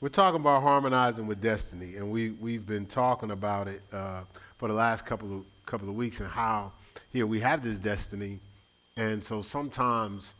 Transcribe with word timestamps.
we're 0.00 0.08
talking 0.08 0.40
about 0.40 0.62
harmonizing 0.62 1.26
with 1.26 1.40
destiny, 1.40 1.96
and 1.96 2.10
we 2.10 2.30
we've 2.30 2.64
been 2.66 2.86
talking 2.86 3.32
about 3.32 3.66
it 3.68 3.82
uh, 3.92 4.22
for 4.56 4.68
the 4.68 4.74
last 4.74 5.04
couple 5.04 5.36
of 5.38 5.44
couple 5.66 5.88
of 5.88 5.94
weeks, 5.96 6.20
and 6.20 6.28
how 6.28 6.70
here 7.12 7.26
we 7.26 7.40
have 7.40 7.62
this 7.62 7.78
destiny, 7.78 8.38
and 8.96 9.22
so 9.22 9.42
sometimes. 9.42 10.34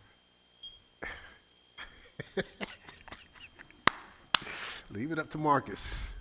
Leave 4.90 5.12
it 5.12 5.18
up 5.18 5.28
to 5.30 5.36
Marcus. 5.36 6.14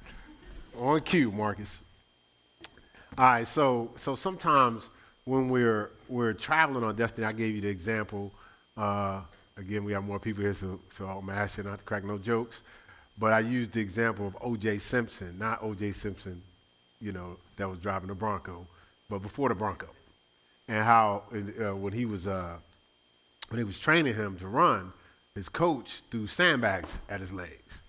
On 0.77 0.99
cue, 0.99 1.31
Marcus. 1.31 1.81
All 3.17 3.25
right, 3.25 3.47
so 3.47 3.91
so 3.95 4.13
sometimes 4.15 4.89
when 5.25 5.49
we're 5.49 5.91
we're 6.09 6.33
traveling 6.33 6.83
on 6.83 6.95
destiny, 6.95 7.25
I 7.25 7.33
gave 7.33 7.55
you 7.55 7.61
the 7.61 7.69
example. 7.69 8.31
Uh, 8.75 9.21
again, 9.57 9.83
we 9.85 9.93
have 9.93 10.03
more 10.03 10.19
people 10.19 10.43
here, 10.43 10.53
so 10.53 10.79
so 10.89 11.05
I'm 11.05 11.29
asking 11.29 11.65
not 11.65 11.79
to 11.79 11.85
crack 11.85 12.03
no 12.03 12.17
jokes. 12.17 12.61
But 13.19 13.33
I 13.33 13.39
used 13.39 13.73
the 13.73 13.81
example 13.81 14.27
of 14.27 14.37
O.J. 14.41 14.77
Simpson, 14.79 15.37
not 15.39 15.63
O.J. 15.63 15.91
Simpson, 15.93 16.41
you 17.01 17.11
know, 17.11 17.37
that 17.57 17.67
was 17.67 17.79
driving 17.79 18.09
the 18.09 18.15
Bronco, 18.15 18.65
but 19.09 19.19
before 19.19 19.49
the 19.49 19.55
Bronco, 19.55 19.87
and 20.67 20.83
how 20.83 21.23
uh, 21.33 21.75
when 21.75 21.93
he 21.93 22.05
was 22.05 22.27
uh, 22.27 22.57
when 23.49 23.57
he 23.57 23.63
was 23.63 23.79
training 23.79 24.13
him 24.13 24.37
to 24.37 24.47
run, 24.47 24.91
his 25.35 25.49
coach 25.49 26.01
threw 26.11 26.27
sandbags 26.27 26.99
at 27.09 27.19
his 27.19 27.31
legs. 27.31 27.81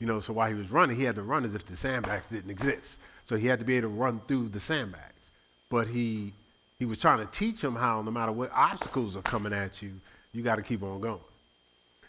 You 0.00 0.06
know, 0.06 0.20
so 0.20 0.32
while 0.32 0.48
he 0.48 0.54
was 0.54 0.70
running, 0.70 0.96
he 0.96 1.04
had 1.04 1.14
to 1.14 1.22
run 1.22 1.44
as 1.44 1.54
if 1.54 1.64
the 1.64 1.76
sandbags 1.76 2.26
didn't 2.26 2.50
exist. 2.50 2.98
So 3.24 3.36
he 3.36 3.46
had 3.46 3.58
to 3.58 3.64
be 3.64 3.76
able 3.76 3.88
to 3.88 3.94
run 3.94 4.20
through 4.26 4.48
the 4.48 4.60
sandbags. 4.60 5.30
But 5.70 5.88
he 5.88 6.32
he 6.78 6.84
was 6.84 6.98
trying 6.98 7.20
to 7.20 7.26
teach 7.26 7.62
him 7.62 7.74
how 7.74 8.02
no 8.02 8.10
matter 8.10 8.32
what 8.32 8.50
obstacles 8.52 9.16
are 9.16 9.22
coming 9.22 9.52
at 9.52 9.80
you, 9.80 9.92
you 10.32 10.42
got 10.42 10.56
to 10.56 10.62
keep 10.62 10.82
on 10.82 11.00
going. 11.00 11.20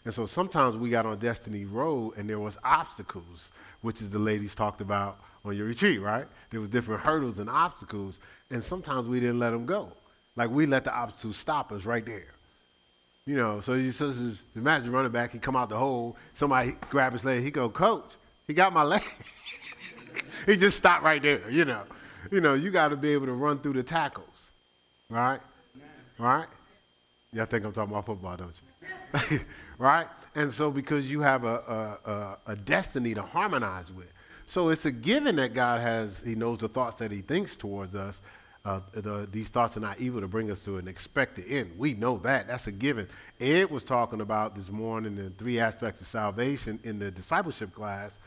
And 0.06 0.14
so 0.14 0.24
sometimes 0.24 0.76
we 0.76 0.88
got 0.88 1.04
on 1.04 1.18
Destiny 1.18 1.64
Road 1.64 2.12
and 2.16 2.28
there 2.28 2.38
was 2.38 2.56
obstacles, 2.62 3.50
which 3.80 4.00
is 4.00 4.08
the 4.08 4.20
ladies 4.20 4.54
talked 4.54 4.80
about 4.80 5.18
on 5.44 5.56
your 5.56 5.66
retreat, 5.66 6.00
right? 6.00 6.26
There 6.50 6.60
was 6.60 6.68
different 6.68 7.00
hurdles 7.00 7.40
and 7.40 7.50
obstacles, 7.50 8.20
and 8.52 8.62
sometimes 8.62 9.08
we 9.08 9.18
didn't 9.18 9.40
let 9.40 9.50
them 9.50 9.66
go. 9.66 9.90
Like 10.36 10.48
we 10.48 10.64
let 10.64 10.84
the 10.84 10.94
obstacles 10.94 11.36
stop 11.36 11.72
us 11.72 11.84
right 11.84 12.06
there. 12.06 12.28
You 13.26 13.34
know, 13.34 13.58
so 13.58 13.74
says, 13.90 14.44
imagine 14.54 14.92
running 14.92 15.10
back, 15.10 15.32
he 15.32 15.40
come 15.40 15.56
out 15.56 15.70
the 15.70 15.76
hole, 15.76 16.16
somebody 16.34 16.74
grab 16.88 17.12
his 17.12 17.24
leg, 17.24 17.42
he 17.42 17.50
go, 17.50 17.68
coach, 17.68 18.14
he 18.46 18.54
got 18.54 18.72
my 18.72 18.84
leg. 18.84 19.02
he 20.46 20.56
just 20.56 20.78
stopped 20.78 21.02
right 21.02 21.20
there, 21.20 21.50
you 21.50 21.64
know. 21.64 21.82
You 22.30 22.40
know, 22.40 22.54
you 22.54 22.70
got 22.70 22.90
to 22.90 22.96
be 22.96 23.08
able 23.08 23.26
to 23.26 23.32
run 23.32 23.58
through 23.58 23.72
the 23.72 23.82
tackles, 23.82 24.50
right? 25.10 25.40
Right? 26.16 26.46
Y'all 27.32 27.46
think 27.46 27.64
I'm 27.64 27.72
talking 27.72 27.92
about 27.92 28.06
football, 28.06 28.36
don't 28.36 28.54
you? 29.32 29.40
right? 29.78 30.06
And 30.34 30.52
so 30.52 30.70
because 30.70 31.10
you 31.10 31.20
have 31.20 31.44
a, 31.44 31.98
a, 32.06 32.10
a, 32.10 32.38
a 32.52 32.56
destiny 32.56 33.14
to 33.14 33.22
harmonize 33.22 33.92
with. 33.92 34.12
So 34.46 34.68
it's 34.68 34.84
a 34.86 34.92
given 34.92 35.36
that 35.36 35.54
God 35.54 35.80
has, 35.80 36.20
he 36.20 36.34
knows 36.34 36.58
the 36.58 36.68
thoughts 36.68 36.96
that 36.96 37.10
he 37.10 37.20
thinks 37.20 37.56
towards 37.56 37.94
us. 37.94 38.20
Uh, 38.64 38.80
the, 38.92 39.28
these 39.30 39.48
thoughts 39.48 39.76
are 39.76 39.80
not 39.80 40.00
evil 40.00 40.20
to 40.20 40.26
bring 40.26 40.50
us 40.50 40.64
to 40.64 40.76
an 40.76 40.88
expected 40.88 41.44
end. 41.48 41.72
We 41.78 41.94
know 41.94 42.18
that. 42.18 42.48
That's 42.48 42.66
a 42.66 42.72
given. 42.72 43.08
Ed 43.40 43.70
was 43.70 43.84
talking 43.84 44.20
about 44.20 44.56
this 44.56 44.70
morning 44.70 45.14
the 45.14 45.30
three 45.30 45.60
aspects 45.60 46.00
of 46.00 46.08
salvation 46.08 46.80
in 46.82 46.98
the 46.98 47.10
discipleship 47.10 47.72
class. 47.72 48.18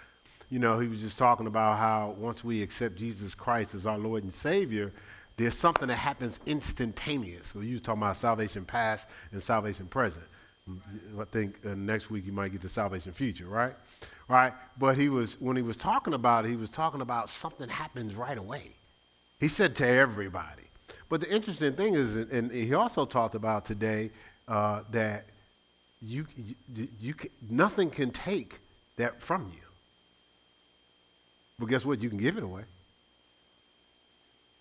You 0.50 0.60
know, 0.60 0.80
he 0.80 0.88
was 0.88 1.02
just 1.02 1.18
talking 1.18 1.46
about 1.46 1.78
how 1.78 2.16
once 2.18 2.44
we 2.44 2.64
accept 2.64 2.96
Jesus 2.96 3.36
Christ 3.36 3.76
as 3.76 3.86
our 3.86 3.98
Lord 3.98 4.24
and 4.24 4.34
Savior, 4.34 4.94
there's 5.36 5.58
something 5.58 5.88
that 5.90 5.96
happens 5.96 6.40
instantaneous. 6.46 7.48
So 7.48 7.60
you 7.60 7.74
was 7.74 7.82
talking 7.82 8.02
about 8.02 8.18
salvation 8.18 8.66
past 8.66 9.08
and 9.32 9.44
salvation 9.44 9.88
present. 9.88 10.26
I 11.20 11.26
think 11.26 11.56
uh, 11.66 11.76
next 11.76 12.10
week 12.10 12.26
you 12.26 12.32
might 12.32 12.52
get 12.52 12.62
the 12.62 12.70
salvation 12.70 13.14
future, 13.14 13.46
right? 13.46 13.74
Right? 14.28 14.54
But 14.78 14.98
he 14.98 15.10
was 15.10 15.40
when 15.42 15.56
he 15.56 15.62
was 15.62 15.78
talking 15.78 16.14
about 16.14 16.46
it, 16.46 16.50
he 16.50 16.56
was 16.56 16.70
talking 16.70 17.02
about 17.02 17.30
something 17.30 17.68
happens 17.70 18.16
right 18.16 18.38
away. 18.38 18.76
He 19.40 19.48
said 19.48 19.76
to 19.78 19.88
everybody. 19.88 20.64
But 21.10 21.22
the 21.22 21.34
interesting 21.34 21.74
thing 21.74 21.96
is, 21.96 22.16
and 22.16 22.52
he 22.52 22.74
also 22.74 23.06
talked 23.06 23.36
about 23.36 23.66
today 23.66 24.12
uh, 24.48 24.82
that 24.92 25.26
you, 26.02 26.28
you, 26.76 26.88
you 27.00 27.14
nothing 27.50 27.90
can 27.90 28.12
take 28.12 28.60
that 28.98 29.22
from 29.22 29.52
you. 29.54 29.62
But 31.58 31.68
guess 31.68 31.86
what? 31.86 32.02
You 32.02 32.10
can 32.10 32.20
give 32.20 32.38
it 32.38 32.44
away. 32.44 32.64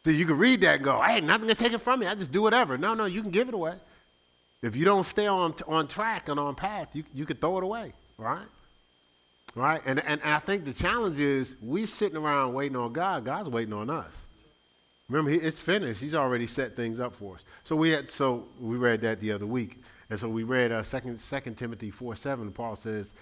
So 0.04 0.10
you 0.10 0.26
can 0.26 0.38
read 0.38 0.62
that 0.62 0.76
and 0.76 0.84
go, 0.84 1.02
hey, 1.02 1.20
nothing 1.20 1.48
can 1.48 1.56
take 1.56 1.72
it 1.72 1.82
from 1.82 2.00
me. 2.00 2.06
I 2.06 2.14
just 2.14 2.32
do 2.32 2.40
whatever. 2.40 2.78
No, 2.78 2.94
no, 2.94 3.04
you 3.04 3.20
can 3.20 3.30
give 3.30 3.48
it 3.48 3.54
away. 3.54 3.74
If 4.62 4.74
you 4.74 4.84
don't 4.84 5.04
stay 5.04 5.26
on, 5.26 5.54
on 5.66 5.86
track 5.86 6.28
and 6.28 6.38
on 6.38 6.54
path, 6.54 6.88
you, 6.92 7.04
you 7.14 7.24
could 7.24 7.40
throw 7.40 7.58
it 7.58 7.64
away, 7.64 7.92
right? 8.16 8.46
Right? 9.54 9.80
And, 9.86 10.00
and, 10.00 10.20
and 10.22 10.34
I 10.34 10.38
think 10.38 10.64
the 10.64 10.72
challenge 10.72 11.20
is 11.20 11.56
we 11.62 11.86
sitting 11.86 12.16
around 12.16 12.54
waiting 12.54 12.76
on 12.76 12.92
God. 12.92 13.24
God's 13.24 13.48
waiting 13.48 13.72
on 13.72 13.88
us. 13.88 14.12
Remember, 15.08 15.30
he, 15.30 15.38
it's 15.38 15.58
finished. 15.58 16.00
He's 16.00 16.14
already 16.14 16.46
set 16.46 16.76
things 16.76 17.00
up 17.00 17.14
for 17.14 17.34
us. 17.34 17.44
So 17.64 17.76
we 17.76 17.90
had, 17.90 18.10
so 18.10 18.44
we 18.60 18.76
read 18.76 19.00
that 19.02 19.20
the 19.20 19.32
other 19.32 19.46
week. 19.46 19.80
And 20.10 20.18
so 20.18 20.28
we 20.28 20.42
read 20.42 20.72
uh, 20.72 20.82
2, 20.82 21.16
2 21.16 21.50
Timothy 21.54 21.90
4 21.90 22.16
7. 22.16 22.50
Paul 22.52 22.76
says, 22.76 23.14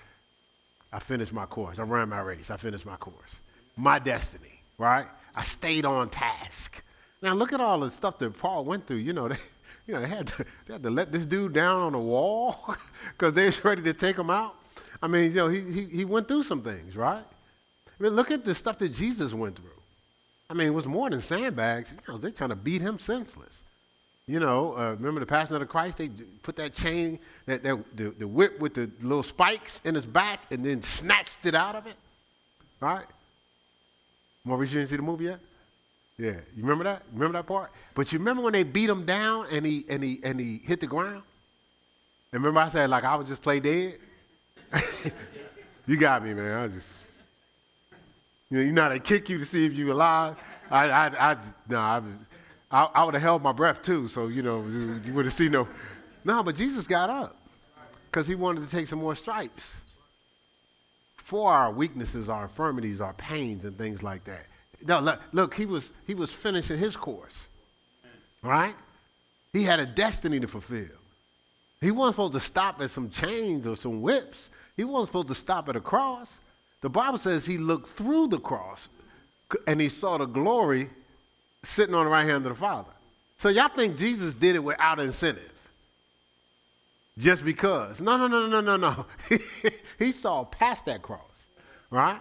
I 0.92 0.98
finished 0.98 1.32
my 1.32 1.46
course. 1.46 1.78
I 1.78 1.82
ran 1.82 2.08
my 2.08 2.20
race. 2.20 2.50
I 2.50 2.56
finished 2.56 2.86
my 2.86 2.96
course. 2.96 3.36
My 3.76 3.98
destiny, 3.98 4.60
right? 4.78 5.06
I 5.34 5.42
stayed 5.42 5.84
on 5.84 6.08
task. 6.08 6.82
Now 7.22 7.34
look 7.34 7.52
at 7.52 7.60
all 7.60 7.80
the 7.80 7.90
stuff 7.90 8.18
that 8.18 8.38
Paul 8.38 8.64
went 8.64 8.86
through. 8.86 8.98
You 8.98 9.12
know, 9.12 9.28
they, 9.28 9.36
you 9.86 9.94
know, 9.94 10.00
they 10.00 10.08
had 10.08 10.26
to, 10.28 10.44
they 10.66 10.74
had 10.74 10.82
to 10.82 10.90
let 10.90 11.12
this 11.12 11.26
dude 11.26 11.52
down 11.52 11.80
on 11.80 11.92
the 11.92 11.98
wall 11.98 12.74
because 13.12 13.32
they 13.32 13.46
was 13.46 13.64
ready 13.64 13.82
to 13.82 13.92
take 13.92 14.16
him 14.16 14.30
out. 14.30 14.54
I 15.02 15.06
mean, 15.08 15.30
you 15.30 15.36
know, 15.36 15.48
he, 15.48 15.60
he, 15.60 15.84
he 15.84 16.04
went 16.04 16.26
through 16.26 16.42
some 16.42 16.62
things, 16.62 16.96
right? 16.96 17.22
I 17.22 18.02
mean, 18.02 18.12
look 18.12 18.30
at 18.30 18.44
the 18.44 18.54
stuff 18.54 18.78
that 18.78 18.90
Jesus 18.90 19.32
went 19.32 19.56
through. 19.56 19.70
I 20.48 20.54
mean, 20.54 20.68
it 20.68 20.74
was 20.74 20.86
more 20.86 21.10
than 21.10 21.20
sandbags. 21.20 21.92
You 21.92 22.12
know, 22.12 22.18
they're 22.18 22.30
trying 22.30 22.50
to 22.50 22.56
beat 22.56 22.80
him 22.80 22.98
senseless. 22.98 23.62
You 24.28 24.40
know, 24.40 24.76
uh, 24.76 24.90
remember 24.92 25.20
the 25.20 25.26
Passion 25.26 25.54
of 25.54 25.60
the 25.60 25.66
Christ? 25.66 25.98
They 25.98 26.08
put 26.42 26.56
that 26.56 26.74
chain, 26.74 27.18
that, 27.46 27.62
that 27.62 27.96
the, 27.96 28.10
the 28.10 28.26
whip 28.26 28.58
with 28.58 28.74
the 28.74 28.90
little 29.00 29.22
spikes 29.22 29.80
in 29.84 29.94
his 29.94 30.04
back, 30.04 30.40
and 30.50 30.64
then 30.64 30.82
snatched 30.82 31.46
it 31.46 31.54
out 31.54 31.76
of 31.76 31.86
it. 31.86 31.94
Right? 32.80 33.04
Maurice, 34.44 34.72
you 34.72 34.80
didn't 34.80 34.90
see 34.90 34.96
the 34.96 35.02
movie 35.02 35.26
yet? 35.26 35.38
Yeah, 36.18 36.32
you 36.54 36.62
remember 36.62 36.84
that? 36.84 37.02
Remember 37.12 37.38
that 37.38 37.46
part? 37.46 37.70
But 37.94 38.12
you 38.12 38.18
remember 38.18 38.42
when 38.42 38.54
they 38.54 38.62
beat 38.62 38.88
him 38.88 39.04
down 39.04 39.46
and 39.50 39.66
he 39.66 39.84
and 39.88 40.02
he 40.02 40.20
and 40.22 40.40
he 40.40 40.60
hit 40.64 40.80
the 40.80 40.86
ground? 40.86 41.22
And 42.32 42.42
remember 42.42 42.60
I 42.60 42.68
said 42.68 42.88
like 42.88 43.04
I 43.04 43.16
would 43.16 43.26
just 43.26 43.42
play 43.42 43.60
dead? 43.60 43.98
you 45.86 45.96
got 45.96 46.24
me, 46.24 46.32
man. 46.32 46.64
I 46.64 46.68
just 46.68 46.88
you 48.50 48.58
know, 48.58 48.64
you 48.64 48.72
know 48.72 48.88
they 48.88 48.98
kick 48.98 49.28
you 49.28 49.38
to 49.38 49.44
see 49.44 49.66
if 49.66 49.74
you 49.74 49.92
alive. 49.92 50.36
I 50.70 50.88
I 50.88 51.32
I 51.32 51.36
no, 51.68 51.78
I 51.78 51.98
was 51.98 52.12
I, 52.70 52.84
I 52.94 53.04
would 53.04 53.14
have 53.14 53.22
held 53.22 53.42
my 53.42 53.52
breath 53.52 53.82
too, 53.82 54.08
so 54.08 54.28
you 54.28 54.42
know 54.42 54.64
you 55.04 55.12
would 55.12 55.26
have 55.26 55.34
seen 55.34 55.52
no. 55.52 55.68
No, 56.24 56.42
but 56.42 56.56
Jesus 56.56 56.86
got 56.86 57.10
up 57.10 57.36
because 58.06 58.26
he 58.26 58.34
wanted 58.34 58.64
to 58.64 58.70
take 58.70 58.86
some 58.86 58.98
more 58.98 59.14
stripes 59.14 59.74
for 61.16 61.52
our 61.52 61.70
weaknesses, 61.70 62.28
our 62.28 62.44
infirmities, 62.44 63.00
our 63.00 63.12
pains, 63.14 63.64
and 63.64 63.76
things 63.76 64.02
like 64.02 64.24
that. 64.24 64.46
No, 64.86 65.18
look, 65.32 65.54
he 65.54 65.66
was 65.66 65.92
he 66.06 66.14
was 66.14 66.32
finishing 66.32 66.78
his 66.78 66.96
course. 66.96 67.48
Right? 68.42 68.74
He 69.52 69.62
had 69.62 69.80
a 69.80 69.86
destiny 69.86 70.40
to 70.40 70.48
fulfill. 70.48 70.88
He 71.80 71.90
wasn't 71.90 72.16
supposed 72.16 72.32
to 72.34 72.40
stop 72.40 72.80
at 72.82 72.90
some 72.90 73.10
chains 73.10 73.66
or 73.66 73.76
some 73.76 74.02
whips. 74.02 74.50
He 74.76 74.84
wasn't 74.84 75.08
supposed 75.08 75.28
to 75.28 75.34
stop 75.34 75.68
at 75.68 75.76
a 75.76 75.80
cross. 75.80 76.38
The 76.80 76.90
Bible 76.90 77.18
says 77.18 77.46
he 77.46 77.58
looked 77.58 77.88
through 77.88 78.28
the 78.28 78.38
cross 78.38 78.88
and 79.66 79.80
he 79.80 79.88
saw 79.88 80.18
the 80.18 80.26
glory 80.26 80.90
sitting 81.64 81.94
on 81.94 82.04
the 82.04 82.10
right 82.10 82.24
hand 82.24 82.46
of 82.46 82.54
the 82.54 82.54
Father. 82.54 82.90
So 83.38 83.48
y'all 83.48 83.68
think 83.68 83.96
Jesus 83.96 84.34
did 84.34 84.56
it 84.56 84.64
without 84.64 84.98
incentive? 84.98 85.52
Just 87.18 87.44
because. 87.44 88.00
No, 88.00 88.16
no, 88.16 88.28
no, 88.28 88.46
no, 88.46 88.60
no, 88.60 88.76
no. 88.76 89.06
he 89.98 90.12
saw 90.12 90.44
past 90.44 90.84
that 90.86 91.02
cross, 91.02 91.46
right? 91.90 92.20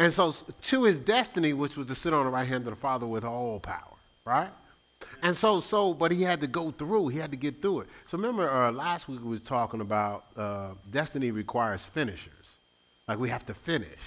And 0.00 0.14
so 0.14 0.32
to 0.32 0.84
his 0.84 0.98
destiny, 0.98 1.52
which 1.52 1.76
was 1.76 1.86
to 1.88 1.94
sit 1.94 2.14
on 2.14 2.24
the 2.24 2.30
right 2.30 2.48
hand 2.48 2.66
of 2.66 2.70
the 2.70 2.80
Father 2.80 3.06
with 3.06 3.22
all 3.22 3.60
power, 3.60 3.98
right? 4.24 4.48
And 5.22 5.36
so, 5.36 5.60
so, 5.60 5.92
but 5.92 6.10
he 6.10 6.22
had 6.22 6.40
to 6.40 6.46
go 6.46 6.70
through. 6.70 7.08
He 7.08 7.18
had 7.18 7.30
to 7.32 7.36
get 7.36 7.60
through 7.60 7.80
it. 7.80 7.88
So 8.06 8.16
remember, 8.16 8.50
uh, 8.50 8.72
last 8.72 9.10
week 9.10 9.20
we 9.22 9.28
was 9.28 9.42
talking 9.42 9.82
about 9.82 10.24
uh, 10.38 10.70
destiny 10.90 11.32
requires 11.32 11.84
finishers. 11.84 12.56
Like 13.08 13.18
we 13.18 13.28
have 13.28 13.44
to 13.44 13.52
finish. 13.52 13.98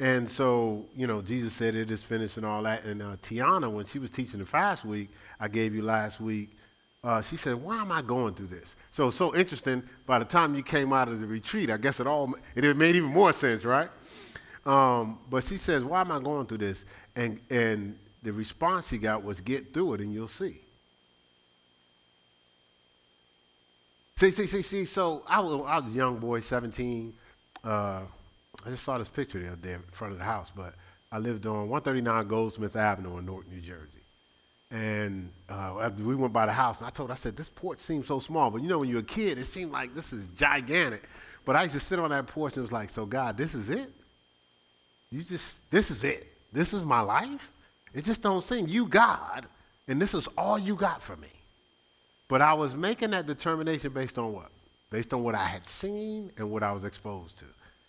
And 0.00 0.30
so, 0.30 0.84
you 0.94 1.06
know, 1.06 1.22
Jesus 1.22 1.54
said 1.54 1.74
it 1.74 1.90
is 1.90 2.02
finished 2.02 2.36
and 2.36 2.44
all 2.44 2.62
that. 2.64 2.84
And 2.84 3.00
uh, 3.00 3.16
Tiana, 3.22 3.72
when 3.72 3.86
she 3.86 3.98
was 3.98 4.10
teaching 4.10 4.40
the 4.40 4.46
fast 4.46 4.84
week, 4.84 5.08
I 5.40 5.48
gave 5.48 5.74
you 5.74 5.80
last 5.80 6.20
week, 6.20 6.50
uh, 7.02 7.22
she 7.22 7.38
said, 7.38 7.54
"Why 7.54 7.78
am 7.78 7.90
I 7.90 8.02
going 8.02 8.34
through 8.34 8.48
this?" 8.48 8.76
So, 8.90 9.08
so 9.08 9.34
interesting. 9.34 9.82
By 10.04 10.18
the 10.18 10.26
time 10.26 10.54
you 10.54 10.62
came 10.62 10.92
out 10.92 11.08
of 11.08 11.20
the 11.20 11.26
retreat, 11.26 11.70
I 11.70 11.78
guess 11.78 12.00
it 12.00 12.06
all 12.06 12.34
it 12.54 12.76
made 12.76 12.96
even 12.96 13.08
more 13.08 13.32
sense, 13.32 13.64
right? 13.64 13.88
Um, 14.66 15.20
but 15.30 15.44
she 15.44 15.56
says, 15.56 15.84
Why 15.84 16.00
am 16.00 16.10
I 16.10 16.18
going 16.18 16.46
through 16.46 16.58
this? 16.58 16.84
And, 17.14 17.40
and 17.50 17.96
the 18.22 18.32
response 18.32 18.88
she 18.88 18.98
got 18.98 19.22
was, 19.24 19.40
Get 19.40 19.72
through 19.72 19.94
it 19.94 20.00
and 20.00 20.12
you'll 20.12 20.28
see. 20.28 20.60
See, 24.16 24.30
see, 24.30 24.46
see, 24.46 24.62
see. 24.62 24.84
So 24.86 25.22
I 25.28 25.40
was, 25.40 25.64
I 25.66 25.78
was 25.78 25.92
a 25.92 25.94
young 25.94 26.18
boy, 26.18 26.40
17. 26.40 27.14
Uh, 27.62 27.68
I 28.64 28.70
just 28.70 28.82
saw 28.82 28.98
this 28.98 29.08
picture 29.08 29.38
the 29.38 29.48
other 29.48 29.56
day 29.56 29.74
in 29.74 29.82
front 29.92 30.12
of 30.12 30.18
the 30.18 30.24
house, 30.24 30.50
but 30.54 30.74
I 31.12 31.18
lived 31.18 31.46
on 31.46 31.68
139 31.68 32.26
Goldsmith 32.26 32.74
Avenue 32.74 33.18
in 33.18 33.26
Newark, 33.26 33.48
New 33.50 33.60
Jersey. 33.60 34.00
And 34.70 35.30
uh, 35.48 35.90
we 35.98 36.16
went 36.16 36.32
by 36.32 36.46
the 36.46 36.52
house, 36.52 36.78
and 36.78 36.88
I 36.88 36.90
told, 36.90 37.10
her, 37.10 37.12
I 37.12 37.16
said, 37.16 37.36
this 37.36 37.48
porch 37.48 37.78
seems 37.78 38.08
so 38.08 38.18
small. 38.18 38.50
But 38.50 38.62
you 38.62 38.68
know, 38.68 38.78
when 38.78 38.88
you're 38.88 39.00
a 39.00 39.04
kid, 39.04 39.38
it 39.38 39.44
seemed 39.44 39.70
like 39.70 39.94
this 39.94 40.12
is 40.12 40.26
gigantic. 40.36 41.08
But 41.44 41.54
I 41.54 41.62
used 41.62 41.74
to 41.74 41.80
sit 41.80 41.98
on 42.00 42.10
that 42.10 42.26
porch 42.26 42.54
and 42.54 42.58
it 42.58 42.62
was 42.62 42.72
like, 42.72 42.90
so 42.90 43.06
God, 43.06 43.36
this 43.36 43.54
is 43.54 43.70
it? 43.70 43.92
You 45.16 45.22
just, 45.22 45.70
this 45.70 45.90
is 45.90 46.04
it. 46.04 46.30
This 46.52 46.74
is 46.74 46.84
my 46.84 47.00
life? 47.00 47.50
It 47.94 48.04
just 48.04 48.20
don't 48.20 48.42
seem, 48.42 48.68
you 48.68 48.86
God, 48.86 49.46
and 49.88 49.98
this 49.98 50.12
is 50.12 50.28
all 50.36 50.58
you 50.58 50.76
got 50.76 51.02
for 51.02 51.16
me. 51.16 51.30
But 52.28 52.42
I 52.42 52.52
was 52.52 52.74
making 52.74 53.12
that 53.12 53.24
determination 53.24 53.94
based 53.94 54.18
on 54.18 54.34
what? 54.34 54.50
Based 54.90 55.14
on 55.14 55.22
what 55.22 55.34
I 55.34 55.46
had 55.46 55.66
seen 55.66 56.30
and 56.36 56.50
what 56.50 56.62
I 56.62 56.70
was 56.70 56.84
exposed 56.84 57.38
to. 57.38 57.46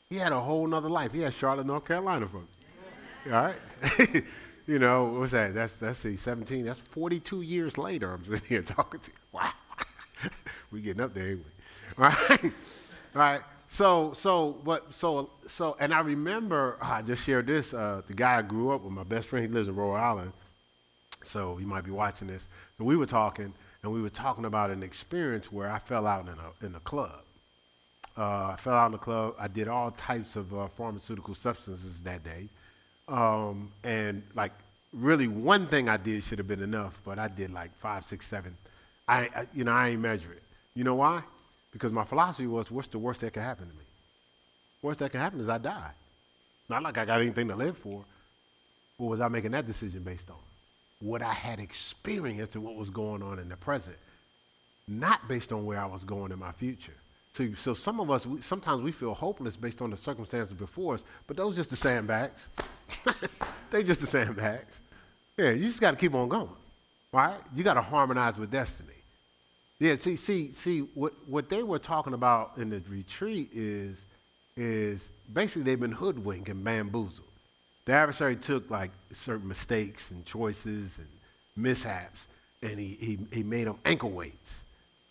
He 0.10 0.16
had 0.16 0.32
a 0.32 0.40
whole 0.40 0.66
nother 0.68 0.88
life. 0.88 1.12
He 1.12 1.20
had 1.20 1.34
Charlotte, 1.34 1.68
North 1.68 1.84
Carolina 1.84 2.30
for 2.30 2.38
me. 2.38 3.34
All 3.34 3.34
right? 3.34 4.24
you 4.66 4.80
know, 4.80 5.18
what's 5.20 5.34
that? 5.34 5.54
That's, 5.54 5.76
that's 5.76 6.00
see, 6.00 6.16
17. 6.16 6.64
That's 6.64 6.80
42 6.80 7.42
years 7.42 7.78
later 7.78 8.14
I'm 8.14 8.24
sitting 8.24 8.48
here 8.48 8.62
talking 8.62 9.02
to 9.02 9.12
you. 9.12 9.18
Wow. 9.34 9.52
we 10.72 10.80
getting 10.80 11.04
up 11.04 11.14
there, 11.14 11.32
ain't 11.32 11.40
we? 11.98 12.04
All 12.06 12.10
right? 12.10 12.54
right? 13.14 13.42
So, 13.70 14.14
so, 14.14 14.58
what, 14.64 14.94
so, 14.94 15.30
so, 15.46 15.76
and 15.80 15.94
I 15.94 16.00
remember, 16.00 16.78
I 16.82 17.02
just 17.02 17.24
shared 17.24 17.48
this. 17.48 17.74
Uh, 17.74 18.02
the 18.08 18.14
guy 18.14 18.38
I 18.38 18.42
grew 18.42 18.72
up 18.72 18.84
with, 18.84 18.94
my 18.94 19.04
best 19.04 19.28
friend, 19.28 19.46
he 19.46 19.52
lives 19.52 19.68
in 19.68 19.76
Rhode 19.76 19.96
Island. 19.96 20.32
So, 21.24 21.58
you 21.58 21.68
might 21.68 21.84
be 21.84 21.92
watching 21.92 22.28
this. 22.28 22.48
So, 22.78 22.86
we 22.86 22.96
were 22.96 23.06
talking, 23.06 23.54
and 23.84 23.92
we 23.92 24.02
were 24.02 24.10
talking 24.10 24.46
about 24.46 24.72
an 24.72 24.84
experience 24.84 25.52
where 25.52 25.70
I 25.70 25.80
fell 25.80 26.08
out 26.08 26.28
in 26.28 26.34
a, 26.34 26.66
in 26.66 26.76
a 26.76 26.80
club. 26.80 27.20
Uh, 28.18 28.52
I 28.54 28.56
fell 28.58 28.74
out 28.74 28.88
in 28.88 28.92
the 28.94 28.98
club. 28.98 29.36
I 29.38 29.48
did 29.48 29.68
all 29.68 29.92
types 29.92 30.36
of 30.36 30.58
uh, 30.58 30.68
pharmaceutical 30.70 31.36
substances 31.36 32.02
that 32.04 32.24
day. 32.24 32.48
Um, 33.08 33.72
and, 33.84 34.24
like, 34.34 34.54
really, 34.94 35.28
one 35.28 35.68
thing 35.68 35.90
I 35.90 35.98
did 35.98 36.24
should 36.24 36.38
have 36.40 36.48
been 36.48 36.64
enough, 36.64 37.00
but 37.04 37.20
I 37.20 37.28
did 37.28 37.52
like 37.52 37.76
five, 37.78 38.06
six, 38.06 38.28
seven. 38.28 38.56
I, 39.08 39.30
I 39.36 39.48
you 39.54 39.64
know, 39.64 39.72
I 39.72 39.90
ain't 39.90 40.02
measure 40.02 40.32
it. 40.32 40.44
You 40.74 40.84
know 40.84 40.96
why? 40.96 41.22
Because 41.78 41.92
my 41.92 42.04
philosophy 42.04 42.48
was, 42.48 42.72
what's 42.72 42.88
the 42.88 42.98
worst 42.98 43.22
that 43.22 43.34
could 43.34 43.44
happen 43.44 43.70
to 43.70 43.74
me? 43.76 43.84
Worst 44.82 44.98
that 44.98 45.12
can 45.12 45.20
happen 45.20 45.40
is 45.40 45.48
I 45.48 45.60
die. 45.60 45.92
Not 46.70 46.82
like 46.82 46.98
I 46.98 47.06
got 47.06 47.22
anything 47.22 47.48
to 47.50 47.56
live 47.56 47.78
for. 47.78 48.04
What 48.98 49.12
was 49.12 49.22
I 49.22 49.28
making 49.28 49.52
that 49.52 49.68
decision 49.68 50.02
based 50.02 50.32
on? 50.32 50.38
What 51.02 51.22
I 51.22 51.34
had 51.34 51.60
experienced 51.60 52.56
and 52.56 52.64
what 52.64 52.76
was 52.76 52.90
going 52.90 53.22
on 53.22 53.38
in 53.38 53.48
the 53.48 53.58
present, 53.58 53.96
not 54.88 55.28
based 55.28 55.54
on 55.54 55.68
where 55.68 55.80
I 55.80 55.86
was 55.86 56.04
going 56.04 56.32
in 56.32 56.40
my 56.40 56.52
future. 56.52 56.96
So, 57.34 57.54
so 57.54 57.76
some 57.76 58.00
of 58.00 58.10
us, 58.10 58.26
we, 58.26 58.42
sometimes 58.42 58.82
we 58.82 58.92
feel 58.92 59.14
hopeless 59.14 59.56
based 59.56 59.80
on 59.84 59.92
the 59.92 59.98
circumstances 59.98 60.54
before 60.54 60.96
us, 60.96 61.04
but 61.28 61.38
those 61.38 61.58
just 61.58 61.70
the 61.70 61.76
sandbags. 61.76 62.50
they 63.70 63.84
just 63.84 64.02
the 64.02 64.08
sandbags. 64.08 64.80
Yeah, 65.38 65.52
you 65.52 65.68
just 65.68 65.80
got 65.80 65.92
to 65.92 65.98
keep 65.98 66.16
on 66.16 66.28
going, 66.28 66.50
right? 67.14 67.38
You 67.56 67.64
got 67.64 67.76
to 67.76 67.84
harmonize 67.84 68.40
with 68.40 68.50
destiny. 68.50 68.97
Yeah, 69.80 69.96
see, 69.98 70.16
see, 70.16 70.52
see, 70.54 70.80
what, 70.96 71.14
what 71.28 71.50
they 71.50 71.62
were 71.62 71.78
talking 71.78 72.14
about 72.14 72.54
in 72.58 72.70
the 72.70 72.82
retreat 72.90 73.50
is, 73.54 74.06
is 74.56 75.10
basically 75.34 75.64
they've 75.64 75.80
been 75.80 75.92
hoodwinked 75.92 76.50
and 76.50 76.64
bamboozled. 76.64 77.28
The 77.86 77.94
adversary 77.94 78.36
took 78.36 78.70
like 78.72 78.92
certain 79.12 79.48
mistakes 79.48 80.10
and 80.10 80.26
choices 80.26 80.98
and 80.98 81.08
mishaps, 81.56 82.28
and 82.64 82.80
he, 82.80 82.98
he, 83.00 83.20
he 83.32 83.44
made 83.44 83.68
them 83.68 83.78
ankle 83.86 84.10
weights 84.10 84.64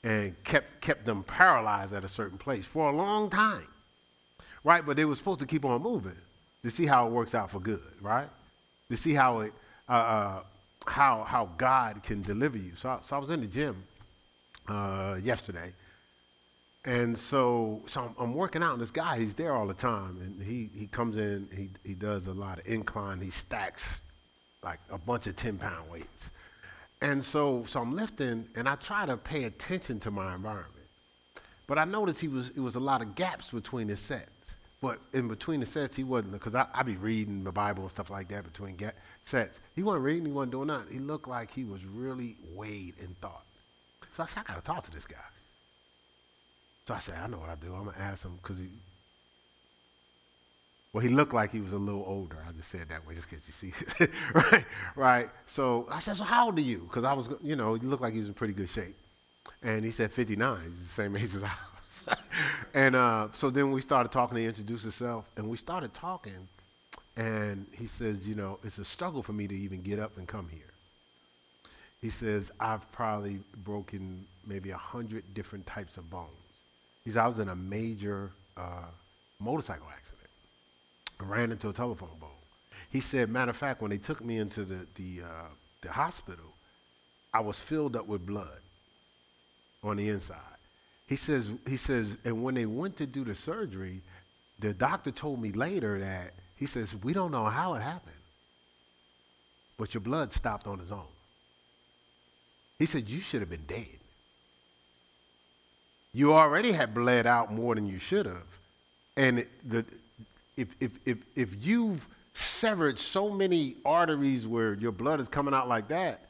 and 0.02 0.34
kept, 0.42 0.80
kept 0.80 1.06
them 1.06 1.22
paralyzed 1.22 1.92
at 1.92 2.04
a 2.04 2.08
certain 2.08 2.38
place 2.38 2.66
for 2.66 2.90
a 2.90 2.96
long 2.96 3.30
time, 3.30 3.66
right? 4.64 4.84
But 4.84 4.96
they 4.96 5.04
were 5.04 5.14
supposed 5.14 5.40
to 5.40 5.46
keep 5.46 5.64
on 5.64 5.80
moving 5.80 6.16
to 6.64 6.70
see 6.70 6.86
how 6.86 7.06
it 7.06 7.12
works 7.12 7.36
out 7.36 7.50
for 7.52 7.60
good, 7.60 7.82
right? 8.00 8.28
To 8.90 8.96
see 8.96 9.14
how 9.14 9.40
it, 9.40 9.52
uh, 9.88 9.92
uh, 9.92 10.42
how, 10.88 11.22
how 11.22 11.50
God 11.56 12.02
can 12.02 12.20
deliver 12.20 12.58
you. 12.58 12.72
So, 12.74 12.98
so 13.02 13.16
I 13.16 13.18
was 13.20 13.30
in 13.30 13.40
the 13.40 13.46
gym 13.46 13.84
uh, 14.68 15.16
yesterday. 15.22 15.72
And 16.84 17.18
so, 17.18 17.82
so 17.86 18.02
I'm, 18.02 18.14
I'm, 18.18 18.34
working 18.34 18.62
out, 18.62 18.74
and 18.74 18.80
this 18.80 18.92
guy, 18.92 19.18
he's 19.18 19.34
there 19.34 19.52
all 19.52 19.66
the 19.66 19.74
time. 19.74 20.18
And 20.20 20.40
he, 20.40 20.70
he 20.72 20.86
comes 20.86 21.16
in, 21.16 21.48
he, 21.54 21.70
he 21.84 21.94
does 21.94 22.28
a 22.28 22.32
lot 22.32 22.58
of 22.58 22.66
incline, 22.66 23.20
he 23.20 23.30
stacks 23.30 24.00
like 24.62 24.78
a 24.90 24.98
bunch 24.98 25.26
of 25.26 25.34
10 25.34 25.58
pound 25.58 25.90
weights. 25.90 26.30
And 27.00 27.24
so, 27.24 27.64
so 27.66 27.80
I'm 27.80 27.94
lifting, 27.94 28.48
and 28.54 28.68
I 28.68 28.76
try 28.76 29.04
to 29.04 29.16
pay 29.16 29.44
attention 29.44 29.98
to 30.00 30.10
my 30.10 30.34
environment. 30.34 30.72
But 31.66 31.78
I 31.78 31.84
noticed 31.84 32.20
he 32.20 32.28
was, 32.28 32.50
it 32.50 32.60
was 32.60 32.76
a 32.76 32.80
lot 32.80 33.02
of 33.02 33.16
gaps 33.16 33.50
between 33.50 33.88
his 33.88 33.98
sets. 33.98 34.30
But 34.80 35.00
in 35.12 35.26
between 35.26 35.60
the 35.60 35.66
sets, 35.66 35.96
he 35.96 36.04
wasn't, 36.04 36.32
because 36.32 36.54
I, 36.54 36.66
I 36.72 36.82
be 36.84 36.96
reading 36.96 37.42
the 37.42 37.50
Bible 37.50 37.82
and 37.82 37.90
stuff 37.90 38.10
like 38.10 38.28
that 38.28 38.44
between 38.44 38.78
sets. 39.24 39.60
He 39.74 39.82
wasn't 39.82 40.04
reading, 40.04 40.26
he 40.26 40.32
wasn't 40.32 40.52
doing 40.52 40.68
nothing. 40.68 40.92
He 40.92 40.98
looked 41.00 41.26
like 41.26 41.50
he 41.50 41.64
was 41.64 41.84
really 41.84 42.36
weighed 42.54 42.94
in 43.00 43.16
thought. 43.20 43.45
So 44.16 44.22
I 44.22 44.26
said, 44.26 44.44
I 44.46 44.54
got 44.54 44.56
to 44.56 44.64
talk 44.64 44.82
to 44.84 44.90
this 44.90 45.04
guy. 45.04 45.16
So 46.88 46.94
I 46.94 46.98
said, 46.98 47.16
I 47.22 47.26
know 47.26 47.36
what 47.36 47.50
I 47.50 47.54
do. 47.54 47.74
I'm 47.74 47.84
going 47.84 47.96
to 47.96 48.00
ask 48.00 48.24
him 48.24 48.38
because 48.40 48.56
he, 48.56 48.68
well, 50.94 51.02
he 51.02 51.10
looked 51.10 51.34
like 51.34 51.52
he 51.52 51.60
was 51.60 51.74
a 51.74 51.78
little 51.78 52.02
older. 52.06 52.38
I 52.48 52.52
just 52.52 52.70
said 52.70 52.88
that 52.88 53.06
way 53.06 53.14
just 53.14 53.30
in 53.30 53.36
case 53.36 53.62
you 53.62 53.70
see 53.70 54.06
right? 54.34 54.64
Right. 54.94 55.28
So 55.44 55.86
I 55.90 55.98
said, 55.98 56.16
so 56.16 56.24
how 56.24 56.46
old 56.46 56.56
are 56.56 56.62
you? 56.62 56.86
Because 56.88 57.04
I 57.04 57.12
was, 57.12 57.28
you 57.42 57.56
know, 57.56 57.74
he 57.74 57.86
looked 57.86 58.00
like 58.00 58.14
he 58.14 58.20
was 58.20 58.28
in 58.28 58.34
pretty 58.34 58.54
good 58.54 58.70
shape. 58.70 58.96
And 59.62 59.84
he 59.84 59.90
said 59.90 60.10
59. 60.10 60.60
He's 60.64 60.78
the 60.78 60.88
same 60.88 61.14
age 61.18 61.34
as 61.34 61.42
I 61.42 61.48
was. 61.48 62.16
and 62.74 62.96
uh, 62.96 63.28
so 63.34 63.50
then 63.50 63.70
we 63.70 63.82
started 63.82 64.12
talking. 64.12 64.38
He 64.38 64.46
introduced 64.46 64.84
himself. 64.84 65.26
And 65.36 65.46
we 65.46 65.58
started 65.58 65.92
talking. 65.92 66.48
And 67.18 67.66
he 67.70 67.84
says, 67.84 68.26
you 68.26 68.34
know, 68.34 68.60
it's 68.64 68.78
a 68.78 68.84
struggle 68.84 69.22
for 69.22 69.34
me 69.34 69.46
to 69.46 69.54
even 69.54 69.82
get 69.82 69.98
up 69.98 70.16
and 70.16 70.26
come 70.26 70.48
here. 70.48 70.72
He 72.00 72.10
says, 72.10 72.52
I've 72.60 72.90
probably 72.93 73.40
broken 73.64 74.26
maybe 74.46 74.70
a 74.70 74.76
hundred 74.76 75.34
different 75.34 75.66
types 75.66 75.96
of 75.96 76.08
bones. 76.10 76.31
He 77.04 77.10
said, 77.10 77.22
I 77.22 77.28
was 77.28 77.38
in 77.38 77.48
a 77.48 77.56
major 77.56 78.31
uh, 78.56 78.90
motorcycle 79.40 79.87
accident. 79.90 80.28
I 81.20 81.25
ran 81.25 81.52
into 81.52 81.69
a 81.69 81.72
telephone 81.72 82.10
pole. 82.20 82.31
He 82.90 83.00
said, 83.00 83.31
matter 83.31 83.50
of 83.50 83.56
fact, 83.56 83.81
when 83.82 83.90
they 83.90 83.98
took 83.98 84.25
me 84.25 84.38
into 84.38 84.64
the, 84.64 84.87
the, 84.94 85.25
uh, 85.25 85.48
the 85.82 85.90
hospital, 85.90 86.52
I 87.32 87.40
was 87.40 87.58
filled 87.58 87.96
up 87.96 88.06
with 88.06 88.26
blood 88.26 88.60
on 89.82 89.96
the 89.96 90.08
inside. 90.08 90.38
He 91.06 91.16
says, 91.16 91.50
he 91.66 91.76
says, 91.76 92.16
and 92.25 92.42
when 92.42 92.54
they 92.54 92.66
went 92.66 92.96
to 92.96 93.06
do 93.06 93.25
the 93.25 93.34
surgery, 93.34 94.02
the 94.58 94.75
doctor 94.75 95.10
told 95.10 95.40
me 95.40 95.52
later 95.52 95.99
that 96.00 96.32
he 96.56 96.66
says, 96.66 96.96
we 97.02 97.12
don't 97.12 97.31
know 97.31 97.44
how 97.44 97.75
it 97.75 97.82
happened, 97.82 98.14
but 99.76 99.94
your 99.94 100.00
blood 100.00 100.32
stopped 100.32 100.66
on 100.66 100.80
its 100.80 100.90
own. 100.90 101.04
He 102.78 102.87
said, 102.87 103.09
You 103.09 103.21
should 103.21 103.40
have 103.40 103.50
been 103.50 103.64
dead. 103.66 103.87
You 106.12 106.33
already 106.33 106.73
had 106.73 106.95
bled 106.95 107.26
out 107.26 107.52
more 107.52 107.75
than 107.75 107.87
you 107.87 107.99
should 107.99 108.26
have. 108.26 108.47
And 109.16 109.47
the, 109.66 109.85
if, 110.56 110.75
if, 110.80 110.92
if, 111.04 111.18
if 111.35 111.66
you've 111.66 112.06
severed 112.33 112.99
so 112.99 113.30
many 113.30 113.76
arteries 113.85 114.47
where 114.47 114.75
your 114.75 114.92
blood 114.92 115.21
is 115.21 115.28
coming 115.28 115.54
out 115.54 115.68
like 115.68 115.88
that, 115.88 116.23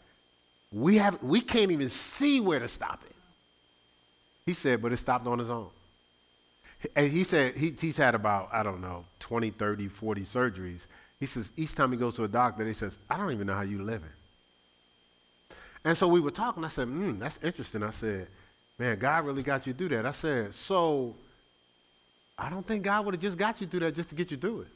we, 0.72 0.96
have, 0.96 1.22
we 1.22 1.40
can't 1.40 1.70
even 1.70 1.88
see 1.88 2.40
where 2.40 2.58
to 2.58 2.68
stop 2.68 3.02
it. 3.06 3.14
He 4.44 4.52
said, 4.52 4.82
but 4.82 4.92
it 4.92 4.96
stopped 4.96 5.26
on 5.26 5.40
its 5.40 5.50
own. 5.50 5.68
And 6.94 7.10
he 7.10 7.24
said 7.24 7.54
he, 7.54 7.70
he's 7.70 7.96
had 7.96 8.14
about, 8.14 8.48
I 8.52 8.62
don't 8.62 8.80
know, 8.80 9.04
20, 9.20 9.50
30, 9.50 9.88
40 9.88 10.20
surgeries. 10.22 10.86
He 11.18 11.26
says, 11.26 11.50
each 11.56 11.74
time 11.74 11.90
he 11.90 11.98
goes 11.98 12.14
to 12.14 12.24
a 12.24 12.28
doctor, 12.28 12.64
he 12.66 12.72
says, 12.72 12.98
I 13.08 13.16
don't 13.16 13.32
even 13.32 13.46
know 13.46 13.54
how 13.54 13.62
you 13.62 13.82
living. 13.82 14.10
And 15.86 15.96
so 15.96 16.08
we 16.08 16.18
were 16.18 16.32
talking. 16.32 16.64
I 16.64 16.68
said, 16.68 16.88
hmm, 16.88 17.16
that's 17.16 17.38
interesting. 17.44 17.84
I 17.84 17.90
said, 17.90 18.26
man, 18.76 18.98
God 18.98 19.24
really 19.24 19.44
got 19.44 19.68
you 19.68 19.72
through 19.72 19.90
that. 19.90 20.04
I 20.04 20.10
said, 20.10 20.52
so 20.52 21.14
I 22.36 22.50
don't 22.50 22.66
think 22.66 22.82
God 22.82 23.04
would 23.04 23.14
have 23.14 23.22
just 23.22 23.38
got 23.38 23.60
you 23.60 23.68
through 23.68 23.80
that 23.80 23.94
just 23.94 24.08
to 24.08 24.16
get 24.16 24.32
you 24.32 24.36
through 24.36 24.62
it. 24.62 24.68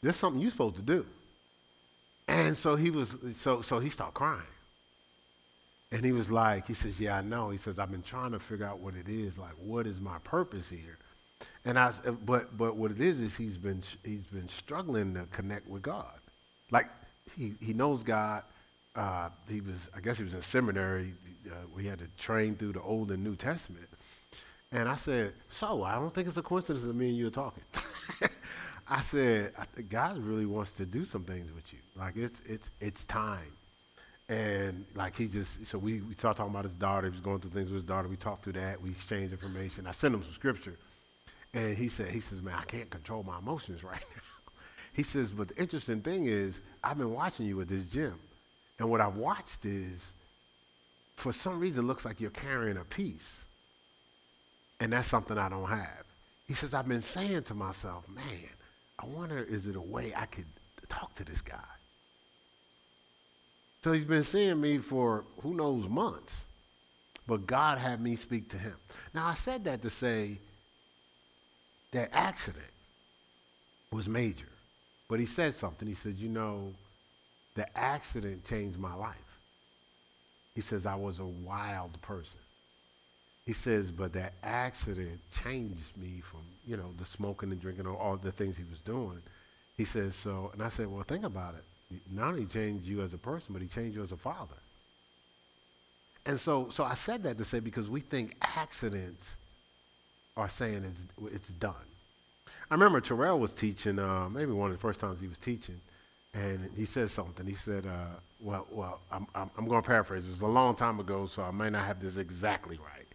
There's 0.00 0.16
something 0.16 0.40
you're 0.40 0.50
supposed 0.50 0.76
to 0.76 0.82
do. 0.82 1.04
And 2.26 2.56
so 2.56 2.74
he 2.74 2.90
was, 2.90 3.18
so, 3.32 3.60
so 3.60 3.78
he 3.78 3.90
started 3.90 4.14
crying. 4.14 4.40
And 5.92 6.02
he 6.02 6.12
was 6.12 6.30
like, 6.30 6.66
he 6.66 6.72
says, 6.72 6.98
yeah, 6.98 7.18
I 7.18 7.20
know. 7.20 7.50
He 7.50 7.58
says, 7.58 7.78
I've 7.78 7.90
been 7.90 8.02
trying 8.02 8.32
to 8.32 8.40
figure 8.40 8.64
out 8.64 8.78
what 8.78 8.94
it 8.94 9.10
is. 9.10 9.36
Like, 9.36 9.52
what 9.62 9.86
is 9.86 10.00
my 10.00 10.16
purpose 10.24 10.70
here? 10.70 10.96
And 11.66 11.78
I, 11.78 11.92
but, 12.24 12.56
but 12.56 12.76
what 12.76 12.90
it 12.92 13.00
is, 13.00 13.20
is 13.20 13.36
he's 13.36 13.58
been, 13.58 13.82
he's 14.02 14.24
been 14.24 14.48
struggling 14.48 15.12
to 15.14 15.26
connect 15.32 15.68
with 15.68 15.82
God. 15.82 16.18
Like, 16.70 16.86
he, 17.36 17.52
he 17.60 17.74
knows 17.74 18.02
God 18.02 18.42
uh, 18.94 19.28
he 19.48 19.60
was, 19.60 19.88
I 19.96 20.00
guess 20.00 20.18
he 20.18 20.24
was 20.24 20.34
in 20.34 20.42
seminary. 20.42 21.14
Uh, 21.50 21.54
we 21.74 21.86
had 21.86 21.98
to 21.98 22.08
train 22.16 22.56
through 22.56 22.72
the 22.72 22.82
Old 22.82 23.10
and 23.10 23.22
New 23.22 23.36
Testament. 23.36 23.88
And 24.72 24.88
I 24.88 24.94
said, 24.94 25.32
so 25.48 25.84
I 25.84 25.94
don't 25.94 26.12
think 26.12 26.26
it's 26.28 26.36
a 26.36 26.42
coincidence 26.42 26.84
that 26.84 26.94
me 26.94 27.08
and 27.08 27.16
you 27.16 27.28
are 27.28 27.30
talking. 27.30 27.62
I 28.88 29.00
said, 29.00 29.52
I 29.58 29.82
God 29.82 30.18
really 30.18 30.46
wants 30.46 30.72
to 30.72 30.84
do 30.86 31.04
some 31.04 31.24
things 31.24 31.52
with 31.52 31.72
you. 31.72 31.78
Like 31.96 32.16
it's 32.16 32.42
it's 32.44 32.70
it's 32.80 33.04
time. 33.04 33.52
And 34.28 34.84
like 34.94 35.16
he 35.16 35.26
just 35.26 35.64
so 35.66 35.78
we, 35.78 36.00
we 36.00 36.14
started 36.14 36.38
talking 36.38 36.52
about 36.52 36.64
his 36.64 36.74
daughter. 36.74 37.06
He 37.06 37.10
was 37.10 37.20
going 37.20 37.40
through 37.40 37.50
things 37.50 37.68
with 37.68 37.76
his 37.76 37.84
daughter. 37.84 38.08
We 38.08 38.16
talked 38.16 38.44
through 38.44 38.54
that. 38.54 38.80
We 38.80 38.90
exchanged 38.90 39.32
information. 39.32 39.86
I 39.86 39.92
sent 39.92 40.14
him 40.14 40.22
some 40.22 40.32
scripture. 40.32 40.76
And 41.54 41.76
he 41.76 41.88
said, 41.88 42.10
he 42.10 42.20
says, 42.20 42.42
man, 42.42 42.56
I 42.58 42.64
can't 42.64 42.90
control 42.90 43.22
my 43.22 43.38
emotions 43.38 43.84
right 43.84 44.02
now. 44.14 44.22
He 44.92 45.02
says, 45.02 45.32
but 45.32 45.48
the 45.48 45.56
interesting 45.56 46.00
thing 46.02 46.26
is, 46.26 46.60
I've 46.82 46.98
been 46.98 47.12
watching 47.12 47.46
you 47.46 47.60
at 47.60 47.68
this 47.68 47.84
gym. 47.84 48.18
And 48.78 48.88
what 48.88 49.00
I've 49.00 49.16
watched 49.16 49.64
is, 49.64 50.12
for 51.16 51.32
some 51.32 51.60
reason, 51.60 51.84
it 51.84 51.86
looks 51.86 52.04
like 52.04 52.20
you're 52.20 52.30
carrying 52.30 52.76
a 52.76 52.84
peace. 52.84 53.44
And 54.80 54.92
that's 54.92 55.08
something 55.08 55.38
I 55.38 55.48
don't 55.48 55.68
have. 55.68 56.04
He 56.46 56.54
says, 56.54 56.74
I've 56.74 56.88
been 56.88 57.02
saying 57.02 57.44
to 57.44 57.54
myself, 57.54 58.08
man, 58.08 58.48
I 58.98 59.06
wonder, 59.06 59.38
is 59.38 59.66
it 59.66 59.76
a 59.76 59.80
way 59.80 60.12
I 60.16 60.26
could 60.26 60.46
talk 60.88 61.14
to 61.16 61.24
this 61.24 61.40
guy? 61.40 61.58
So 63.82 63.92
he's 63.92 64.04
been 64.04 64.24
seeing 64.24 64.60
me 64.60 64.78
for 64.78 65.24
who 65.42 65.54
knows 65.54 65.88
months. 65.88 66.44
But 67.26 67.46
God 67.46 67.78
had 67.78 68.00
me 68.00 68.16
speak 68.16 68.50
to 68.50 68.58
him. 68.58 68.76
Now, 69.14 69.26
I 69.26 69.34
said 69.34 69.64
that 69.64 69.82
to 69.82 69.90
say 69.90 70.38
that 71.92 72.10
accident 72.12 72.64
was 73.90 74.08
major. 74.08 74.48
But 75.08 75.20
he 75.20 75.26
said 75.26 75.54
something. 75.54 75.86
He 75.86 75.94
said, 75.94 76.16
You 76.16 76.28
know, 76.28 76.72
the 77.54 77.78
accident 77.78 78.44
changed 78.44 78.78
my 78.78 78.94
life. 78.94 79.14
He 80.54 80.60
says, 80.60 80.86
I 80.86 80.94
was 80.94 81.18
a 81.18 81.24
wild 81.24 82.00
person. 82.02 82.40
He 83.44 83.52
says, 83.52 83.90
but 83.90 84.12
that 84.14 84.32
accident 84.42 85.20
changed 85.42 85.96
me 85.96 86.22
from, 86.22 86.40
you 86.66 86.76
know, 86.76 86.90
the 86.96 87.04
smoking 87.04 87.50
and 87.50 87.60
drinking, 87.60 87.86
or 87.86 87.96
all 87.96 88.16
the 88.16 88.32
things 88.32 88.56
he 88.56 88.64
was 88.70 88.78
doing. 88.80 89.20
He 89.76 89.84
says, 89.84 90.14
so, 90.14 90.50
and 90.52 90.62
I 90.62 90.68
said, 90.68 90.86
well, 90.86 91.02
think 91.02 91.24
about 91.24 91.54
it. 91.54 91.64
Not 92.10 92.28
only 92.28 92.46
changed 92.46 92.86
you 92.86 93.02
as 93.02 93.12
a 93.12 93.18
person, 93.18 93.52
but 93.52 93.60
he 93.60 93.68
changed 93.68 93.96
you 93.96 94.02
as 94.02 94.12
a 94.12 94.16
father. 94.16 94.54
And 96.26 96.40
so, 96.40 96.68
so 96.70 96.84
I 96.84 96.94
said 96.94 97.22
that 97.24 97.36
to 97.38 97.44
say 97.44 97.60
because 97.60 97.90
we 97.90 98.00
think 98.00 98.34
accidents 98.40 99.36
are 100.36 100.48
saying 100.48 100.84
it's, 100.84 101.34
it's 101.34 101.48
done. 101.48 101.74
I 102.70 102.74
remember 102.74 103.00
Terrell 103.00 103.38
was 103.38 103.52
teaching, 103.52 103.98
uh, 103.98 104.28
maybe 104.30 104.52
one 104.52 104.70
of 104.70 104.76
the 104.76 104.80
first 104.80 105.00
times 105.00 105.20
he 105.20 105.28
was 105.28 105.38
teaching, 105.38 105.80
and 106.34 106.68
he 106.76 106.84
said 106.84 107.10
something. 107.10 107.46
He 107.46 107.54
said, 107.54 107.86
uh, 107.86 108.16
well, 108.40 108.66
well, 108.70 109.00
I'm, 109.10 109.26
I'm, 109.34 109.50
I'm 109.56 109.68
going 109.68 109.80
to 109.80 109.86
paraphrase. 109.86 110.26
It 110.26 110.30
was 110.30 110.40
a 110.40 110.46
long 110.46 110.74
time 110.74 110.98
ago, 111.00 111.26
so 111.26 111.42
I 111.42 111.52
may 111.52 111.70
not 111.70 111.86
have 111.86 112.00
this 112.00 112.16
exactly 112.16 112.76
right. 112.78 113.06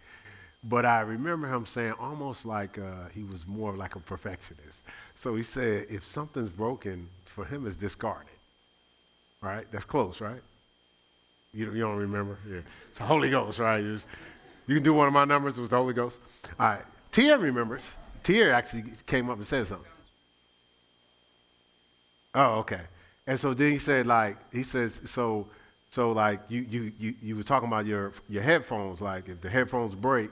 But 0.63 0.85
I 0.85 1.01
remember 1.01 1.53
him 1.53 1.65
saying 1.65 1.93
almost 1.99 2.45
like 2.45 2.79
uh, 2.79 3.09
he 3.13 3.23
was 3.23 3.45
more 3.45 3.73
like 3.73 3.95
a 3.95 3.99
perfectionist. 3.99 4.83
So 5.15 5.35
he 5.35 5.43
said, 5.43 5.87
if 5.89 6.05
something's 6.05 6.49
broken, 6.49 7.09
for 7.25 7.45
him, 7.45 7.67
it's 7.67 7.75
discarded. 7.75 8.27
Right? 9.41 9.65
That's 9.71 9.85
close, 9.85 10.19
right? 10.19 10.41
You, 11.53 11.73
you 11.73 11.81
don't 11.81 11.97
remember? 11.97 12.37
Yeah. 12.49 12.59
It's 12.87 12.97
the 12.97 13.05
Holy 13.05 13.29
Ghost, 13.29 13.59
right? 13.59 13.83
It's, 13.83 14.05
you 14.67 14.75
can 14.75 14.83
do 14.83 14.93
one 14.93 15.07
of 15.07 15.13
my 15.13 15.25
numbers 15.25 15.57
with 15.57 15.69
the 15.69 15.77
Holy 15.77 15.93
Ghost. 15.93 16.19
All 16.59 16.67
right. 16.67 16.81
Tia 17.11 17.37
remembers. 17.37 17.95
Tia 18.23 18.53
actually 18.53 18.83
came 19.05 19.29
up 19.29 19.37
and 19.37 19.47
said 19.47 19.67
something. 19.67 19.85
Oh, 22.35 22.59
okay. 22.59 22.81
And 23.29 23.39
so 23.39 23.53
then 23.53 23.71
he 23.71 23.77
said, 23.77 24.07
like, 24.07 24.37
he 24.51 24.63
says, 24.63 25.01
so, 25.05 25.45
so 25.91 26.11
like, 26.13 26.39
you, 26.49 26.65
you, 26.67 26.91
you, 26.97 27.13
you 27.21 27.35
were 27.35 27.43
talking 27.43 27.67
about 27.67 27.85
your, 27.85 28.11
your 28.27 28.41
headphones. 28.41 29.01
Like, 29.01 29.29
if 29.29 29.39
the 29.39 29.47
headphones 29.47 29.93
break, 29.93 30.31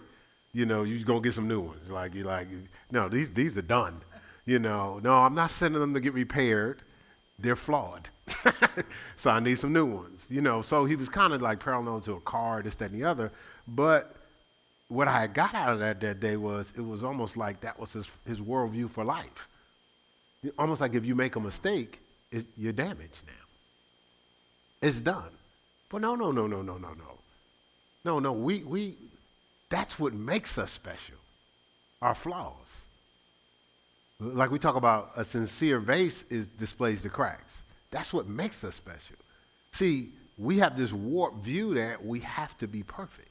you 0.51 0.65
know, 0.65 0.81
you're 0.81 1.05
to 1.05 1.21
get 1.21 1.35
some 1.35 1.47
new 1.47 1.59
ones. 1.61 1.91
Like, 1.91 2.15
you 2.15 2.23
like, 2.23 2.47
no, 2.89 3.07
these, 3.07 3.29
these 3.29 3.55
are 3.55 3.61
done. 3.61 4.01
You 4.47 4.57
know, 4.57 4.99
no, 5.03 5.13
I'm 5.13 5.35
not 5.35 5.51
sending 5.51 5.79
them 5.79 5.93
to 5.93 5.99
get 5.99 6.15
repaired. 6.15 6.81
They're 7.37 7.55
flawed. 7.55 8.09
so 9.15 9.29
I 9.29 9.41
need 9.41 9.59
some 9.59 9.73
new 9.73 9.85
ones. 9.85 10.25
You 10.27 10.41
know, 10.41 10.63
so 10.63 10.85
he 10.85 10.95
was 10.95 11.07
kind 11.07 11.33
of 11.33 11.41
like 11.43 11.59
parallel 11.59 12.01
to 12.01 12.13
a 12.13 12.21
car, 12.21 12.63
this, 12.63 12.73
that, 12.77 12.89
and 12.89 12.99
the 12.99 13.07
other. 13.07 13.31
But 13.67 14.15
what 14.87 15.07
I 15.07 15.27
got 15.27 15.53
out 15.53 15.73
of 15.73 15.79
that 15.81 16.01
that 16.01 16.19
day 16.19 16.35
was 16.35 16.73
it 16.75 16.81
was 16.81 17.03
almost 17.03 17.37
like 17.37 17.61
that 17.61 17.79
was 17.79 17.93
his, 17.93 18.09
his 18.25 18.41
worldview 18.41 18.89
for 18.89 19.03
life. 19.03 19.47
Almost 20.57 20.81
like 20.81 20.95
if 20.95 21.05
you 21.05 21.13
make 21.13 21.35
a 21.35 21.39
mistake, 21.39 22.01
it, 22.31 22.45
you're 22.57 22.73
damaged 22.73 23.23
now. 23.25 24.87
It's 24.87 25.01
done. 25.01 25.31
But 25.89 26.01
no, 26.01 26.15
no, 26.15 26.31
no, 26.31 26.47
no, 26.47 26.61
no, 26.61 26.77
no, 26.77 26.89
no. 26.89 27.17
No, 28.05 28.19
no, 28.19 28.31
we, 28.31 28.63
we, 28.63 28.95
that's 29.69 29.99
what 29.99 30.13
makes 30.13 30.57
us 30.57 30.71
special, 30.71 31.17
our 32.01 32.15
flaws. 32.15 32.83
Like 34.19 34.49
we 34.49 34.59
talk 34.59 34.75
about 34.75 35.11
a 35.15 35.25
sincere 35.25 35.79
vase 35.79 36.23
is 36.29 36.47
displays 36.47 37.01
the 37.01 37.09
cracks. 37.09 37.61
That's 37.91 38.13
what 38.13 38.27
makes 38.27 38.63
us 38.63 38.75
special. 38.75 39.17
See, 39.71 40.09
we 40.37 40.57
have 40.59 40.77
this 40.77 40.93
warped 40.93 41.43
view 41.43 41.73
that 41.75 42.03
we 42.03 42.19
have 42.21 42.57
to 42.59 42.67
be 42.67 42.83
perfect. 42.83 43.27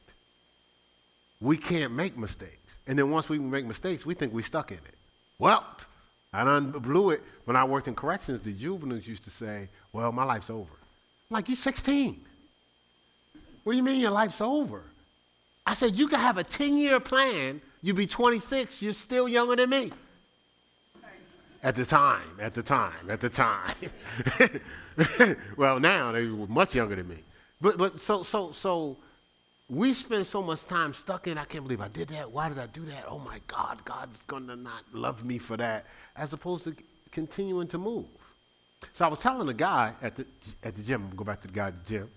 We 1.40 1.56
can't 1.56 1.92
make 1.92 2.16
mistakes. 2.16 2.76
And 2.86 2.98
then 2.98 3.10
once 3.10 3.28
we 3.28 3.38
make 3.38 3.66
mistakes, 3.66 4.06
we 4.06 4.14
think 4.14 4.32
we're 4.32 4.42
stuck 4.42 4.70
in 4.70 4.78
it. 4.78 4.94
Well, 5.38 5.64
I 6.32 6.60
blew 6.60 7.10
it. 7.10 7.22
When 7.44 7.56
I 7.56 7.64
worked 7.64 7.88
in 7.88 7.94
corrections, 7.94 8.42
the 8.42 8.52
juveniles 8.52 9.06
used 9.06 9.24
to 9.24 9.30
say, 9.30 9.68
well, 9.92 10.12
my 10.12 10.24
life's 10.24 10.50
over. 10.50 10.72
I'm 11.30 11.34
like, 11.34 11.48
you're 11.48 11.56
16. 11.56 12.20
What 13.64 13.72
do 13.72 13.76
you 13.76 13.82
mean 13.82 14.00
your 14.00 14.10
life's 14.10 14.40
over? 14.40 14.82
I 15.66 15.74
said, 15.74 15.98
you 15.98 16.08
can 16.08 16.20
have 16.20 16.38
a 16.38 16.44
10-year 16.44 17.00
plan. 17.00 17.60
You'd 17.82 17.96
be 17.96 18.06
26. 18.06 18.82
You're 18.82 18.92
still 18.92 19.28
younger 19.28 19.56
than 19.56 19.70
me. 19.70 19.92
At 21.62 21.74
the 21.74 21.84
time, 21.84 22.38
at 22.40 22.54
the 22.54 22.62
time, 22.62 23.10
at 23.10 23.20
the 23.20 23.28
time. 23.28 23.74
well, 25.56 25.80
now 25.80 26.12
they 26.12 26.26
were 26.26 26.46
much 26.46 26.74
younger 26.74 26.94
than 26.94 27.08
me. 27.08 27.16
But, 27.60 27.78
but 27.78 27.98
so, 27.98 28.22
so, 28.22 28.52
so 28.52 28.96
we 29.68 29.92
spend 29.92 30.26
so 30.26 30.42
much 30.42 30.64
time 30.66 30.94
stuck 30.94 31.26
in, 31.26 31.38
I 31.38 31.44
can't 31.44 31.64
believe 31.64 31.80
I 31.80 31.88
did 31.88 32.08
that. 32.08 32.30
Why 32.30 32.48
did 32.48 32.58
I 32.58 32.66
do 32.66 32.84
that? 32.84 33.04
Oh 33.08 33.18
my 33.18 33.40
God, 33.48 33.84
God's 33.84 34.22
going 34.22 34.46
to 34.46 34.56
not 34.56 34.84
love 34.92 35.24
me 35.24 35.38
for 35.38 35.56
that, 35.56 35.86
as 36.14 36.32
opposed 36.32 36.64
to 36.64 36.76
continuing 37.10 37.66
to 37.68 37.78
move. 37.78 38.06
So 38.92 39.04
I 39.04 39.08
was 39.08 39.18
telling 39.18 39.46
the 39.46 39.54
guy 39.54 39.92
at 40.02 40.14
the, 40.14 40.26
at 40.62 40.76
the 40.76 40.82
gym, 40.82 41.10
go 41.16 41.24
back 41.24 41.40
to 41.40 41.48
the 41.48 41.52
guy 41.52 41.68
at 41.68 41.84
the 41.84 41.94
gym. 41.94 42.10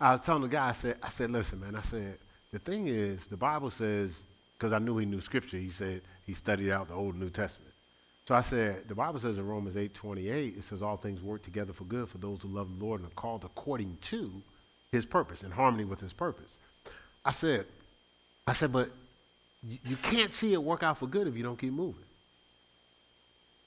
I 0.00 0.12
was 0.12 0.24
telling 0.24 0.42
the 0.42 0.48
guy, 0.48 0.68
I 0.68 0.72
said, 0.72 0.96
I 1.02 1.08
said, 1.08 1.30
listen, 1.30 1.60
man, 1.60 1.76
I 1.76 1.82
said, 1.82 2.18
the 2.52 2.58
thing 2.58 2.88
is, 2.88 3.28
the 3.28 3.36
Bible 3.36 3.70
says, 3.70 4.22
because 4.58 4.72
I 4.72 4.78
knew 4.78 4.98
he 4.98 5.06
knew 5.06 5.20
scripture, 5.20 5.58
he 5.58 5.70
said 5.70 6.02
he 6.24 6.34
studied 6.34 6.70
out 6.72 6.88
the 6.88 6.94
Old 6.94 7.14
and 7.14 7.22
New 7.22 7.30
Testament. 7.30 7.72
So 8.26 8.34
I 8.34 8.40
said, 8.40 8.88
the 8.88 8.94
Bible 8.94 9.20
says 9.20 9.38
in 9.38 9.46
Romans 9.46 9.76
8 9.76 9.94
28, 9.94 10.56
it 10.56 10.64
says, 10.64 10.82
all 10.82 10.96
things 10.96 11.22
work 11.22 11.42
together 11.42 11.72
for 11.72 11.84
good 11.84 12.08
for 12.08 12.18
those 12.18 12.42
who 12.42 12.48
love 12.48 12.76
the 12.76 12.84
Lord 12.84 13.00
and 13.00 13.08
are 13.08 13.14
called 13.14 13.44
according 13.44 13.98
to 14.02 14.32
his 14.90 15.06
purpose, 15.06 15.44
in 15.44 15.50
harmony 15.52 15.84
with 15.84 16.00
his 16.00 16.12
purpose. 16.12 16.58
I 17.26 17.32
said, 17.32 17.66
I 18.46 18.52
said, 18.52 18.72
but 18.72 18.88
you, 19.62 19.78
you 19.84 19.96
can't 19.96 20.32
see 20.32 20.52
it 20.52 20.62
work 20.62 20.84
out 20.84 20.96
for 20.96 21.08
good 21.08 21.26
if 21.26 21.36
you 21.36 21.42
don't 21.42 21.58
keep 21.58 21.72
moving. 21.72 22.04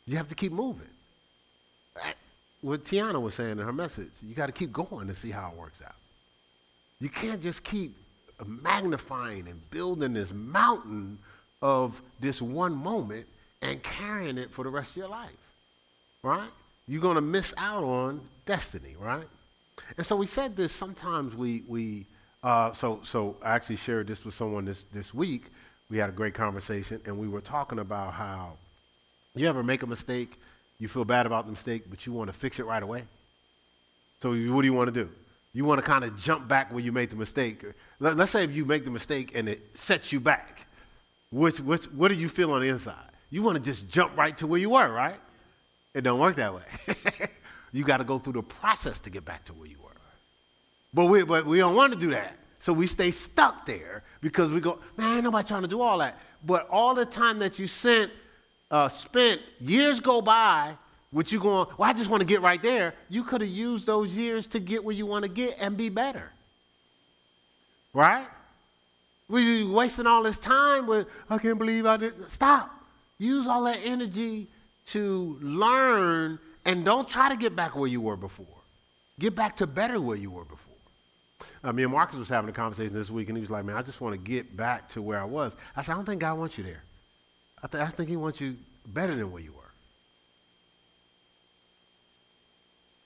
You 0.07 0.15
have 0.15 0.29
to 0.29 0.35
keep 0.35 0.53
moving. 0.53 0.87
What 2.61 2.85
Tiana 2.85 3.21
was 3.21 3.35
saying 3.35 3.51
in 3.51 3.59
her 3.59 3.73
message, 3.73 4.11
you 4.25 4.33
got 4.33 4.47
to 4.47 4.53
keep 4.53 4.71
going 4.71 5.07
to 5.07 5.15
see 5.15 5.29
how 5.29 5.51
it 5.51 5.57
works 5.57 5.81
out. 5.85 5.95
You 7.01 7.09
can't 7.09 7.41
just 7.41 7.63
keep 7.63 7.95
magnifying 8.45 9.47
and 9.47 9.69
building 9.71 10.13
this 10.13 10.33
mountain 10.33 11.19
of 11.61 12.01
this 12.21 12.41
one 12.41 12.73
moment 12.73 13.27
and 13.61 13.83
carrying 13.83 14.37
it 14.37 14.51
for 14.51 14.63
the 14.63 14.69
rest 14.69 14.91
of 14.91 14.97
your 14.97 15.09
life, 15.09 15.29
right? 16.23 16.49
You're 16.87 17.01
going 17.01 17.15
to 17.15 17.21
miss 17.21 17.53
out 17.57 17.83
on 17.83 18.21
destiny, 18.45 18.95
right? 18.99 19.27
And 19.97 20.05
so 20.05 20.15
we 20.15 20.25
said 20.25 20.55
this. 20.55 20.71
Sometimes 20.71 21.35
we 21.35 21.63
we 21.67 22.05
uh, 22.43 22.71
so 22.71 22.99
so 23.03 23.35
I 23.43 23.51
actually 23.51 23.77
shared 23.77 24.07
this 24.07 24.25
with 24.25 24.33
someone 24.33 24.65
this 24.65 24.83
this 24.93 25.13
week. 25.13 25.45
We 25.89 25.97
had 25.97 26.09
a 26.09 26.13
great 26.13 26.33
conversation, 26.33 27.01
and 27.05 27.17
we 27.17 27.27
were 27.27 27.41
talking 27.41 27.79
about 27.79 28.13
how 28.13 28.53
you 29.35 29.47
ever 29.47 29.63
make 29.63 29.83
a 29.83 29.87
mistake, 29.87 30.39
you 30.79 30.87
feel 30.87 31.05
bad 31.05 31.25
about 31.25 31.45
the 31.45 31.51
mistake, 31.51 31.83
but 31.89 32.05
you 32.05 32.13
want 32.13 32.31
to 32.31 32.37
fix 32.37 32.59
it 32.59 32.65
right 32.65 32.81
away. 32.81 33.03
So 34.21 34.29
what 34.29 34.61
do 34.61 34.67
you 34.67 34.73
want 34.73 34.93
to 34.93 35.03
do? 35.03 35.09
You 35.53 35.65
want 35.65 35.79
to 35.79 35.85
kind 35.85 36.03
of 36.03 36.17
jump 36.17 36.47
back 36.47 36.71
where 36.71 36.83
you 36.83 36.91
made 36.91 37.09
the 37.09 37.15
mistake. 37.15 37.63
Let, 37.99 38.19
us 38.19 38.31
say 38.31 38.43
if 38.43 38.55
you 38.55 38.65
make 38.65 38.85
the 38.85 38.91
mistake 38.91 39.31
and 39.35 39.49
it 39.49 39.61
sets 39.77 40.11
you 40.11 40.19
back, 40.19 40.65
which, 41.31 41.59
which, 41.59 41.85
what 41.85 42.09
do 42.09 42.15
you 42.15 42.29
feel 42.29 42.51
on 42.51 42.61
the 42.61 42.67
inside? 42.67 42.95
You 43.29 43.43
want 43.43 43.57
to 43.57 43.63
just 43.63 43.89
jump 43.89 44.15
right 44.17 44.35
to 44.37 44.47
where 44.47 44.59
you 44.59 44.71
were, 44.71 44.89
right? 44.89 45.15
It 45.93 46.01
don't 46.01 46.19
work 46.19 46.35
that 46.35 46.53
way. 46.53 46.63
you 47.71 47.83
got 47.83 47.97
to 47.97 48.03
go 48.03 48.19
through 48.19 48.33
the 48.33 48.43
process 48.43 48.99
to 49.01 49.09
get 49.09 49.25
back 49.25 49.45
to 49.45 49.53
where 49.53 49.67
you 49.67 49.77
were. 49.83 49.88
But 50.93 51.05
we, 51.05 51.23
but 51.23 51.45
we 51.45 51.59
don't 51.59 51.75
want 51.75 51.93
to 51.93 51.99
do 51.99 52.09
that. 52.11 52.35
So 52.59 52.73
we 52.73 52.87
stay 52.87 53.11
stuck 53.11 53.65
there 53.65 54.03
because 54.21 54.51
we 54.51 54.59
go, 54.59 54.79
man, 54.97 55.23
nobody 55.23 55.47
trying 55.47 55.61
to 55.61 55.67
do 55.67 55.81
all 55.81 55.99
that. 55.99 56.17
But 56.45 56.67
all 56.69 56.93
the 56.93 57.05
time 57.05 57.39
that 57.39 57.59
you 57.59 57.67
sent, 57.67 58.11
uh, 58.71 58.89
spent, 58.89 59.41
years 59.59 59.99
go 59.99 60.21
by, 60.21 60.75
with 61.11 61.31
you 61.31 61.39
going, 61.39 61.67
well, 61.77 61.89
I 61.89 61.93
just 61.93 62.09
want 62.09 62.21
to 62.21 62.27
get 62.27 62.41
right 62.41 62.61
there. 62.61 62.93
You 63.09 63.23
could 63.23 63.41
have 63.41 63.49
used 63.49 63.85
those 63.87 64.15
years 64.15 64.47
to 64.47 64.59
get 64.59 64.83
where 64.83 64.95
you 64.95 65.05
want 65.05 65.23
to 65.25 65.29
get 65.29 65.57
and 65.59 65.75
be 65.75 65.89
better. 65.89 66.31
Right? 67.93 68.27
We 69.27 69.65
wasting 69.65 70.07
all 70.07 70.23
this 70.23 70.37
time 70.37 70.87
with, 70.87 71.07
I 71.29 71.37
can't 71.37 71.57
believe 71.57 71.85
I 71.85 71.97
did. 71.97 72.29
Stop. 72.29 72.71
Use 73.17 73.47
all 73.47 73.63
that 73.63 73.79
energy 73.83 74.47
to 74.87 75.37
learn 75.41 76.39
and 76.65 76.85
don't 76.85 77.07
try 77.07 77.29
to 77.29 77.37
get 77.37 77.55
back 77.55 77.75
where 77.75 77.89
you 77.89 78.01
were 78.01 78.15
before. 78.15 78.45
Get 79.19 79.35
back 79.35 79.57
to 79.57 79.67
better 79.67 79.99
where 79.99 80.17
you 80.17 80.31
were 80.31 80.45
before. 80.45 80.68
Uh, 81.63 81.73
me 81.73 81.83
and 81.83 81.91
Marcus 81.91 82.17
was 82.17 82.29
having 82.29 82.49
a 82.49 82.53
conversation 82.53 82.93
this 82.93 83.09
week, 83.09 83.27
and 83.27 83.37
he 83.37 83.41
was 83.41 83.49
like, 83.49 83.65
man, 83.65 83.75
I 83.75 83.81
just 83.81 83.99
want 83.99 84.13
to 84.13 84.19
get 84.19 84.55
back 84.55 84.87
to 84.89 85.01
where 85.01 85.19
I 85.19 85.25
was. 85.25 85.57
I 85.75 85.81
said, 85.81 85.93
I 85.93 85.95
don't 85.95 86.05
think 86.05 86.21
God 86.21 86.37
wants 86.37 86.57
you 86.57 86.63
there. 86.63 86.83
I, 87.61 87.67
th- 87.67 87.83
I 87.83 87.87
think 87.87 88.09
he 88.09 88.15
wants 88.15 88.39
you 88.39 88.55
better 88.87 89.15
than 89.15 89.31
where 89.31 89.41
you 89.41 89.51
were. 89.51 89.57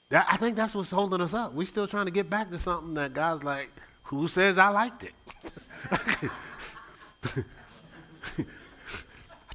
That, 0.09 0.27
I 0.29 0.37
think 0.37 0.55
that's 0.55 0.75
what's 0.75 0.91
holding 0.91 1.21
us 1.21 1.33
up. 1.33 1.53
We're 1.53 1.65
still 1.65 1.87
trying 1.87 2.05
to 2.05 2.11
get 2.11 2.29
back 2.29 2.51
to 2.51 2.59
something 2.59 2.93
that 2.93 3.15
God's 3.15 3.43
like, 3.43 3.71
who 4.03 4.27
says 4.27 4.59
I 4.59 4.69
liked 4.69 5.03
it? 5.03 5.13
I 5.91 5.95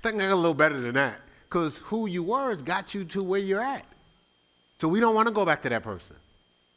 think 0.00 0.16
I 0.16 0.26
got 0.26 0.32
a 0.32 0.34
little 0.34 0.54
better 0.54 0.80
than 0.80 0.94
that. 0.94 1.20
Because 1.44 1.78
who 1.78 2.08
you 2.08 2.24
were 2.24 2.50
has 2.50 2.62
got 2.62 2.94
you 2.94 3.04
to 3.04 3.22
where 3.22 3.40
you're 3.40 3.60
at. 3.60 3.84
So 4.80 4.88
we 4.88 4.98
don't 4.98 5.14
want 5.14 5.28
to 5.28 5.34
go 5.34 5.44
back 5.44 5.62
to 5.62 5.68
that 5.68 5.82
person. 5.82 6.16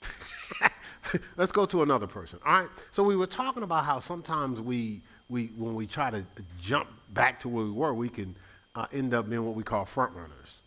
Let's 1.37 1.51
go 1.51 1.65
to 1.65 1.83
another 1.83 2.07
person. 2.07 2.39
All 2.45 2.53
right. 2.53 2.69
So 2.91 3.03
we 3.03 3.15
were 3.15 3.27
talking 3.27 3.63
about 3.63 3.85
how 3.85 3.99
sometimes 3.99 4.59
we, 4.59 5.01
we 5.29 5.47
when 5.57 5.75
we 5.75 5.85
try 5.85 6.09
to 6.09 6.23
jump 6.59 6.87
back 7.13 7.39
to 7.41 7.49
where 7.49 7.65
we 7.65 7.71
were, 7.71 7.93
we 7.93 8.09
can 8.09 8.35
uh, 8.75 8.87
end 8.93 9.13
up 9.13 9.29
being 9.29 9.45
what 9.45 9.55
we 9.55 9.63
call 9.63 9.85
front 9.85 10.13
runners. 10.13 10.61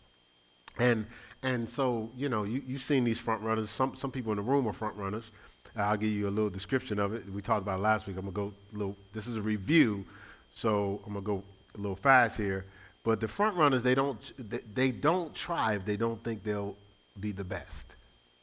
And 0.77 1.05
and 1.43 1.67
so 1.67 2.09
you 2.17 2.29
know 2.29 2.43
you 2.43 2.61
you've 2.65 2.81
seen 2.81 3.03
these 3.03 3.19
front 3.19 3.41
runners. 3.41 3.69
Some 3.69 3.95
some 3.95 4.11
people 4.11 4.31
in 4.31 4.37
the 4.37 4.43
room 4.43 4.67
are 4.67 4.73
front 4.73 4.95
runners. 4.95 5.31
I'll 5.75 5.97
give 5.97 6.09
you 6.09 6.27
a 6.27 6.29
little 6.29 6.49
description 6.49 6.99
of 6.99 7.13
it. 7.13 7.29
We 7.29 7.41
talked 7.41 7.61
about 7.61 7.79
it 7.79 7.81
last 7.83 8.07
week. 8.07 8.17
I'm 8.17 8.23
gonna 8.23 8.33
go 8.33 8.53
a 8.73 8.77
little. 8.77 8.95
This 9.13 9.27
is 9.27 9.37
a 9.37 9.41
review, 9.41 10.05
so 10.53 11.01
I'm 11.05 11.13
gonna 11.13 11.25
go 11.25 11.43
a 11.75 11.77
little 11.77 11.95
fast 11.95 12.37
here. 12.37 12.65
But 13.03 13.19
the 13.19 13.27
front 13.27 13.55
runners, 13.55 13.83
they 13.83 13.93
don't 13.93 14.33
they, 14.49 14.59
they 14.73 14.91
don't 14.91 15.33
try 15.35 15.75
if 15.75 15.85
they 15.85 15.97
don't 15.97 16.21
think 16.23 16.43
they'll 16.43 16.75
be 17.19 17.31
the 17.31 17.43
best. 17.43 17.95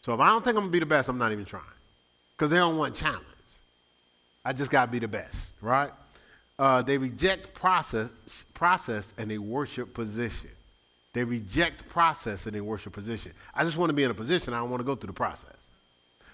So 0.02 0.14
if 0.14 0.20
I 0.20 0.28
don't 0.28 0.44
think 0.44 0.56
I'm 0.56 0.64
gonna 0.64 0.72
be 0.72 0.78
the 0.78 0.86
best, 0.86 1.08
I'm 1.08 1.18
not 1.18 1.32
even 1.32 1.44
trying, 1.44 1.62
because 2.36 2.50
they 2.50 2.56
don't 2.56 2.76
want 2.76 2.94
challenge. 2.94 3.24
I 4.44 4.52
just 4.52 4.70
gotta 4.70 4.90
be 4.90 4.98
the 4.98 5.08
best, 5.08 5.50
right? 5.60 5.90
Uh, 6.58 6.82
they 6.82 6.98
reject 6.98 7.54
process, 7.54 8.44
process 8.54 9.14
and 9.18 9.30
they 9.30 9.38
worship 9.38 9.94
position. 9.94 10.50
They 11.12 11.24
reject 11.24 11.88
process 11.88 12.46
and 12.46 12.54
they 12.54 12.60
worship 12.60 12.92
position. 12.92 13.32
I 13.54 13.64
just 13.64 13.76
want 13.76 13.90
to 13.90 13.94
be 13.94 14.02
in 14.02 14.10
a 14.10 14.14
position. 14.14 14.54
I 14.54 14.58
don't 14.58 14.70
want 14.70 14.80
to 14.80 14.84
go 14.84 14.94
through 14.94 15.08
the 15.08 15.12
process. 15.12 15.56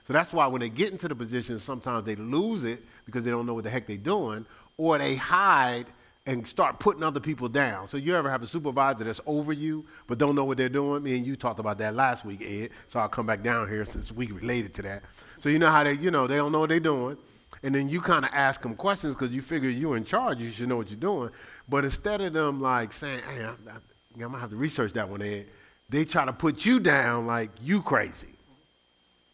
So 0.06 0.12
that's 0.12 0.32
why 0.32 0.46
when 0.46 0.60
they 0.60 0.70
get 0.70 0.90
into 0.90 1.08
the 1.08 1.14
position, 1.14 1.58
sometimes 1.58 2.06
they 2.06 2.16
lose 2.16 2.64
it 2.64 2.82
because 3.04 3.24
they 3.24 3.30
don't 3.30 3.44
know 3.44 3.54
what 3.54 3.64
the 3.64 3.70
heck 3.70 3.86
they're 3.86 3.96
doing, 3.96 4.46
or 4.76 4.96
they 4.96 5.16
hide 5.16 5.86
and 6.26 6.46
start 6.46 6.78
putting 6.78 7.02
other 7.02 7.20
people 7.20 7.48
down. 7.48 7.88
So 7.88 7.96
you 7.96 8.14
ever 8.14 8.30
have 8.30 8.42
a 8.42 8.46
supervisor 8.46 9.04
that's 9.04 9.20
over 9.26 9.52
you 9.52 9.86
but 10.06 10.18
don't 10.18 10.34
know 10.34 10.44
what 10.44 10.58
they're 10.58 10.68
doing? 10.68 11.02
Me 11.02 11.16
and 11.16 11.26
you 11.26 11.36
talked 11.36 11.58
about 11.58 11.78
that 11.78 11.94
last 11.94 12.24
week, 12.24 12.42
Ed. 12.42 12.70
So 12.88 13.00
I'll 13.00 13.08
come 13.08 13.26
back 13.26 13.42
down 13.42 13.68
here 13.68 13.84
since 13.84 14.12
we 14.12 14.26
related 14.26 14.74
to 14.74 14.82
that. 14.82 15.02
So 15.40 15.48
you 15.48 15.58
know 15.58 15.70
how 15.70 15.84
they, 15.84 15.94
you 15.94 16.10
know, 16.10 16.26
they 16.26 16.36
don't 16.36 16.52
know 16.52 16.60
what 16.60 16.68
they're 16.68 16.80
doing. 16.80 17.16
And 17.62 17.74
then 17.74 17.88
you 17.88 18.00
kind 18.00 18.24
of 18.24 18.30
ask 18.32 18.62
them 18.62 18.74
questions 18.74 19.14
because 19.14 19.34
you 19.34 19.42
figure 19.42 19.68
you're 19.68 19.96
in 19.96 20.04
charge, 20.04 20.38
you 20.38 20.50
should 20.50 20.68
know 20.68 20.76
what 20.76 20.90
you're 20.90 21.00
doing. 21.00 21.30
But 21.68 21.84
instead 21.84 22.20
of 22.20 22.32
them 22.32 22.60
like 22.60 22.92
saying, 22.92 23.20
hey, 23.28 23.44
I, 23.44 23.48
I, 23.48 23.76
I'm 24.14 24.20
gonna 24.20 24.38
have 24.38 24.50
to 24.50 24.56
research 24.56 24.92
that 24.94 25.08
one, 25.08 25.22
Ed, 25.22 25.46
they 25.88 26.04
try 26.04 26.24
to 26.24 26.32
put 26.32 26.64
you 26.64 26.80
down 26.80 27.26
like 27.26 27.50
you 27.60 27.80
crazy 27.80 28.28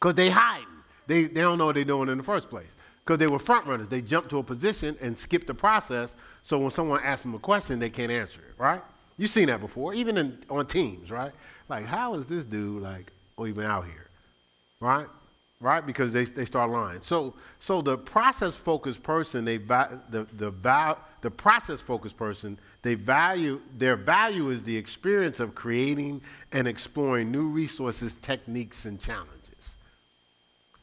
because 0.01 0.15
they 0.15 0.31
hiding. 0.31 0.67
They, 1.07 1.25
they 1.25 1.43
don't 1.43 1.59
know 1.59 1.67
what 1.67 1.75
they're 1.75 1.85
doing 1.85 2.09
in 2.09 2.17
the 2.17 2.25
first 2.25 2.49
place 2.49 2.75
because 3.05 3.19
they 3.19 3.27
were 3.27 3.39
front 3.39 3.67
runners. 3.67 3.89
They 3.89 4.01
jumped 4.01 4.31
to 4.31 4.39
a 4.39 4.43
position 4.43 4.97
and 5.03 5.17
skipped 5.17 5.47
the 5.47 5.55
process. 5.55 6.15
So 6.43 6.59
when 6.59 6.71
someone 6.71 7.01
asks 7.03 7.23
them 7.23 7.35
a 7.35 7.39
question, 7.39 7.79
they 7.79 7.91
can't 7.91 8.11
answer 8.11 8.41
it, 8.41 8.55
right? 8.59 8.83
You've 9.19 9.31
seen 9.31 9.47
that 9.47 9.61
before, 9.61 9.95
even 9.95 10.17
in, 10.17 10.39
on 10.49 10.67
teams, 10.67 11.11
right? 11.11 11.33
Like, 11.69 11.87
how 11.87 12.15
is 12.15 12.27
this 12.27 12.45
dude 12.45 12.83
like 12.83 13.13
even 13.39 13.65
out 13.65 13.85
here, 13.85 14.09
right? 14.81 15.07
Right? 15.65 15.87
Because 15.87 16.13
they, 16.13 16.27
they 16.27 16.45
start 16.45 16.71
lying. 16.71 17.01
So 17.01 17.33
so 17.59 17.81
the 17.81 17.97
process 17.97 18.55
focused 18.55 19.03
person, 19.03 19.47
they 19.47 19.57
the 19.57 20.27
the 20.37 20.51
val, 20.51 20.99
the 21.23 21.31
process 21.31 21.81
focused 21.81 22.19
person, 22.19 22.59
they 22.83 22.93
value 22.93 23.59
their 23.79 23.97
value 23.97 24.51
is 24.51 24.63
the 24.63 24.77
experience 24.77 25.41
of 25.41 25.55
creating 25.55 26.21
and 26.53 26.69
exploring 26.69 27.33
new 27.33 27.49
resources, 27.49 28.17
techniques, 28.17 28.85
and 28.85 29.01
challenges. 29.01 29.75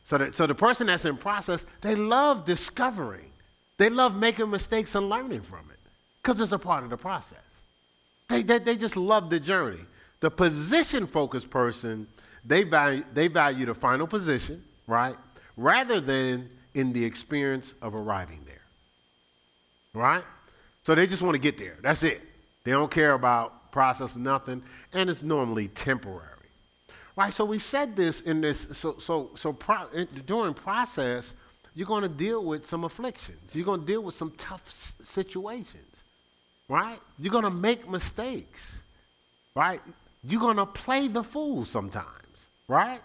So, 0.03 0.31
so 0.31 0.47
the 0.47 0.55
person 0.55 0.87
that's 0.87 1.05
in 1.05 1.15
process, 1.15 1.63
they 1.81 1.93
love 1.93 2.43
discovering. 2.43 3.31
They 3.77 3.91
love 3.91 4.15
making 4.15 4.49
mistakes 4.49 4.95
and 4.95 5.09
learning 5.09 5.41
from 5.41 5.69
it 5.71 5.79
because 6.23 6.41
it's 6.41 6.53
a 6.53 6.59
part 6.59 6.83
of 6.83 6.89
the 6.89 6.97
process. 6.97 7.37
They, 8.29 8.41
they, 8.41 8.57
they 8.57 8.75
just 8.77 8.97
love 8.97 9.29
the 9.29 9.39
journey. 9.39 9.85
The 10.21 10.31
position 10.31 11.05
focused 11.05 11.51
person, 11.51 12.07
they 12.43 12.63
value, 12.63 13.05
they 13.13 13.27
value 13.27 13.67
the 13.67 13.75
final 13.75 14.07
position, 14.07 14.63
right? 14.87 15.15
Rather 15.57 15.99
than 15.99 16.49
in 16.73 16.93
the 16.93 17.03
experience 17.03 17.75
of 17.81 17.95
arriving 17.95 18.39
there. 18.45 18.61
Right? 19.93 20.23
So 20.83 20.95
they 20.95 21.07
just 21.07 21.21
want 21.21 21.35
to 21.35 21.41
get 21.41 21.57
there. 21.57 21.77
That's 21.81 22.03
it. 22.03 22.21
They 22.63 22.71
don't 22.71 22.91
care 22.91 23.13
about 23.13 23.71
process 23.71 24.15
nothing, 24.15 24.63
and 24.93 25.09
it's 25.09 25.23
normally 25.23 25.67
temporary. 25.69 26.27
Right? 27.15 27.33
So 27.33 27.45
we 27.45 27.59
said 27.59 27.95
this 27.95 28.21
in 28.21 28.41
this, 28.41 28.67
so, 28.71 28.95
so, 28.99 29.31
so 29.35 29.53
pro, 29.53 29.87
in, 29.93 30.07
during 30.25 30.53
process, 30.53 31.33
you're 31.75 31.87
going 31.87 32.03
to 32.03 32.09
deal 32.09 32.43
with 32.43 32.65
some 32.65 32.83
afflictions. 32.83 33.55
You're 33.55 33.65
going 33.65 33.81
to 33.81 33.85
deal 33.85 34.03
with 34.03 34.15
some 34.15 34.31
tough 34.37 34.63
s- 34.65 34.95
situations. 35.03 36.03
Right? 36.67 36.99
You're 37.19 37.31
going 37.31 37.43
to 37.43 37.51
make 37.51 37.89
mistakes. 37.89 38.79
Right? 39.55 39.81
You're 40.23 40.41
going 40.41 40.57
to 40.57 40.65
play 40.65 41.07
the 41.07 41.23
fool 41.23 41.65
sometimes. 41.65 42.07
Right? 42.67 43.01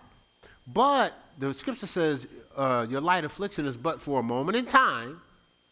But 0.67 1.13
the 1.39 1.53
scripture 1.53 1.87
says 1.87 2.29
uh, 2.57 2.87
your 2.89 3.01
light 3.01 3.25
affliction 3.25 3.67
is 3.67 3.77
but 3.77 4.01
for 4.01 4.21
a 4.21 4.23
moment 4.23 4.57
in 4.57 4.67
time. 4.67 5.21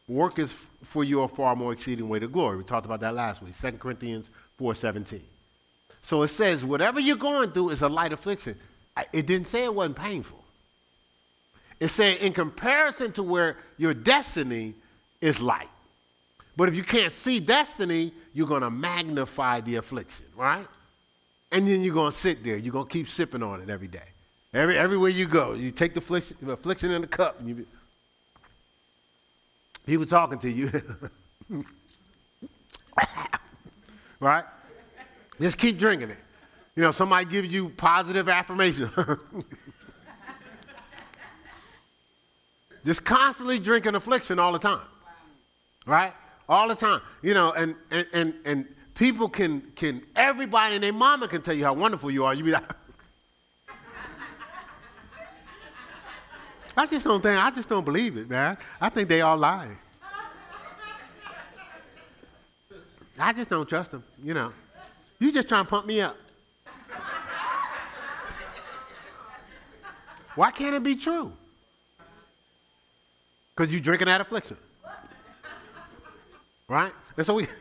Work 0.07 0.39
is 0.39 0.53
f- 0.53 0.69
for 0.83 1.03
you 1.03 1.23
a 1.23 1.29
far 1.29 1.57
more 1.57 1.73
exceeding 1.73 2.09
way 2.09 2.19
to 2.19 2.29
glory. 2.29 2.59
We 2.59 2.65
talked 2.65 2.85
about 2.85 3.01
that 3.01 3.15
last 3.15 3.43
week, 3.43 3.59
2 3.59 3.73
Corinthians 3.73 4.31
4.17. 4.61 5.21
So 6.03 6.23
it 6.23 6.29
says, 6.29 6.65
whatever 6.65 7.01
you're 7.01 7.17
going 7.17 7.53
through 7.53 7.71
is 7.71 7.81
a 7.81 7.89
light 7.89 8.13
affliction. 8.13 8.59
It 9.13 9.27
didn't 9.27 9.47
say 9.47 9.65
it 9.65 9.75
wasn't 9.75 9.97
painful. 9.97 10.45
It 11.81 11.89
said, 11.89 12.19
in 12.19 12.33
comparison 12.35 13.13
to 13.13 13.23
where 13.23 13.57
your 13.79 13.95
destiny 13.95 14.75
is 15.21 15.41
light. 15.41 15.69
But 16.57 16.69
if 16.69 16.77
you 16.77 16.83
can't 16.83 17.13
see 17.13 17.41
destiny, 17.41 18.13
you're 18.33 18.47
going 18.47 18.63
to 18.63 18.71
magnify 18.71 19.63
the 19.63 19.77
affliction, 19.77 20.27
right? 20.37 20.67
And 21.51 21.67
then 21.67 21.83
you're 21.83 21.95
going 21.95 22.13
to 22.13 22.17
sit 22.17 22.45
there. 22.45 22.57
You're 22.57 22.73
going 22.73 22.87
to 22.87 22.93
keep 22.93 23.09
sipping 23.09 23.43
on 23.43 23.61
it 23.61 23.71
every 23.71 23.89
day. 23.89 24.14
Every, 24.55 24.79
everywhere 24.79 25.11
you 25.11 25.27
go, 25.27 25.55
you 25.55 25.73
take 25.73 25.95
the 25.95 25.99
affliction, 25.99 26.37
affliction 26.49 26.93
in 26.93 27.03
the 27.03 27.09
cup. 27.09 27.41
And 27.41 27.49
you, 27.49 27.67
people 29.85 30.07
talking 30.07 30.39
to 30.39 30.49
you. 30.49 30.71
right? 34.21 34.45
Just 35.41 35.59
keep 35.59 35.77
drinking 35.77 36.11
it. 36.11 36.19
You 36.77 36.85
know, 36.85 36.93
somebody 36.93 37.27
gives 37.27 37.53
you 37.53 37.71
positive 37.71 38.29
affirmation. 38.29 38.89
Just 42.85 43.05
constantly 43.05 43.59
drinking 43.59 43.97
affliction 43.97 44.39
all 44.39 44.53
the 44.53 44.59
time. 44.61 44.81
Right? 45.85 46.13
All 46.49 46.69
the 46.69 46.77
time. 46.77 47.01
You 47.23 47.35
know, 47.35 47.51
and 47.53 47.75
and 47.91 48.07
and, 48.13 48.35
and 48.45 48.67
people 48.95 49.29
can 49.29 49.63
can 49.75 50.03
everybody 50.15 50.77
and 50.77 50.85
their 50.85 50.93
mama 50.93 51.27
can 51.27 51.43
tell 51.43 51.55
you 51.55 51.65
how 51.65 51.73
wonderful 51.73 52.11
you 52.11 52.25
are. 52.25 52.35
You 52.35 52.45
be 52.45 52.53
like 52.53 52.71
I 56.77 56.87
just 56.87 57.05
don't 57.05 57.23
think 57.23 57.39
I 57.39 57.51
just 57.51 57.69
don't 57.69 57.85
believe 57.85 58.17
it, 58.17 58.29
man. 58.29 58.59
I 58.81 58.89
think 58.89 59.09
they 59.09 59.21
all 59.21 59.37
lying. 59.37 59.79
I 63.19 63.33
just 63.33 63.49
don't 63.49 63.69
trust 63.69 63.93
them, 63.93 64.03
you 64.23 64.35
know. 64.35 64.53
You 65.21 65.31
just 65.31 65.49
trying 65.49 65.65
to 65.65 65.71
pump 65.71 65.87
me 65.87 66.01
up. 66.01 66.17
Why 70.35 70.51
can't 70.51 70.75
it 70.75 70.83
be 70.83 70.97
true? 70.97 71.33
Because 73.55 73.73
you're 73.73 73.81
drinking 73.81 74.07
that 74.07 74.21
affliction. 74.21 74.57
Right? 76.67 76.93
And 77.17 77.25
so 77.25 77.35
we 77.35 77.47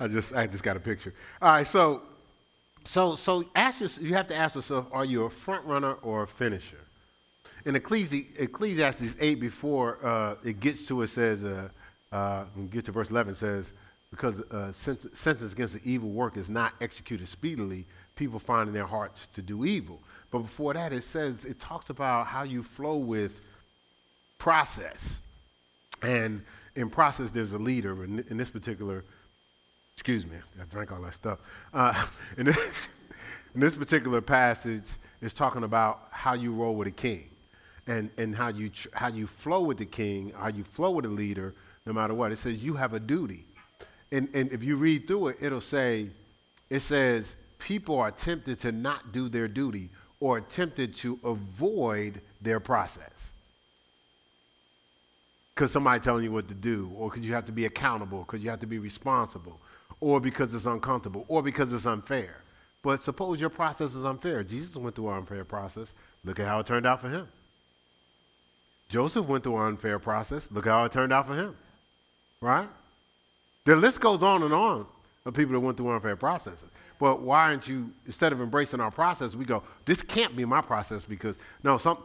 I 0.00 0.08
just 0.08 0.32
I 0.32 0.46
just 0.46 0.62
got 0.62 0.78
a 0.78 0.80
picture. 0.80 1.12
All 1.42 1.52
right, 1.52 1.66
so 1.66 2.00
so 2.84 3.14
so 3.14 3.44
ask 3.54 3.80
yourself, 3.80 4.06
you 4.06 4.14
have 4.14 4.26
to 4.28 4.36
ask 4.36 4.54
yourself, 4.54 4.86
are 4.92 5.04
you 5.04 5.24
a 5.24 5.30
front 5.30 5.64
runner 5.64 5.94
or 6.02 6.22
a 6.22 6.26
finisher? 6.26 6.80
In 7.66 7.74
Ecclesi- 7.74 8.40
Ecclesiastes 8.40 9.16
8 9.20 9.34
before 9.34 10.04
uh, 10.04 10.36
it 10.44 10.60
gets 10.60 10.86
to 10.86 11.02
it 11.02 11.08
says 11.08 11.44
uh, 11.44 11.68
uh, 12.12 12.44
get 12.70 12.86
to 12.86 12.92
verse 12.92 13.10
11 13.10 13.34
says 13.34 13.72
because 14.10 14.40
uh, 14.40 14.72
sentence 14.72 15.52
against 15.52 15.74
the 15.74 15.80
evil 15.84 16.10
work 16.10 16.36
is 16.36 16.50
not 16.50 16.74
executed 16.80 17.28
speedily, 17.28 17.86
people 18.16 18.38
find 18.38 18.68
in 18.68 18.74
their 18.74 18.86
hearts 18.86 19.28
to 19.34 19.42
do 19.42 19.64
evil. 19.64 20.00
But 20.32 20.40
before 20.40 20.74
that, 20.74 20.92
it 20.92 21.04
says, 21.04 21.44
it 21.44 21.60
talks 21.60 21.90
about 21.90 22.26
how 22.26 22.42
you 22.42 22.62
flow 22.62 22.96
with 22.96 23.40
process. 24.38 25.18
And 26.02 26.42
in 26.74 26.90
process, 26.90 27.30
there's 27.30 27.52
a 27.52 27.58
leader. 27.58 28.04
In, 28.04 28.24
in 28.30 28.36
this 28.36 28.50
particular, 28.50 29.04
excuse 30.00 30.26
me, 30.26 30.38
I 30.58 30.64
drank 30.64 30.92
all 30.92 31.02
that 31.02 31.12
stuff. 31.12 31.40
Uh, 31.74 32.06
in, 32.38 32.46
this, 32.46 32.88
in 33.54 33.60
this 33.60 33.76
particular 33.76 34.22
passage, 34.22 34.84
it's 35.20 35.34
talking 35.34 35.62
about 35.62 36.08
how 36.10 36.32
you 36.32 36.54
roll 36.54 36.74
with 36.74 36.88
a 36.88 36.90
king 36.90 37.28
and, 37.86 38.10
and 38.16 38.34
how, 38.34 38.48
you, 38.48 38.70
how 38.94 39.08
you 39.08 39.26
flow 39.26 39.62
with 39.62 39.76
the 39.76 39.84
king, 39.84 40.32
how 40.34 40.48
you 40.48 40.64
flow 40.64 40.92
with 40.92 41.04
a 41.04 41.08
leader, 41.08 41.54
no 41.84 41.92
matter 41.92 42.14
what. 42.14 42.32
It 42.32 42.36
says 42.36 42.64
you 42.64 42.72
have 42.76 42.94
a 42.94 43.00
duty. 43.00 43.44
And, 44.10 44.34
and 44.34 44.50
if 44.52 44.64
you 44.64 44.76
read 44.76 45.06
through 45.06 45.28
it, 45.28 45.36
it'll 45.42 45.60
say, 45.60 46.08
it 46.70 46.80
says, 46.80 47.36
people 47.58 47.98
are 47.98 48.10
tempted 48.10 48.58
to 48.60 48.72
not 48.72 49.12
do 49.12 49.28
their 49.28 49.48
duty 49.48 49.90
or 50.18 50.40
tempted 50.40 50.94
to 50.94 51.20
avoid 51.24 52.22
their 52.40 52.58
process. 52.58 53.32
Because 55.54 55.72
somebody 55.72 56.00
telling 56.00 56.24
you 56.24 56.32
what 56.32 56.48
to 56.48 56.54
do, 56.54 56.90
or 56.96 57.10
because 57.10 57.26
you 57.26 57.34
have 57.34 57.44
to 57.44 57.52
be 57.52 57.66
accountable, 57.66 58.20
because 58.20 58.42
you 58.42 58.48
have 58.48 58.60
to 58.60 58.66
be 58.66 58.78
responsible, 58.78 59.60
or 60.00 60.20
because 60.20 60.54
it's 60.54 60.66
uncomfortable, 60.66 61.24
or 61.28 61.42
because 61.42 61.72
it's 61.72 61.86
unfair. 61.86 62.36
But 62.82 63.02
suppose 63.02 63.40
your 63.40 63.50
process 63.50 63.94
is 63.94 64.04
unfair. 64.04 64.42
Jesus 64.42 64.76
went 64.76 64.96
through 64.96 65.10
an 65.10 65.18
unfair 65.18 65.44
process. 65.44 65.92
Look 66.24 66.40
at 66.40 66.46
how 66.46 66.60
it 66.60 66.66
turned 66.66 66.86
out 66.86 67.00
for 67.00 67.08
him. 67.08 67.28
Joseph 68.88 69.26
went 69.26 69.44
through 69.44 69.56
an 69.58 69.68
unfair 69.68 69.98
process. 69.98 70.50
Look 70.50 70.66
how 70.66 70.84
it 70.84 70.92
turned 70.92 71.12
out 71.12 71.26
for 71.26 71.34
him. 71.34 71.56
Right? 72.40 72.68
The 73.64 73.76
list 73.76 74.00
goes 74.00 74.22
on 74.22 74.42
and 74.42 74.52
on 74.52 74.86
of 75.26 75.34
people 75.34 75.52
that 75.52 75.60
went 75.60 75.76
through 75.76 75.90
unfair 75.90 76.16
processes. 76.16 76.68
But 76.98 77.20
why 77.20 77.48
aren't 77.48 77.68
you, 77.68 77.90
instead 78.06 78.32
of 78.32 78.40
embracing 78.40 78.80
our 78.80 78.90
process, 78.90 79.34
we 79.34 79.44
go, 79.44 79.62
this 79.84 80.02
can't 80.02 80.36
be 80.36 80.44
my 80.44 80.60
process 80.60 81.04
because, 81.04 81.36
no, 81.62 81.78
some, 81.78 81.98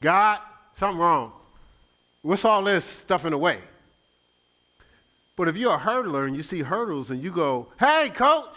God, 0.00 0.40
something 0.72 0.98
wrong. 0.98 1.32
What's 2.22 2.44
all 2.44 2.62
this 2.62 2.84
stuff 2.84 3.24
in 3.24 3.32
the 3.32 3.38
way? 3.38 3.58
But 5.36 5.48
if 5.48 5.56
you're 5.56 5.74
a 5.74 5.78
hurdler 5.78 6.26
and 6.26 6.36
you 6.36 6.42
see 6.42 6.60
hurdles 6.60 7.10
and 7.10 7.22
you 7.22 7.30
go, 7.30 7.68
hey, 7.80 8.10
coach, 8.14 8.56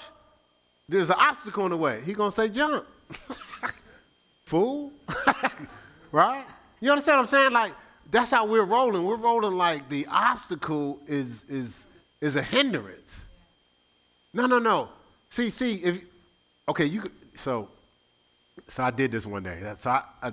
there's 0.90 1.10
an 1.10 1.16
obstacle 1.18 1.66
in 1.66 1.72
the 1.72 1.78
way, 1.78 2.02
he's 2.06 2.16
going 2.16 2.32
to 2.32 2.36
say, 2.36 2.50
jump. 2.50 2.86
Fool. 4.46 4.92
right? 6.12 6.46
You 6.82 6.92
understand 6.92 7.18
what 7.18 7.24
I'm 7.24 7.30
saying? 7.30 7.52
Like, 7.52 7.72
that's 8.12 8.30
how 8.30 8.46
we're 8.46 8.66
rolling. 8.66 9.04
We're 9.06 9.16
rolling 9.16 9.56
like 9.56 9.90
the 9.90 10.06
obstacle 10.08 11.00
is, 11.08 11.46
is, 11.50 11.86
is 12.22 12.36
a 12.36 12.44
hindrance. 12.44 13.26
No, 14.34 14.46
no, 14.46 14.60
no. 14.60 14.90
See, 15.30 15.50
see, 15.50 15.76
if, 15.76 16.06
okay, 16.68 16.86
you, 16.86 17.04
so, 17.36 17.70
so 18.68 18.84
I 18.84 18.92
did 18.92 19.12
this 19.12 19.26
one 19.26 19.44
day. 19.44 19.60
So 19.78 19.90
I, 19.90 20.04
I, 20.22 20.32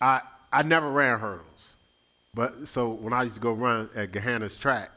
I, 0.00 0.20
I 0.52 0.62
never 0.62 0.90
ran 0.90 1.18
hurdles. 1.18 1.74
But 2.34 2.68
so 2.68 2.90
when 2.90 3.12
I 3.12 3.22
used 3.24 3.36
to 3.36 3.40
go 3.40 3.52
run 3.52 3.88
at 3.96 4.12
Gahanna's 4.12 4.56
track, 4.56 4.90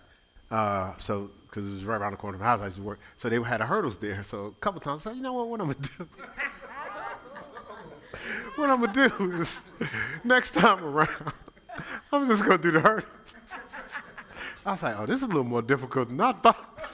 uh, 0.51 0.93
so 0.97 1.31
because 1.47 1.67
it 1.67 1.73
was 1.73 1.86
right 1.86 1.99
around 1.99 2.12
the 2.12 2.17
corner 2.17 2.38
from 2.38 2.43
the 2.43 2.49
house 2.49 2.62
I 2.62 2.65
used 2.65 2.77
to 2.77 2.83
work, 2.83 2.99
so 3.17 3.29
they 3.29 3.41
had 3.41 3.62
the 3.62 3.65
hurdles 3.65 3.97
there. 3.97 4.23
So 4.23 4.45
a 4.45 4.51
couple 4.53 4.81
times 4.81 5.05
I 5.05 5.12
said, 5.12 5.17
you 5.17 5.23
know 5.23 5.33
what, 5.33 5.47
what 5.47 5.62
I'm 5.62 5.67
gonna 5.67 5.88
do? 5.97 6.07
what 8.55 8.69
I'm 8.69 8.81
gonna 8.81 9.10
do 9.10 9.39
is 9.39 9.62
next 10.23 10.51
time 10.51 10.83
around, 10.83 11.10
I'm 12.12 12.27
just 12.27 12.43
gonna 12.43 12.57
do 12.57 12.71
the 12.71 12.81
hurdles. 12.81 13.12
I 14.65 14.71
was 14.71 14.83
like, 14.83 14.99
oh, 14.99 15.05
this 15.05 15.17
is 15.17 15.23
a 15.23 15.27
little 15.27 15.45
more 15.45 15.62
difficult 15.62 16.10
than 16.10 16.19
I 16.19 16.33
thought. 16.33 16.89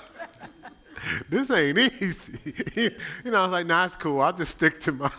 this 1.30 1.50
ain't 1.50 1.80
easy. 1.80 2.54
you 2.76 3.32
know, 3.32 3.40
I 3.40 3.42
was 3.42 3.52
like, 3.52 3.66
nah, 3.66 3.86
it's 3.86 3.96
cool. 3.96 4.22
I'll 4.22 4.32
just 4.32 4.52
stick 4.52 4.80
to 4.82 4.92
my, 4.92 5.12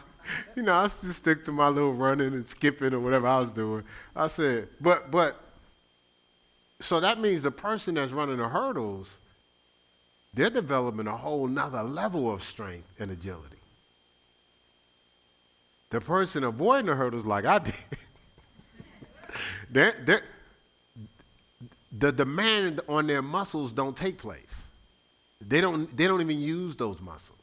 you 0.54 0.62
know, 0.62 0.72
I'll 0.72 0.88
just 0.88 1.16
stick 1.16 1.44
to 1.46 1.52
my 1.52 1.68
little 1.68 1.92
running 1.92 2.28
and 2.28 2.46
skipping 2.46 2.94
or 2.94 3.00
whatever 3.00 3.26
I 3.26 3.40
was 3.40 3.50
doing. 3.50 3.82
I 4.14 4.28
said, 4.28 4.68
but, 4.80 5.10
but, 5.10 5.36
so 6.80 7.00
that 7.00 7.20
means 7.20 7.42
the 7.42 7.50
person 7.50 7.94
that's 7.94 8.12
running 8.12 8.38
the 8.38 8.48
hurdles, 8.48 9.16
they're 10.34 10.50
developing 10.50 11.06
a 11.06 11.16
whole 11.16 11.46
nother 11.46 11.82
level 11.82 12.32
of 12.32 12.42
strength 12.42 12.88
and 12.98 13.10
agility. 13.10 13.56
The 15.90 16.00
person 16.00 16.42
avoiding 16.42 16.86
the 16.86 16.96
hurdles, 16.96 17.24
like 17.24 17.44
I 17.44 17.60
did, 17.60 17.74
they're, 19.70 19.94
they're, 20.04 20.22
the 21.96 22.10
demand 22.10 22.80
on 22.88 23.06
their 23.06 23.22
muscles 23.22 23.72
don't 23.72 23.96
take 23.96 24.18
place. 24.18 24.62
They 25.40 25.60
don't, 25.60 25.94
they 25.96 26.06
don't 26.06 26.20
even 26.20 26.40
use 26.40 26.76
those 26.76 27.00
muscles. 27.00 27.38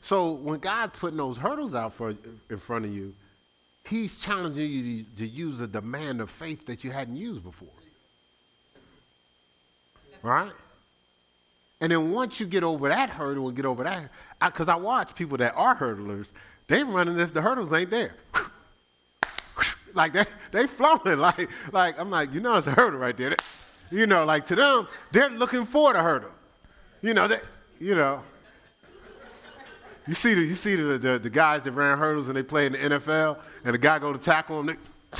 So 0.00 0.32
when 0.32 0.58
God's 0.58 0.98
putting 0.98 1.18
those 1.18 1.38
hurdles 1.38 1.74
out 1.74 1.92
for, 1.92 2.14
in 2.48 2.58
front 2.58 2.86
of 2.86 2.94
you, 2.94 3.14
He's 3.84 4.16
challenging 4.16 4.70
you 4.70 5.02
to, 5.02 5.16
to 5.18 5.26
use 5.26 5.60
a 5.60 5.66
demand 5.66 6.20
of 6.20 6.30
faith 6.30 6.66
that 6.66 6.84
you 6.84 6.90
hadn't 6.90 7.16
used 7.16 7.42
before. 7.42 7.68
Right? 10.22 10.52
And 11.80 11.90
then 11.90 12.12
once 12.12 12.38
you 12.40 12.46
get 12.46 12.62
over 12.62 12.88
that 12.88 13.10
hurdle 13.10 13.48
and 13.48 13.56
get 13.56 13.64
over 13.64 13.84
that, 13.84 14.10
because 14.40 14.68
I, 14.68 14.74
I, 14.74 14.76
watch 14.76 15.14
people 15.14 15.38
that 15.38 15.54
are 15.56 15.74
hurdlers, 15.74 16.28
they 16.68 16.84
running 16.84 17.18
if 17.18 17.32
the 17.32 17.40
hurdles 17.40 17.72
ain't 17.72 17.90
there. 17.90 18.14
like 19.94 20.12
they 20.12 20.24
they 20.52 20.66
flowing. 20.66 21.00
Like 21.18 21.48
like 21.72 21.98
I'm 21.98 22.10
like, 22.10 22.34
you 22.34 22.40
know 22.40 22.56
it's 22.56 22.66
a 22.66 22.72
hurdle 22.72 22.98
right 22.98 23.16
there. 23.16 23.34
You 23.90 24.06
know, 24.06 24.24
like 24.24 24.46
to 24.46 24.56
them, 24.56 24.88
they're 25.10 25.30
looking 25.30 25.64
for 25.64 25.92
the 25.92 26.02
hurdle. 26.02 26.30
You 27.02 27.14
know, 27.14 27.26
that 27.26 27.42
you 27.78 27.94
know. 27.94 28.22
You 30.06 30.14
see 30.14 30.34
the 30.34 30.42
you 30.42 30.54
see 30.54 30.76
the, 30.76 30.98
the, 30.98 31.18
the 31.18 31.30
guys 31.30 31.62
that 31.62 31.72
ran 31.72 31.96
hurdles 31.98 32.28
and 32.28 32.36
they 32.36 32.42
play 32.42 32.66
in 32.66 32.72
the 32.72 32.78
NFL, 32.78 33.38
and 33.64 33.74
the 33.74 33.78
guy 33.78 33.98
go 33.98 34.12
to 34.12 34.18
tackle 34.18 34.62
them. 34.62 34.76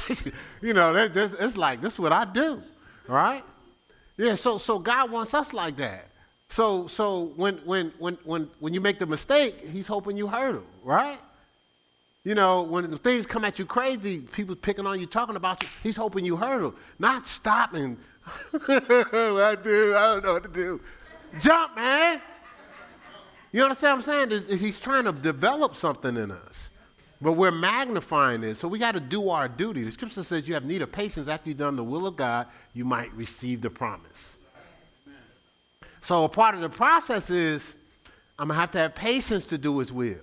They, 0.08 0.14
you 0.66 0.74
know, 0.74 0.94
it's 0.94 1.56
like 1.56 1.80
this 1.80 1.94
is 1.94 1.98
what 1.98 2.12
I 2.12 2.24
do, 2.24 2.62
right? 3.06 3.44
Yeah. 4.20 4.34
So 4.34 4.58
so 4.58 4.78
God 4.78 5.10
wants 5.10 5.32
us 5.32 5.54
like 5.54 5.76
that. 5.76 6.08
So 6.48 6.86
so 6.86 7.32
when 7.36 7.56
when 7.64 7.92
when 7.98 8.18
when 8.24 8.50
when 8.60 8.74
you 8.74 8.80
make 8.80 8.98
the 8.98 9.06
mistake, 9.06 9.66
He's 9.72 9.86
hoping 9.86 10.16
you 10.16 10.26
hurdle, 10.26 10.64
right? 10.84 11.18
You 12.22 12.34
know, 12.34 12.62
when 12.62 12.94
things 12.98 13.24
come 13.24 13.46
at 13.46 13.58
you 13.58 13.64
crazy, 13.64 14.20
people 14.20 14.54
picking 14.54 14.86
on 14.86 15.00
you, 15.00 15.06
talking 15.06 15.36
about 15.36 15.62
you, 15.62 15.68
he's 15.82 15.96
hoping 15.96 16.22
you 16.22 16.36
hurdle, 16.36 16.74
not 16.98 17.26
stopping. 17.26 17.96
I 18.52 19.56
do, 19.62 19.94
I 19.96 20.12
don't 20.12 20.24
know 20.24 20.34
what 20.34 20.42
to 20.42 20.50
do. 20.50 20.82
Jump, 21.40 21.76
man. 21.76 22.20
You 23.52 23.62
understand 23.62 23.98
what 23.98 24.08
I'm 24.08 24.30
saying? 24.30 24.44
Is 24.50 24.60
He's 24.60 24.78
trying 24.78 25.04
to 25.04 25.12
develop 25.12 25.74
something 25.74 26.14
in 26.16 26.30
us. 26.30 26.69
But 27.22 27.32
we're 27.32 27.50
magnifying 27.50 28.42
it. 28.42 28.56
So 28.56 28.66
we 28.66 28.78
got 28.78 28.92
to 28.92 29.00
do 29.00 29.28
our 29.28 29.46
duty. 29.46 29.82
The 29.82 29.92
scripture 29.92 30.22
says 30.22 30.48
you 30.48 30.54
have 30.54 30.64
need 30.64 30.80
of 30.80 30.90
patience 30.90 31.28
after 31.28 31.50
you've 31.50 31.58
done 31.58 31.76
the 31.76 31.84
will 31.84 32.06
of 32.06 32.16
God, 32.16 32.46
you 32.72 32.84
might 32.84 33.12
receive 33.12 33.60
the 33.60 33.70
promise. 33.70 34.38
So 36.00 36.24
a 36.24 36.28
part 36.28 36.54
of 36.54 36.62
the 36.62 36.70
process 36.70 37.28
is 37.28 37.74
I'm 38.38 38.48
going 38.48 38.56
to 38.56 38.60
have 38.60 38.70
to 38.70 38.78
have 38.78 38.94
patience 38.94 39.44
to 39.46 39.58
do 39.58 39.78
his 39.78 39.92
will. 39.92 40.16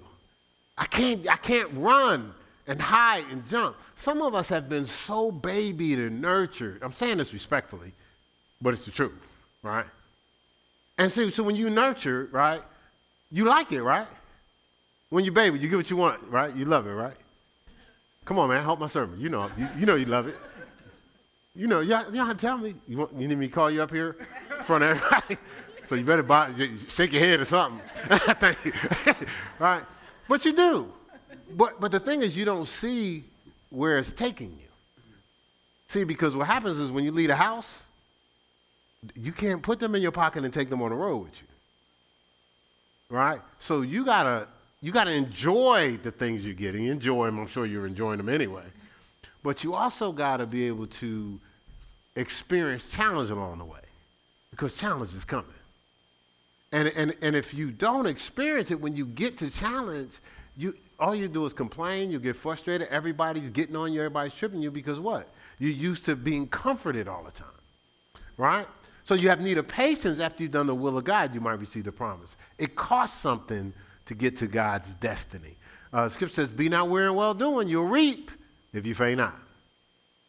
I 0.75 0.85
can't, 0.85 1.31
I 1.31 1.35
can't 1.35 1.69
run 1.75 2.33
and 2.65 2.81
hide 2.81 3.25
and 3.31 3.47
jump. 3.47 3.77
Some 3.95 4.21
of 4.21 4.33
us 4.33 4.49
have 4.49 4.67
been 4.67 4.85
so 4.85 5.31
babied 5.31 5.99
and 5.99 6.19
nurtured. 6.19 6.81
I'm 6.81 6.93
saying 6.93 7.17
this 7.17 7.31
respectfully, 7.31 7.93
but 8.61 8.73
it's 8.73 8.83
the 8.83 8.91
truth, 8.91 9.13
right? 9.61 9.85
And 10.97 11.11
so, 11.11 11.29
so 11.29 11.43
when 11.43 11.55
you 11.55 11.69
nurture, 11.69 12.27
right, 12.31 12.61
you 13.31 13.45
like 13.45 13.71
it, 13.71 13.83
right? 13.83 14.07
When 15.09 15.23
you 15.23 15.31
baby, 15.31 15.59
you 15.59 15.69
get 15.69 15.77
what 15.77 15.89
you 15.89 15.97
want, 15.97 16.21
right? 16.29 16.53
You 16.55 16.65
love 16.65 16.85
it, 16.87 16.91
right? 16.91 17.15
Come 18.25 18.39
on, 18.39 18.49
man, 18.49 18.61
help 18.61 18.79
my 18.79 18.87
sermon. 18.87 19.19
You 19.19 19.29
know, 19.29 19.49
you, 19.57 19.67
you 19.79 19.85
know 19.85 19.95
you 19.95 20.05
love 20.05 20.27
it. 20.27 20.35
You 21.55 21.65
know, 21.65 21.81
how 21.81 22.33
to 22.33 22.35
tell 22.35 22.57
me. 22.57 22.75
You, 22.87 22.97
want, 22.97 23.13
you 23.13 23.27
need 23.27 23.37
me 23.37 23.47
to 23.47 23.53
call 23.53 23.71
you 23.71 23.81
up 23.81 23.89
here 23.89 24.15
in 24.57 24.63
front 24.65 24.83
of 24.83 24.89
everybody? 24.89 25.37
so 25.87 25.95
you 25.95 26.03
better 26.03 26.23
buy, 26.23 26.51
shake 26.89 27.13
your 27.13 27.21
head 27.21 27.39
or 27.39 27.45
something. 27.45 27.81
right? 29.59 29.83
But 30.27 30.45
you 30.45 30.53
do. 30.53 30.91
But, 31.55 31.79
but 31.79 31.91
the 31.91 31.99
thing 31.99 32.21
is, 32.21 32.37
you 32.37 32.45
don't 32.45 32.67
see 32.67 33.23
where 33.69 33.97
it's 33.97 34.11
taking 34.11 34.49
you. 34.49 34.67
See, 35.87 36.03
because 36.03 36.35
what 36.35 36.47
happens 36.47 36.79
is 36.79 36.91
when 36.91 37.05
you 37.05 37.11
leave 37.11 37.29
a 37.29 37.35
house, 37.35 37.85
you 39.15 39.31
can't 39.31 39.63
put 39.63 39.79
them 39.79 39.95
in 39.95 40.01
your 40.01 40.11
pocket 40.11 40.43
and 40.43 40.53
take 40.53 40.69
them 40.69 40.81
on 40.81 40.89
the 40.89 40.95
road 40.95 41.17
with 41.17 41.41
you. 41.41 41.47
Right? 43.09 43.39
So 43.59 43.81
you 43.81 44.03
gotta 44.03 44.47
you 44.81 44.91
gotta 44.91 45.11
enjoy 45.11 45.97
the 46.03 46.11
things 46.11 46.45
you're 46.45 46.53
getting. 46.53 46.85
Enjoy 46.85 47.25
them. 47.25 47.39
I'm 47.39 47.47
sure 47.47 47.65
you're 47.65 47.87
enjoying 47.87 48.17
them 48.17 48.29
anyway. 48.29 48.63
But 49.43 49.63
you 49.63 49.73
also 49.73 50.11
gotta 50.11 50.45
be 50.45 50.67
able 50.67 50.87
to 50.87 51.39
experience 52.15 52.89
challenge 52.89 53.29
along 53.29 53.59
the 53.59 53.65
way. 53.65 53.79
Because 54.51 54.77
challenge 54.77 55.13
is 55.15 55.25
coming. 55.25 55.45
And, 56.71 56.89
and, 56.89 57.15
and 57.21 57.35
if 57.35 57.53
you 57.53 57.71
don't 57.71 58.07
experience 58.07 58.71
it 58.71 58.79
when 58.79 58.95
you 58.95 59.05
get 59.05 59.37
to 59.37 59.49
challenge, 59.49 60.17
you, 60.57 60.73
all 60.99 61.15
you 61.15 61.27
do 61.27 61.45
is 61.45 61.53
complain, 61.53 62.11
you 62.11 62.19
get 62.19 62.35
frustrated, 62.35 62.87
everybody's 62.89 63.49
getting 63.49 63.75
on 63.75 63.93
you, 63.93 64.01
everybody's 64.01 64.35
tripping 64.35 64.61
you 64.61 64.71
because 64.71 64.99
what? 64.99 65.29
You're 65.59 65.71
used 65.71 66.05
to 66.05 66.15
being 66.15 66.47
comforted 66.47 67.07
all 67.07 67.23
the 67.23 67.31
time. 67.31 67.47
Right? 68.37 68.67
So 69.03 69.15
you 69.15 69.29
have 69.29 69.39
need 69.39 69.57
of 69.57 69.67
patience 69.67 70.19
after 70.19 70.43
you've 70.43 70.51
done 70.51 70.67
the 70.67 70.75
will 70.75 70.97
of 70.97 71.05
God, 71.05 71.33
you 71.33 71.39
might 71.39 71.59
receive 71.59 71.85
the 71.85 71.91
promise. 71.91 72.35
It 72.57 72.75
costs 72.75 73.19
something 73.19 73.73
to 74.07 74.15
get 74.15 74.37
to 74.37 74.47
God's 74.47 74.93
destiny. 74.95 75.55
Uh, 75.93 76.09
scripture 76.09 76.33
says, 76.33 76.51
Be 76.51 76.69
not 76.69 76.89
weary 76.89 77.07
in 77.07 77.15
well 77.15 77.33
doing, 77.33 77.67
you'll 77.67 77.85
reap 77.85 78.31
if 78.73 78.85
you 78.85 78.93
faint 78.93 79.17
not. 79.17 79.35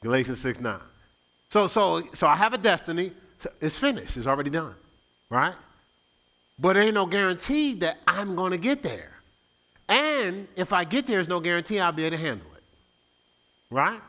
Galatians 0.02 0.40
6 0.40 0.60
9. 0.60 0.78
So, 1.48 1.66
so, 1.66 2.02
so 2.14 2.26
I 2.26 2.36
have 2.36 2.52
a 2.52 2.58
destiny. 2.58 3.12
It's 3.60 3.76
finished. 3.76 4.16
It's 4.16 4.26
already 4.26 4.50
done. 4.50 4.74
Right? 5.30 5.54
But 6.58 6.74
there 6.74 6.82
ain't 6.82 6.94
no 6.94 7.06
guarantee 7.06 7.74
that 7.74 7.98
I'm 8.06 8.34
going 8.34 8.52
to 8.52 8.58
get 8.58 8.82
there. 8.82 9.10
And 9.88 10.48
if 10.56 10.72
I 10.72 10.84
get 10.84 11.06
there, 11.06 11.16
there's 11.16 11.28
no 11.28 11.40
guarantee 11.40 11.80
I'll 11.80 11.92
be 11.92 12.04
able 12.04 12.16
to 12.16 12.22
handle 12.22 12.46
it. 12.56 12.62
Right? 13.70 14.00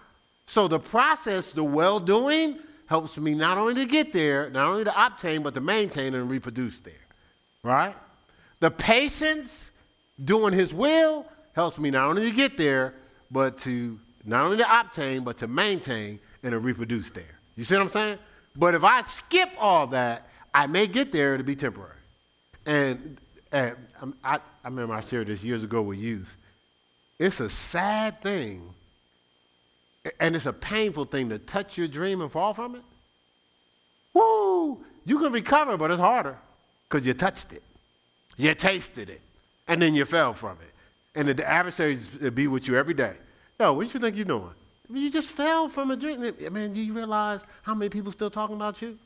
So 0.45 0.67
the 0.67 0.79
process, 0.79 1.53
the 1.53 1.63
well 1.63 1.99
doing, 1.99 2.59
helps 2.87 3.17
me 3.17 3.35
not 3.35 3.57
only 3.57 3.75
to 3.75 3.85
get 3.85 4.11
there, 4.11 4.49
not 4.49 4.67
only 4.67 4.83
to 4.83 5.05
obtain, 5.05 5.43
but 5.43 5.53
to 5.53 5.61
maintain 5.61 6.15
and 6.15 6.29
reproduce 6.29 6.79
there. 6.79 6.93
Right? 7.63 7.95
The 8.59 8.71
patience 8.71 9.71
doing 10.23 10.53
his 10.53 10.73
will 10.73 11.25
helps 11.53 11.79
me 11.79 11.91
not 11.91 12.09
only 12.09 12.29
to 12.29 12.35
get 12.35 12.57
there, 12.57 12.93
but 13.31 13.57
to 13.59 13.99
not 14.25 14.45
only 14.45 14.57
to 14.57 14.79
obtain, 14.79 15.23
but 15.23 15.37
to 15.37 15.47
maintain 15.47 16.19
and 16.43 16.51
to 16.51 16.59
reproduce 16.59 17.11
there. 17.11 17.23
You 17.55 17.63
see 17.63 17.75
what 17.75 17.83
I'm 17.83 17.89
saying? 17.89 18.19
But 18.55 18.75
if 18.75 18.83
I 18.83 19.01
skip 19.03 19.49
all 19.57 19.87
that, 19.87 20.27
I 20.53 20.67
may 20.67 20.87
get 20.87 21.11
there 21.11 21.37
to 21.37 21.43
be 21.43 21.55
temporary. 21.55 21.95
And, 22.65 23.17
and 23.51 23.75
I, 24.23 24.35
I 24.35 24.39
remember 24.65 24.93
I 24.93 25.01
shared 25.01 25.27
this 25.27 25.43
years 25.43 25.63
ago 25.63 25.81
with 25.81 25.99
youth. 25.99 26.35
It's 27.17 27.39
a 27.39 27.49
sad 27.49 28.21
thing, 28.21 28.63
and 30.19 30.35
it's 30.35 30.45
a 30.45 30.53
painful 30.53 31.05
thing 31.05 31.29
to 31.29 31.39
touch 31.39 31.77
your 31.77 31.87
dream 31.87 32.21
and 32.21 32.31
fall 32.31 32.53
from 32.53 32.75
it. 32.75 32.81
Woo! 34.13 34.83
You 35.05 35.19
can 35.19 35.31
recover, 35.31 35.77
but 35.77 35.91
it's 35.91 35.99
harder 35.99 36.37
because 36.87 37.05
you 37.05 37.13
touched 37.13 37.53
it, 37.53 37.63
you 38.39 38.55
tasted 38.55 39.09
it, 39.09 39.21
and 39.67 39.81
then 39.81 39.93
you 39.93 40.05
fell 40.05 40.33
from 40.33 40.57
it. 40.61 40.73
And 41.13 41.27
the 41.27 41.47
adversaries 41.47 42.07
be 42.07 42.47
with 42.47 42.67
you 42.67 42.77
every 42.77 42.93
day. 42.93 43.13
Yo, 43.59 43.73
what 43.73 43.93
you 43.93 43.99
think 43.99 44.15
you're 44.15 44.23
doing? 44.23 44.51
You 44.89 45.11
just 45.11 45.27
fell 45.27 45.67
from 45.67 45.91
a 45.91 45.97
dream. 45.97 46.23
I 46.23 46.49
mean, 46.49 46.73
do 46.73 46.81
you 46.81 46.93
realize 46.93 47.41
how 47.63 47.75
many 47.75 47.89
people 47.89 48.13
still 48.13 48.29
talking 48.29 48.55
about 48.55 48.81
you? 48.81 48.97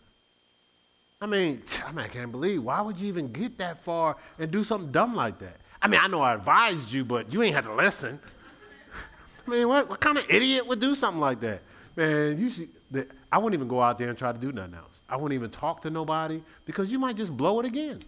I 1.20 1.26
mean, 1.26 1.64
I 1.84 1.92
mean, 1.92 2.06
I 2.06 2.08
can't 2.10 2.32
believe. 2.32 2.64
Why 2.64 2.80
would 2.82 3.00
you 3.00 3.08
even 3.08 3.32
get 3.32 3.58
that 3.58 3.84
far 3.84 4.18
and 4.38 4.52
do 4.52 4.64
something 4.64 4.92
dumb 4.92 5.16
like 5.16 5.40
that? 5.40 5.58
I 5.82 5.88
mean, 5.88 6.00
I 6.02 6.08
know 6.08 6.22
I 6.22 6.36
advised 6.36 6.94
you, 6.94 7.04
but 7.04 7.34
you 7.34 7.42
ain't 7.42 7.56
had 7.56 7.64
to 7.64 7.74
listen. 7.74 8.20
I 9.48 9.50
mean, 9.50 9.68
what, 9.68 9.90
what 9.90 10.00
kind 10.00 10.18
of 10.18 10.30
idiot 10.30 10.68
would 10.68 10.80
do 10.80 10.94
something 10.94 11.20
like 11.20 11.40
that? 11.40 11.62
Man, 11.96 12.40
you 12.40 12.50
should, 12.50 12.70
I 13.32 13.40
wouldn't 13.40 13.60
even 13.60 13.68
go 13.68 13.82
out 13.82 13.98
there 13.98 14.10
and 14.10 14.18
try 14.18 14.32
to 14.32 14.38
do 14.38 14.52
nothing 14.52 14.76
else. 14.76 15.02
I 15.10 15.16
wouldn't 15.16 15.34
even 15.34 15.50
talk 15.50 15.82
to 15.82 15.90
nobody 15.90 16.42
because 16.66 16.92
you 16.92 17.00
might 17.00 17.16
just 17.16 17.36
blow 17.36 17.60
it 17.60 17.66
again. 17.66 18.04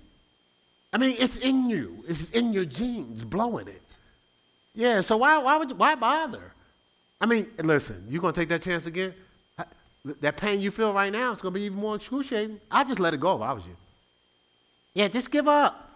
I 0.96 0.98
mean, 0.98 1.18
it's 1.20 1.36
in 1.36 1.70
you. 1.70 2.06
It's 2.08 2.32
in 2.32 2.54
your 2.54 2.64
genes, 2.64 3.26
blowing 3.26 3.68
it. 3.68 3.82
Yeah, 4.74 5.02
so 5.02 5.18
why, 5.18 5.38
why, 5.40 5.58
would 5.58 5.78
why 5.78 5.94
bother? 5.94 6.54
I 7.20 7.26
mean, 7.26 7.52
listen, 7.62 8.06
you 8.08 8.22
going 8.22 8.34
to 8.34 8.40
take 8.40 8.48
that 8.48 8.62
chance 8.62 8.86
again? 8.86 9.14
That 10.22 10.38
pain 10.38 10.62
you 10.62 10.72
feel 10.72 10.94
right 10.94 11.12
now 11.12 11.34
is 11.34 11.42
going 11.42 11.54
to 11.54 11.60
be 11.60 11.66
even 11.66 11.80
more 11.80 11.98
excruciating. 11.98 12.62
I 12.72 12.86
just 12.86 13.02
let 13.02 13.14
it 13.14 13.20
go 13.20 13.36
if 13.36 13.42
I 13.42 13.52
was 13.52 13.68
you. 13.68 13.76
Yeah, 14.94 15.10
just 15.10 15.32
give 15.32 15.50
up. 15.50 15.92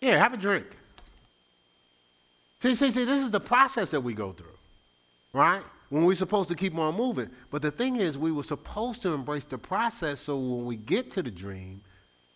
Here, 0.00 0.18
have 0.18 0.34
a 0.34 0.36
drink. 0.36 0.66
See, 2.58 2.74
see, 2.74 2.90
see, 2.90 3.04
this 3.04 3.22
is 3.22 3.30
the 3.30 3.38
process 3.38 3.90
that 3.90 4.00
we 4.00 4.12
go 4.12 4.32
through, 4.32 4.58
right? 5.32 5.62
When 5.88 6.04
we're 6.04 6.16
supposed 6.16 6.48
to 6.48 6.56
keep 6.56 6.76
on 6.76 6.96
moving. 6.96 7.30
But 7.52 7.62
the 7.62 7.70
thing 7.70 7.94
is, 7.94 8.18
we 8.18 8.32
were 8.32 8.42
supposed 8.42 9.02
to 9.02 9.10
embrace 9.10 9.44
the 9.44 9.58
process 9.58 10.18
so 10.18 10.36
when 10.36 10.64
we 10.64 10.78
get 10.78 11.12
to 11.12 11.22
the 11.22 11.30
dream, 11.30 11.80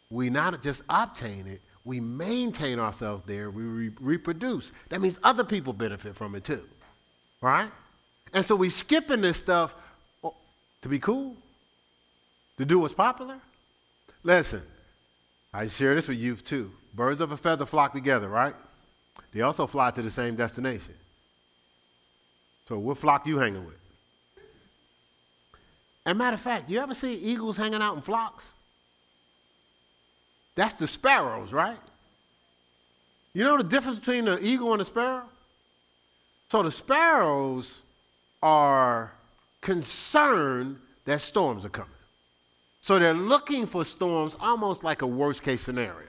we 0.08 0.30
not 0.30 0.62
just 0.62 0.84
obtain 0.88 1.48
it, 1.48 1.62
we 1.86 2.00
maintain 2.00 2.80
ourselves 2.80 3.22
there, 3.26 3.48
we 3.48 3.62
re- 3.62 3.92
reproduce. 4.00 4.72
That 4.88 5.00
means 5.00 5.20
other 5.22 5.44
people 5.44 5.72
benefit 5.72 6.16
from 6.16 6.34
it 6.34 6.44
too, 6.44 6.64
right? 7.40 7.70
And 8.32 8.44
so 8.44 8.56
we 8.56 8.68
skipping 8.68 9.20
this 9.20 9.36
stuff 9.36 9.74
oh, 10.24 10.34
to 10.82 10.88
be 10.88 10.98
cool, 10.98 11.36
to 12.58 12.64
do 12.64 12.80
what's 12.80 12.92
popular. 12.92 13.38
Listen, 14.24 14.62
I 15.54 15.68
share 15.68 15.94
this 15.94 16.08
with 16.08 16.18
youth 16.18 16.44
too. 16.44 16.72
Birds 16.92 17.20
of 17.20 17.30
a 17.30 17.36
feather 17.36 17.64
flock 17.64 17.94
together, 17.94 18.28
right? 18.28 18.54
They 19.32 19.42
also 19.42 19.66
fly 19.68 19.92
to 19.92 20.02
the 20.02 20.10
same 20.10 20.34
destination. 20.34 20.94
So 22.66 22.78
what 22.78 22.98
flock 22.98 23.28
you 23.28 23.38
hanging 23.38 23.64
with? 23.64 23.76
And 26.04 26.18
matter 26.18 26.34
of 26.34 26.40
fact, 26.40 26.68
you 26.68 26.80
ever 26.80 26.94
see 26.94 27.14
eagles 27.14 27.56
hanging 27.56 27.80
out 27.80 27.94
in 27.94 28.02
flocks? 28.02 28.44
That's 30.56 30.74
the 30.74 30.88
sparrows, 30.88 31.52
right? 31.52 31.78
You 33.34 33.44
know 33.44 33.58
the 33.58 33.64
difference 33.64 34.00
between 34.00 34.24
the 34.24 34.44
eagle 34.44 34.72
and 34.72 34.80
the 34.80 34.84
sparrow? 34.84 35.22
So 36.48 36.62
the 36.62 36.70
sparrows 36.70 37.80
are 38.42 39.12
concerned 39.60 40.78
that 41.04 41.20
storms 41.20 41.64
are 41.64 41.70
coming. 41.70 41.90
So 42.80 42.98
they're 42.98 43.14
looking 43.14 43.66
for 43.66 43.84
storms 43.84 44.36
almost 44.40 44.84
like 44.84 45.02
a 45.02 45.06
worst 45.06 45.42
case 45.42 45.60
scenario. 45.60 46.08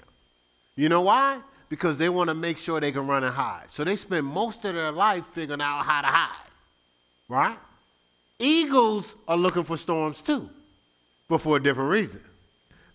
You 0.76 0.90
know 0.90 1.02
why? 1.02 1.40
Because 1.70 1.98
they 1.98 2.08
want 2.08 2.30
to 2.30 2.34
make 2.34 2.58
sure 2.58 2.80
they 2.80 2.92
can 2.92 3.08
run 3.08 3.24
and 3.24 3.34
hide. 3.34 3.66
So 3.70 3.84
they 3.84 3.96
spend 3.96 4.26
most 4.26 4.64
of 4.64 4.76
their 4.76 4.92
life 4.92 5.26
figuring 5.28 5.60
out 5.60 5.84
how 5.84 6.02
to 6.02 6.08
hide. 6.08 6.50
Right? 7.28 7.58
Eagles 8.40 9.16
are 9.28 9.36
looking 9.36 9.64
for 9.64 9.76
storms 9.76 10.22
too, 10.22 10.50
but 11.28 11.40
for 11.40 11.58
a 11.58 11.60
different 11.62 11.90
reason. 11.90 12.22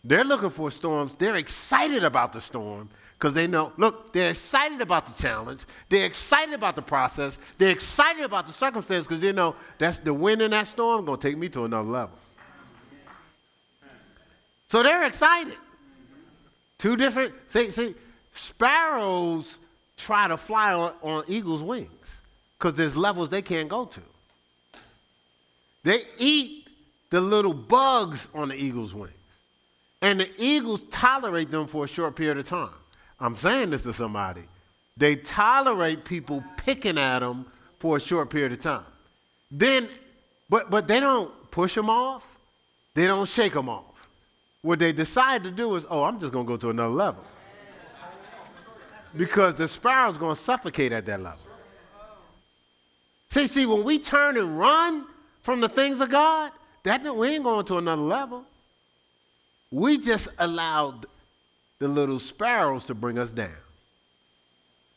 They're 0.05 0.25
looking 0.25 0.51
for 0.51 0.71
storms. 0.71 1.15
They're 1.15 1.37
excited 1.37 2.03
about 2.03 2.33
the 2.33 2.41
storm 2.41 2.89
because 3.19 3.35
they 3.35 3.47
know, 3.47 3.73
look, 3.77 4.13
they're 4.13 4.31
excited 4.31 4.81
about 4.81 5.07
the 5.07 5.23
challenge. 5.23 5.65
They're 5.89 6.07
excited 6.07 6.55
about 6.55 6.75
the 6.75 6.83
process. 6.83 7.39
They're 7.57 7.71
excited 7.71 8.25
about 8.25 8.49
the 8.49 8.53
circumstance 8.53 9.07
because 9.07 9.21
they 9.21 9.33
know 9.33 9.55
that's 9.79 10.01
the 10.01 10.13
wind 10.13 10.43
in 10.43 10.51
that 10.51 10.67
storm 10.67 11.05
going 11.05 11.21
to 11.21 11.29
take 11.29 11.39
me 11.39 11.49
to 11.51 11.65
another 11.65 11.89
level. 11.89 12.19
So 14.69 14.83
they're 14.83 15.05
excited. 15.05 15.55
Two 16.79 16.97
different, 16.97 17.33
see, 17.47 17.71
see, 17.71 17.95
sparrows 18.33 19.59
try 19.97 20.27
to 20.27 20.37
fly 20.37 20.73
on, 20.73 20.95
on 21.03 21.25
eagles' 21.29 21.63
wings 21.63 22.23
because 22.59 22.75
there's 22.75 22.97
levels 22.97 23.29
they 23.29 23.43
can't 23.43 23.69
go 23.69 23.85
to. 23.85 24.01
They 25.85 26.01
eat 26.19 26.67
the 27.11 27.21
little 27.21 27.55
bugs 27.55 28.29
on 28.35 28.49
the 28.49 28.57
eagle's 28.57 28.95
wings. 28.95 29.15
And 30.03 30.19
the 30.19 30.31
eagles 30.37 30.83
tolerate 30.85 31.51
them 31.51 31.67
for 31.69 31.85
a 31.85 31.89
short 31.89 32.17
period 32.17 32.37
of 32.37 32.45
time. 32.45 32.75
I'm 33.21 33.37
saying 33.37 33.71
this 33.71 33.85
to 33.85 33.93
somebody. 33.93 34.43
They 34.97 35.17
tolerate 35.17 36.05
people 36.05 36.45
picking 36.57 36.99
at 36.99 37.21
them 37.21 37.47
for 37.79 37.97
a 37.97 38.01
short 38.01 38.29
period 38.29 38.53
of 38.53 38.61
time. 38.61 38.85
Then, 39.51 39.89
but, 40.51 40.71
but 40.71 40.89
they 40.89 40.99
don't 40.99 41.33
push 41.51 41.75
them 41.75 41.89
off, 41.89 42.37
they 42.95 43.07
don't 43.07 43.29
shake 43.29 43.55
them 43.55 43.69
off. 43.69 43.85
What 44.61 44.79
they 44.79 44.93
decide 44.93 45.45
to 45.45 45.51
do 45.51 45.75
is, 45.77 45.87
oh, 45.89 46.05
I'm 46.05 46.19
just 46.21 46.33
going 46.33 46.47
to 46.47 46.49
go 46.49 46.57
to 46.57 46.71
another 46.71 46.95
level. 46.95 47.25
Because 49.17 49.55
the 49.55 49.69
sparrow's 49.69 50.19
going 50.19 50.35
to 50.35 50.41
suffocate 50.41 50.93
at 50.93 51.07
that 51.07 51.21
level. 51.21 51.41
See, 53.29 53.47
see, 53.47 53.67
when 53.67 53.85
we 53.85 53.99
turn 53.99 54.37
and 54.37 54.59
run 54.59 55.07
from 55.43 55.61
the 55.61 55.69
things 55.69 56.01
of 56.01 56.11
God, 56.11 56.53
that 56.83 57.17
we 57.17 57.29
ain't 57.29 57.45
going 57.45 57.65
to 57.67 57.79
another 57.79 58.03
level. 58.03 58.45
We 59.73 59.99
just 59.99 60.29
allowed 60.39 61.07
the 61.79 61.89
little 61.89 62.21
sparrows 62.21 62.85
to 62.85 62.95
bring 62.95 63.19
us 63.19 63.33
down. 63.33 63.57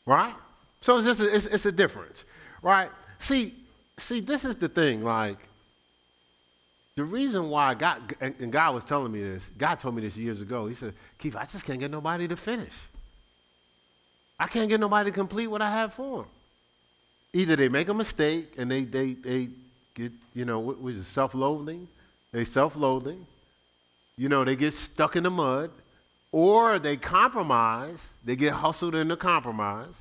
Right? 0.06 0.36
So 0.82 0.98
it's 0.98 1.08
just 1.08 1.22
a, 1.22 1.36
it's, 1.36 1.46
it's 1.48 1.66
a 1.66 1.72
difference. 1.72 2.26
Right? 2.62 2.92
See, 3.18 3.56
see, 3.98 4.20
this 4.20 4.46
is 4.46 4.58
the 4.58 4.70
thing. 4.70 5.04
Like, 5.04 5.38
the 6.96 7.04
reason 7.04 7.50
why 7.50 7.74
God, 7.74 8.02
and 8.22 8.52
God 8.52 8.74
was 8.74 8.86
telling 8.86 9.12
me 9.12 9.22
this, 9.22 9.50
God 9.58 9.80
told 9.80 9.96
me 9.96 10.02
this 10.02 10.16
years 10.16 10.42
ago. 10.42 10.68
He 10.68 10.76
said, 10.76 10.94
Keith, 11.18 11.36
I 11.36 11.46
just 11.46 11.66
can't 11.66 11.80
get 11.80 11.90
nobody 11.90 12.28
to 12.28 12.38
finish. 12.38 12.74
I 14.40 14.48
can't 14.48 14.70
get 14.70 14.80
nobody 14.80 15.10
to 15.10 15.14
complete 15.14 15.48
what 15.48 15.62
I 15.62 15.72
have 15.72 15.94
for 15.94 16.20
them. 16.20 16.28
Either 17.34 17.56
they 17.56 17.70
make 17.70 17.90
a 17.90 17.94
mistake 17.94 18.54
and 18.58 18.70
they, 18.70 18.84
they, 18.84 19.14
they 19.14 19.50
get, 19.94 20.12
you 20.34 20.46
know, 20.46 20.60
what 20.60 20.82
was 20.82 20.98
it, 20.98 21.04
self 21.06 21.34
loathing? 21.34 21.88
They 22.32 22.44
self 22.44 22.76
loathing. 22.76 23.26
You 24.18 24.30
know, 24.30 24.44
they 24.44 24.56
get 24.56 24.74
stuck 24.74 25.16
in 25.16 25.24
the 25.24 25.32
mud 25.32 25.72
or 26.32 26.80
they 26.80 26.98
compromise, 26.98 28.14
they 28.24 28.36
get 28.36 28.54
hustled 28.54 28.96
into 28.96 29.16
compromise. 29.16 29.94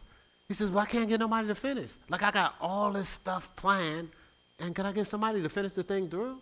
He 0.48 0.55
says, 0.55 0.70
Well, 0.70 0.81
I 0.81 0.87
can't 0.87 1.09
get 1.09 1.20
nobody 1.20 1.48
to 1.48 1.55
finish. 1.55 1.92
Like, 2.09 2.22
I 2.22 2.31
got 2.31 2.55
all 2.61 2.90
this 2.90 3.09
stuff 3.09 3.55
planned, 3.57 4.09
and 4.59 4.74
can 4.74 4.87
I 4.87 4.92
get 4.92 5.07
somebody 5.07 5.42
to 5.42 5.48
finish 5.48 5.72
the 5.72 5.83
thing 5.83 6.09
through? 6.09 6.38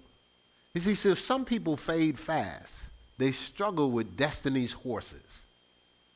He 0.75 0.81
says, 0.95 1.19
Some 1.19 1.45
people 1.45 1.77
fade 1.77 2.19
fast, 2.19 2.85
they 3.19 3.33
struggle 3.33 3.91
with 3.91 4.17
destiny's 4.17 4.73
horses. 4.73 5.21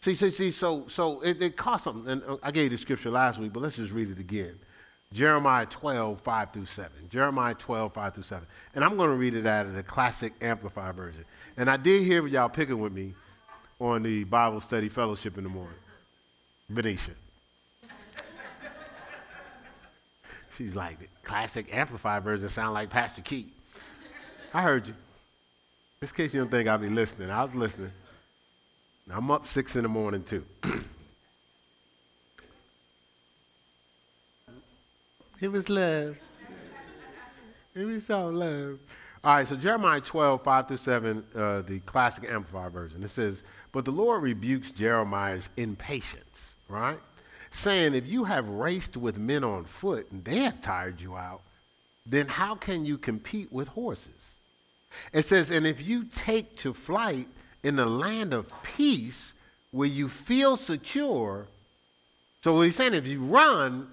See, 0.01 0.14
see, 0.14 0.31
see, 0.31 0.51
so, 0.53 0.87
so 0.88 1.21
it, 1.21 1.42
it 1.42 1.57
costs 1.57 1.85
something. 1.85 2.11
And 2.11 2.23
uh, 2.29 2.37
I 2.42 2.53
gave 2.53 2.64
you 2.64 2.71
the 2.71 2.79
scripture 2.79 3.11
last 3.11 3.38
week, 3.38 3.53
but 3.53 3.62
let's 3.62 3.77
just 3.77 3.92
read 3.92 4.11
it 4.11 4.19
again. 4.19 4.59
Jeremiah 5.12 5.66
12, 5.66 6.21
5 6.21 6.53
through 6.53 6.64
7. 6.66 6.90
Jeremiah 7.11 7.55
12, 7.55 7.92
5 7.92 8.14
through 8.14 8.23
7. 8.23 8.47
And 8.75 8.85
I'm 8.85 8.97
going 8.97 9.11
to 9.11 9.16
read 9.16 9.35
it 9.35 9.47
out 9.47 9.66
as 9.66 9.77
a 9.77 9.83
classic 9.83 10.33
amplified 10.40 10.95
version. 10.95 11.25
And 11.57 11.71
I 11.71 11.77
did 11.77 12.03
hear 12.03 12.27
y'all 12.27 12.49
picking 12.49 12.79
with 12.79 12.92
me 12.92 13.14
on 13.81 14.03
the 14.03 14.25
Bible 14.25 14.61
study 14.61 14.88
fellowship 14.88 15.38
in 15.38 15.45
the 15.45 15.51
morning. 15.51 15.79
Venetia. 16.69 17.12
She's 20.57 20.75
like, 20.75 20.99
the 20.99 21.07
classic 21.23 21.75
amplified 21.75 22.25
version 22.25 22.49
sound 22.49 22.75
like 22.75 22.90
Pastor 22.90 23.23
Keith. 23.23 23.53
I 24.53 24.62
heard 24.62 24.88
you. 24.88 24.95
Just 26.01 26.12
in 26.12 26.25
case 26.25 26.35
you 26.35 26.40
don't 26.40 26.51
think 26.51 26.69
I'll 26.69 26.79
be 26.79 26.88
listening, 26.88 27.31
I 27.31 27.45
was 27.45 27.55
listening. 27.55 27.92
I'm 29.11 29.31
up 29.31 29.47
six 29.47 29.77
in 29.77 29.83
the 29.83 29.88
morning 29.88 30.25
too. 30.25 30.45
it 35.40 35.49
was 35.49 35.69
love. 35.69 36.16
It 37.75 37.85
was 37.85 38.11
all 38.11 38.33
love. 38.33 38.79
All 39.26 39.34
right, 39.34 39.48
so 39.48 39.56
Jeremiah 39.56 40.00
12, 40.00 40.44
5 40.44 40.68
through 40.68 40.76
7, 40.76 41.24
uh, 41.34 41.62
the 41.62 41.80
classic 41.80 42.30
Amplified 42.30 42.70
version. 42.70 43.02
It 43.02 43.10
says, 43.10 43.42
But 43.72 43.84
the 43.84 43.90
Lord 43.90 44.22
rebukes 44.22 44.70
Jeremiah's 44.70 45.50
impatience, 45.56 46.54
right? 46.68 47.00
Saying, 47.50 47.96
If 47.96 48.06
you 48.06 48.22
have 48.22 48.48
raced 48.48 48.96
with 48.96 49.18
men 49.18 49.42
on 49.42 49.64
foot 49.64 50.12
and 50.12 50.24
they 50.24 50.36
have 50.44 50.62
tired 50.62 51.00
you 51.00 51.16
out, 51.16 51.40
then 52.06 52.28
how 52.28 52.54
can 52.54 52.86
you 52.86 52.98
compete 52.98 53.50
with 53.50 53.66
horses? 53.66 54.34
It 55.12 55.22
says, 55.22 55.50
And 55.50 55.66
if 55.66 55.84
you 55.84 56.04
take 56.04 56.56
to 56.58 56.72
flight 56.72 57.26
in 57.64 57.74
the 57.74 57.84
land 57.84 58.32
of 58.32 58.46
peace 58.62 59.34
where 59.72 59.88
you 59.88 60.08
feel 60.08 60.56
secure, 60.56 61.48
so 62.42 62.54
what 62.54 62.60
he's 62.60 62.76
saying, 62.76 62.94
if 62.94 63.08
you 63.08 63.24
run 63.24 63.88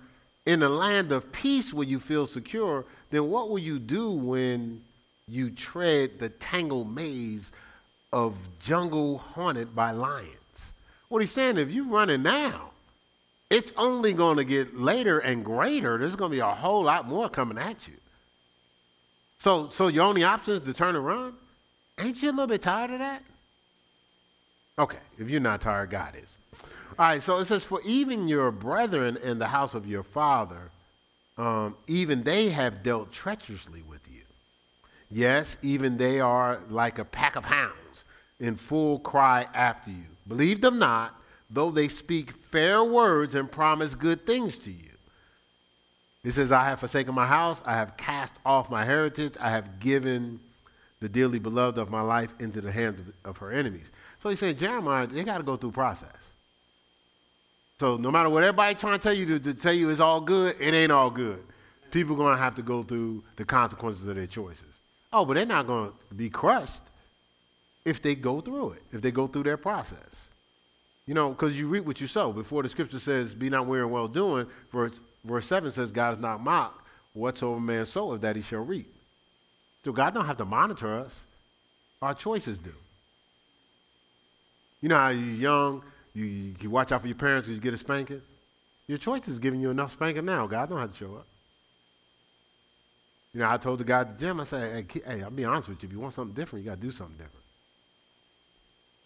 in 0.46 0.60
the 0.60 0.70
land 0.70 1.12
of 1.12 1.32
peace 1.32 1.74
where 1.74 1.88
you 1.88 2.00
feel 2.00 2.28
secure, 2.28 2.86
then 3.10 3.32
what 3.32 3.50
will 3.50 3.58
you 3.58 3.80
do 3.80 4.12
when 4.12 4.84
you 5.28 5.50
tread 5.50 6.20
the 6.20 6.30
tangled 6.30 6.94
maze 6.94 7.52
of 8.12 8.36
jungle 8.60 9.18
haunted 9.18 9.76
by 9.76 9.92
lions. 9.92 10.74
What 11.10 11.22
he's 11.22 11.32
saying, 11.32 11.58
if 11.58 11.72
you're 11.72 11.86
running 11.86 12.24
now, 12.24 12.72
it's 13.50 13.74
only 13.78 14.14
going 14.14 14.38
to 14.38 14.44
get 14.44 14.76
later 14.76 15.20
and 15.20 15.46
greater. 15.46 15.98
There's 15.98 16.16
going 16.16 16.32
to 16.32 16.36
be 16.36 16.42
a 16.42 16.46
whole 16.46 16.84
lot 16.84 17.08
more 17.08 17.30
coming 17.30 17.58
at 17.58 17.88
you. 17.88 17.94
So, 19.38 19.68
so 19.68 19.88
your 19.88 20.06
only 20.06 20.24
option 20.24 20.54
is 20.56 20.64
to 20.64 20.74
turn 20.74 20.96
and 20.96 21.06
run? 21.06 21.34
Ain't 22.00 22.22
you 22.22 22.30
a 22.30 22.32
little 22.32 22.48
bit 22.48 22.62
tired 22.62 22.92
of 22.92 23.00
that? 23.00 23.22
Okay, 24.80 24.98
if 25.20 25.30
you're 25.30 25.40
not 25.40 25.62
tired, 25.62 25.92
God 25.92 26.16
is. 26.22 26.38
All 26.98 27.06
right, 27.06 27.22
so 27.22 27.38
it 27.38 27.46
says, 27.46 27.64
For 27.64 27.82
even 27.84 28.28
your 28.28 28.52
brethren 28.52 29.18
in 29.24 29.40
the 29.40 29.48
house 29.48 29.76
of 29.76 29.88
your 29.88 30.04
father, 30.04 30.72
um, 31.38 31.76
even 31.88 32.24
they 32.24 32.50
have 32.50 32.84
dealt 32.84 33.12
treacherously 33.12 33.84
with. 33.88 34.03
Yes, 35.14 35.58
even 35.62 35.98
they 35.98 36.20
are 36.20 36.60
like 36.70 36.98
a 36.98 37.06
pack 37.06 37.36
of 37.36 37.46
hounds 37.46 38.04
in 38.40 38.56
full 38.56 38.98
cry 39.00 39.48
after 39.54 39.92
you. 39.92 40.06
Believe 40.28 40.60
them 40.60 40.80
not, 40.80 41.14
though 41.52 41.70
they 41.70 41.88
speak 41.88 42.32
fair 42.52 42.84
words 42.84 43.36
and 43.36 43.52
promise 43.52 43.94
good 43.94 44.26
things 44.26 44.58
to 44.60 44.72
you. 44.72 44.90
He 46.24 46.32
says, 46.32 46.52
I 46.52 46.64
have 46.66 46.80
forsaken 46.80 47.14
my 47.14 47.28
house, 47.28 47.62
I 47.64 47.76
have 47.76 47.96
cast 47.96 48.34
off 48.44 48.72
my 48.72 48.84
heritage, 48.84 49.36
I 49.40 49.52
have 49.52 49.80
given 49.80 50.40
the 51.00 51.10
dearly 51.10 51.38
beloved 51.38 51.78
of 51.78 51.92
my 51.92 52.02
life 52.02 52.34
into 52.40 52.60
the 52.60 52.72
hands 52.72 53.00
of, 53.00 53.14
of 53.24 53.38
her 53.38 53.52
enemies. 53.52 53.86
So 54.24 54.30
he 54.30 54.36
said, 54.36 54.58
Jeremiah, 54.58 55.06
they 55.06 55.24
got 55.24 55.38
to 55.38 55.44
go 55.44 55.58
through 55.58 55.72
process. 55.72 56.10
So 57.80 57.98
no 57.98 58.10
matter 58.10 58.30
what 58.30 58.44
everybody 58.44 58.74
trying 58.74 58.98
to 58.98 59.04
tell 59.04 59.14
you 59.14 59.26
to, 59.28 59.40
to 59.40 59.54
tell 59.54 59.74
you 59.74 59.90
it's 59.90 60.00
all 60.00 60.22
good, 60.22 60.56
it 60.60 60.74
ain't 60.74 60.92
all 60.92 61.12
good. 61.12 61.44
People 61.92 62.16
going 62.16 62.34
to 62.34 62.42
have 62.42 62.56
to 62.56 62.64
go 62.64 62.82
through 62.82 63.24
the 63.36 63.46
consequences 63.46 64.08
of 64.08 64.16
their 64.16 64.26
choices. 64.26 64.73
Oh, 65.14 65.26
but 65.26 65.36
they're 65.36 65.46
not 65.46 65.68
going 65.68 65.92
to 66.10 66.16
be 66.16 66.30
crushed 66.30 66.82
if 67.86 68.02
they 68.02 68.16
go 68.16 68.42
through 68.42 68.72
it, 68.72 68.84
if 68.92 69.02
they 69.02 69.12
go 69.12 69.28
through 69.28 69.44
their 69.44 69.58
process. 69.58 70.30
You 71.06 71.14
know, 71.14 71.30
because 71.30 71.58
you 71.58 71.68
reap 71.68 71.86
what 71.86 72.02
you 72.02 72.08
sow. 72.08 72.32
Before 72.32 72.64
the 72.64 72.70
scripture 72.70 73.00
says, 73.00 73.36
be 73.36 73.50
not 73.50 73.68
weary 73.68 73.84
in 73.84 73.92
well 73.92 74.08
doing, 74.08 74.48
verse, 74.72 75.00
verse 75.24 75.46
7 75.46 75.72
says, 75.72 75.92
God 75.92 76.14
is 76.14 76.20
not 76.20 76.42
mocked. 76.42 76.82
Whatsoever 77.14 77.60
man 77.60 77.86
soweth, 77.86 78.22
that 78.22 78.36
he 78.36 78.42
shall 78.42 78.62
reap. 78.62 78.92
So 79.86 79.92
God 79.92 80.14
don't 80.14 80.26
have 80.26 80.38
to 80.38 80.46
monitor 80.46 80.98
us. 80.98 81.26
Our 82.02 82.16
choices 82.16 82.58
do. 82.58 82.74
You 84.82 84.90
know 84.90 84.98
how 84.98 85.10
you're 85.10 85.36
young, 85.36 85.84
you, 86.14 86.56
you 86.60 86.70
watch 86.70 86.92
out 86.92 87.02
for 87.02 87.08
your 87.08 87.16
parents 87.16 87.48
because 87.48 87.58
you 87.58 87.62
get 87.62 87.74
a 87.74 87.78
spanking? 87.78 88.22
Your 88.88 88.98
choice 88.98 89.28
is 89.28 89.40
giving 89.40 89.62
you 89.62 89.70
enough 89.70 89.94
spanking 89.94 90.26
now. 90.26 90.48
God 90.48 90.70
don't 90.70 90.80
have 90.80 90.92
to 90.92 90.98
show 90.98 91.16
up. 91.16 91.28
You 93.34 93.40
know, 93.40 93.50
I 93.50 93.58
told 93.58 93.80
the 93.80 93.84
guy 93.84 94.02
at 94.02 94.18
the 94.18 94.26
gym, 94.26 94.40
I 94.40 94.44
said, 94.44 94.86
hey, 94.92 95.02
hey, 95.06 95.24
I'll 95.24 95.32
be 95.32 95.44
honest 95.44 95.68
with 95.68 95.82
you. 95.82 95.88
If 95.88 95.94
you 95.94 96.00
want 96.00 96.14
something 96.14 96.36
different, 96.36 96.64
you 96.64 96.70
got 96.70 96.80
to 96.80 96.86
do 96.86 96.92
something 96.92 97.16
different. 97.18 97.44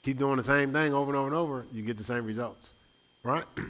Keep 0.04 0.18
doing 0.20 0.38
the 0.38 0.44
same 0.44 0.74
thing 0.74 0.94
over 0.94 1.12
and 1.12 1.18
over 1.18 1.28
and 1.28 1.36
over, 1.36 1.66
you 1.72 1.82
get 1.82 1.98
the 1.98 2.04
same 2.04 2.26
results. 2.26 2.70
Right? 3.24 3.46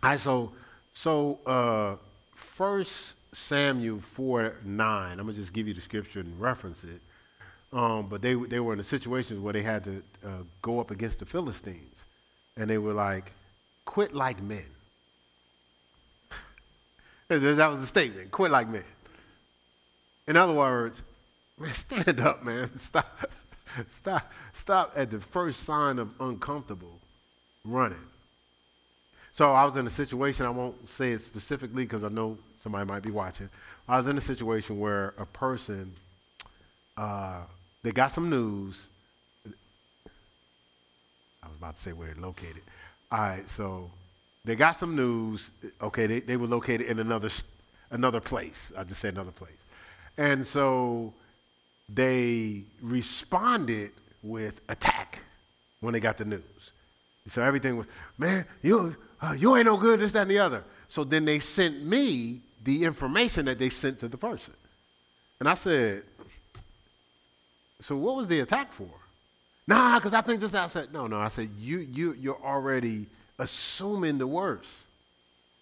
Right, 0.00 0.20
so, 0.20 0.52
so 0.94 1.40
uh, 1.44 1.96
1 2.56 2.84
Samuel 3.32 3.98
4 3.98 4.54
9, 4.64 5.18
I'm 5.18 5.26
to 5.26 5.32
just 5.32 5.52
give 5.52 5.66
you 5.66 5.74
the 5.74 5.80
scripture 5.80 6.20
and 6.20 6.40
reference 6.40 6.84
it. 6.84 7.00
Um, 7.72 8.06
but 8.08 8.22
they, 8.22 8.34
they 8.34 8.60
were 8.60 8.74
in 8.74 8.78
a 8.80 8.84
situation 8.84 9.42
where 9.42 9.52
they 9.52 9.62
had 9.62 9.82
to 9.84 10.02
uh, 10.24 10.28
go 10.62 10.78
up 10.78 10.92
against 10.92 11.18
the 11.18 11.26
Philistines. 11.26 12.04
And 12.56 12.70
they 12.70 12.78
were 12.78 12.92
like, 12.92 13.32
quit 13.84 14.14
like 14.14 14.40
men. 14.40 14.64
that 17.28 17.68
was 17.70 17.80
the 17.80 17.86
statement 17.86 18.30
quit 18.30 18.52
like 18.52 18.68
men. 18.68 18.84
In 20.28 20.36
other 20.36 20.52
words, 20.52 21.02
man, 21.58 21.72
stand 21.72 22.20
up, 22.20 22.44
man. 22.44 22.70
Stop, 22.78 23.30
stop, 23.90 24.32
stop 24.52 24.92
at 24.94 25.10
the 25.10 25.20
first 25.20 25.64
sign 25.64 25.98
of 25.98 26.10
uncomfortable 26.20 27.00
running. 27.64 27.98
So 29.34 29.52
I 29.52 29.64
was 29.64 29.76
in 29.76 29.86
a 29.86 29.90
situation, 29.90 30.46
I 30.46 30.50
won't 30.50 30.86
say 30.86 31.12
it 31.12 31.20
specifically 31.20 31.84
because 31.84 32.04
I 32.04 32.08
know 32.08 32.36
somebody 32.58 32.86
might 32.86 33.02
be 33.02 33.10
watching. 33.10 33.48
I 33.88 33.96
was 33.96 34.06
in 34.06 34.18
a 34.18 34.20
situation 34.20 34.78
where 34.78 35.14
a 35.16 35.24
person, 35.26 35.94
uh, 36.96 37.42
they 37.82 37.92
got 37.92 38.10
some 38.10 38.28
news. 38.28 38.86
I 41.42 41.46
was 41.46 41.56
about 41.56 41.76
to 41.76 41.80
say 41.80 41.92
where 41.92 42.08
they're 42.08 42.22
located. 42.22 42.62
All 43.10 43.20
right, 43.20 43.48
so 43.48 43.90
they 44.44 44.56
got 44.56 44.76
some 44.76 44.94
news. 44.96 45.52
Okay, 45.80 46.06
they, 46.06 46.20
they 46.20 46.36
were 46.36 46.48
located 46.48 46.86
in 46.86 46.98
another, 46.98 47.30
another 47.90 48.20
place. 48.20 48.72
I 48.76 48.84
just 48.84 49.00
said 49.00 49.14
another 49.14 49.30
place. 49.30 49.52
And 50.18 50.46
so 50.46 51.14
they 51.88 52.64
responded 52.82 53.92
with 54.22 54.60
attack 54.68 55.20
when 55.80 55.94
they 55.94 56.00
got 56.00 56.18
the 56.18 56.24
news. 56.24 56.42
So 57.28 57.42
everything 57.42 57.76
was, 57.76 57.86
man, 58.18 58.44
you, 58.62 58.96
uh, 59.22 59.34
you 59.38 59.56
ain't 59.56 59.66
no 59.66 59.76
good, 59.76 60.00
this, 60.00 60.12
that, 60.12 60.22
and 60.22 60.30
the 60.30 60.38
other. 60.38 60.64
So 60.88 61.04
then 61.04 61.24
they 61.24 61.38
sent 61.38 61.84
me 61.84 62.40
the 62.64 62.84
information 62.84 63.44
that 63.46 63.58
they 63.58 63.68
sent 63.68 64.00
to 64.00 64.08
the 64.08 64.16
person. 64.16 64.54
And 65.38 65.48
I 65.48 65.54
said, 65.54 66.02
so 67.80 67.96
what 67.96 68.16
was 68.16 68.26
the 68.26 68.40
attack 68.40 68.72
for? 68.72 68.90
Nah, 69.66 69.98
because 69.98 70.14
I 70.14 70.22
think 70.22 70.40
this. 70.40 70.54
I 70.54 70.66
said, 70.66 70.92
no, 70.92 71.06
no. 71.06 71.20
I 71.20 71.28
said, 71.28 71.50
you, 71.58 71.86
you, 71.92 72.14
you're 72.14 72.42
already 72.42 73.06
assuming 73.38 74.18
the 74.18 74.26
worst. 74.26 74.84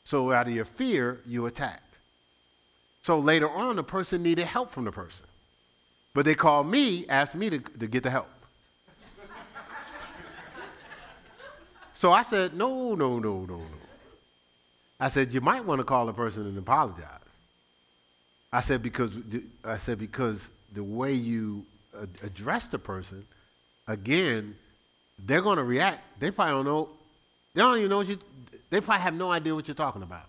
So 0.05 0.33
out 0.33 0.47
of 0.47 0.55
your 0.55 0.65
fear, 0.65 1.21
you 1.27 1.47
attack. 1.47 1.83
So 3.07 3.21
later 3.21 3.49
on, 3.49 3.77
the 3.77 3.85
person 3.85 4.21
needed 4.21 4.47
help 4.47 4.73
from 4.73 4.85
the 4.85 4.91
person. 4.91 5.27
But 6.13 6.25
they 6.25 6.35
called 6.35 6.69
me, 6.69 7.07
asked 7.09 7.37
me 7.37 7.49
to, 7.51 7.61
to 7.61 7.87
get 7.87 8.03
the 8.03 8.11
help. 8.11 8.29
so 11.95 12.13
I 12.13 12.23
said, 12.23 12.55
no, 12.55 12.97
no, 12.97 13.21
no, 13.21 13.43
no, 13.43 13.59
no. 13.59 13.63
I 14.99 15.07
said, 15.07 15.33
you 15.33 15.41
might 15.41 15.65
want 15.65 15.79
to 15.79 15.85
call 15.85 16.07
the 16.07 16.13
person 16.13 16.47
and 16.49 16.59
apologize. 16.59 17.07
I 18.53 18.59
said, 18.59 18.83
because, 18.83 19.17
I 19.65 19.77
said, 19.77 20.01
because 20.01 20.51
the 20.73 20.83
way 20.83 21.13
you 21.13 21.65
address 22.25 22.67
the 22.67 22.81
person, 22.81 23.25
again, 23.87 24.57
they're 25.17 25.43
going 25.43 25.59
to 25.59 25.65
react. 25.65 26.01
They 26.19 26.33
probably 26.33 26.55
don't 26.55 26.65
know. 26.65 26.89
They 27.55 27.63
don't 27.63 27.79
even 27.79 27.89
know 27.89 27.99
what 27.99 28.09
you, 28.09 28.19
they 28.69 28.81
probably 28.81 29.03
have 29.03 29.15
no 29.15 29.31
idea 29.31 29.55
what 29.55 29.69
you're 29.69 29.77
talking 29.77 30.03
about. 30.03 30.27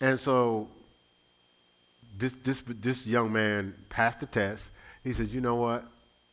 And 0.00 0.18
so 0.18 0.68
this, 2.18 2.34
this, 2.42 2.62
this 2.66 3.06
young 3.06 3.32
man 3.32 3.74
passed 3.88 4.20
the 4.20 4.26
test. 4.26 4.70
He 5.04 5.12
says, 5.12 5.34
You 5.34 5.40
know 5.40 5.56
what? 5.56 5.84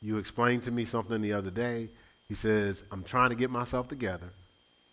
You 0.02 0.17
explained 0.17 0.63
to 0.63 0.71
me 0.71 0.86
something 0.86 1.21
the 1.21 1.34
other 1.34 1.52
day. 1.52 1.89
He 2.28 2.34
says, 2.34 2.84
I'm 2.91 3.04
trying 3.04 3.30
to 3.30 3.36
get 3.36 3.50
myself 3.50 3.88
together. 3.88 4.30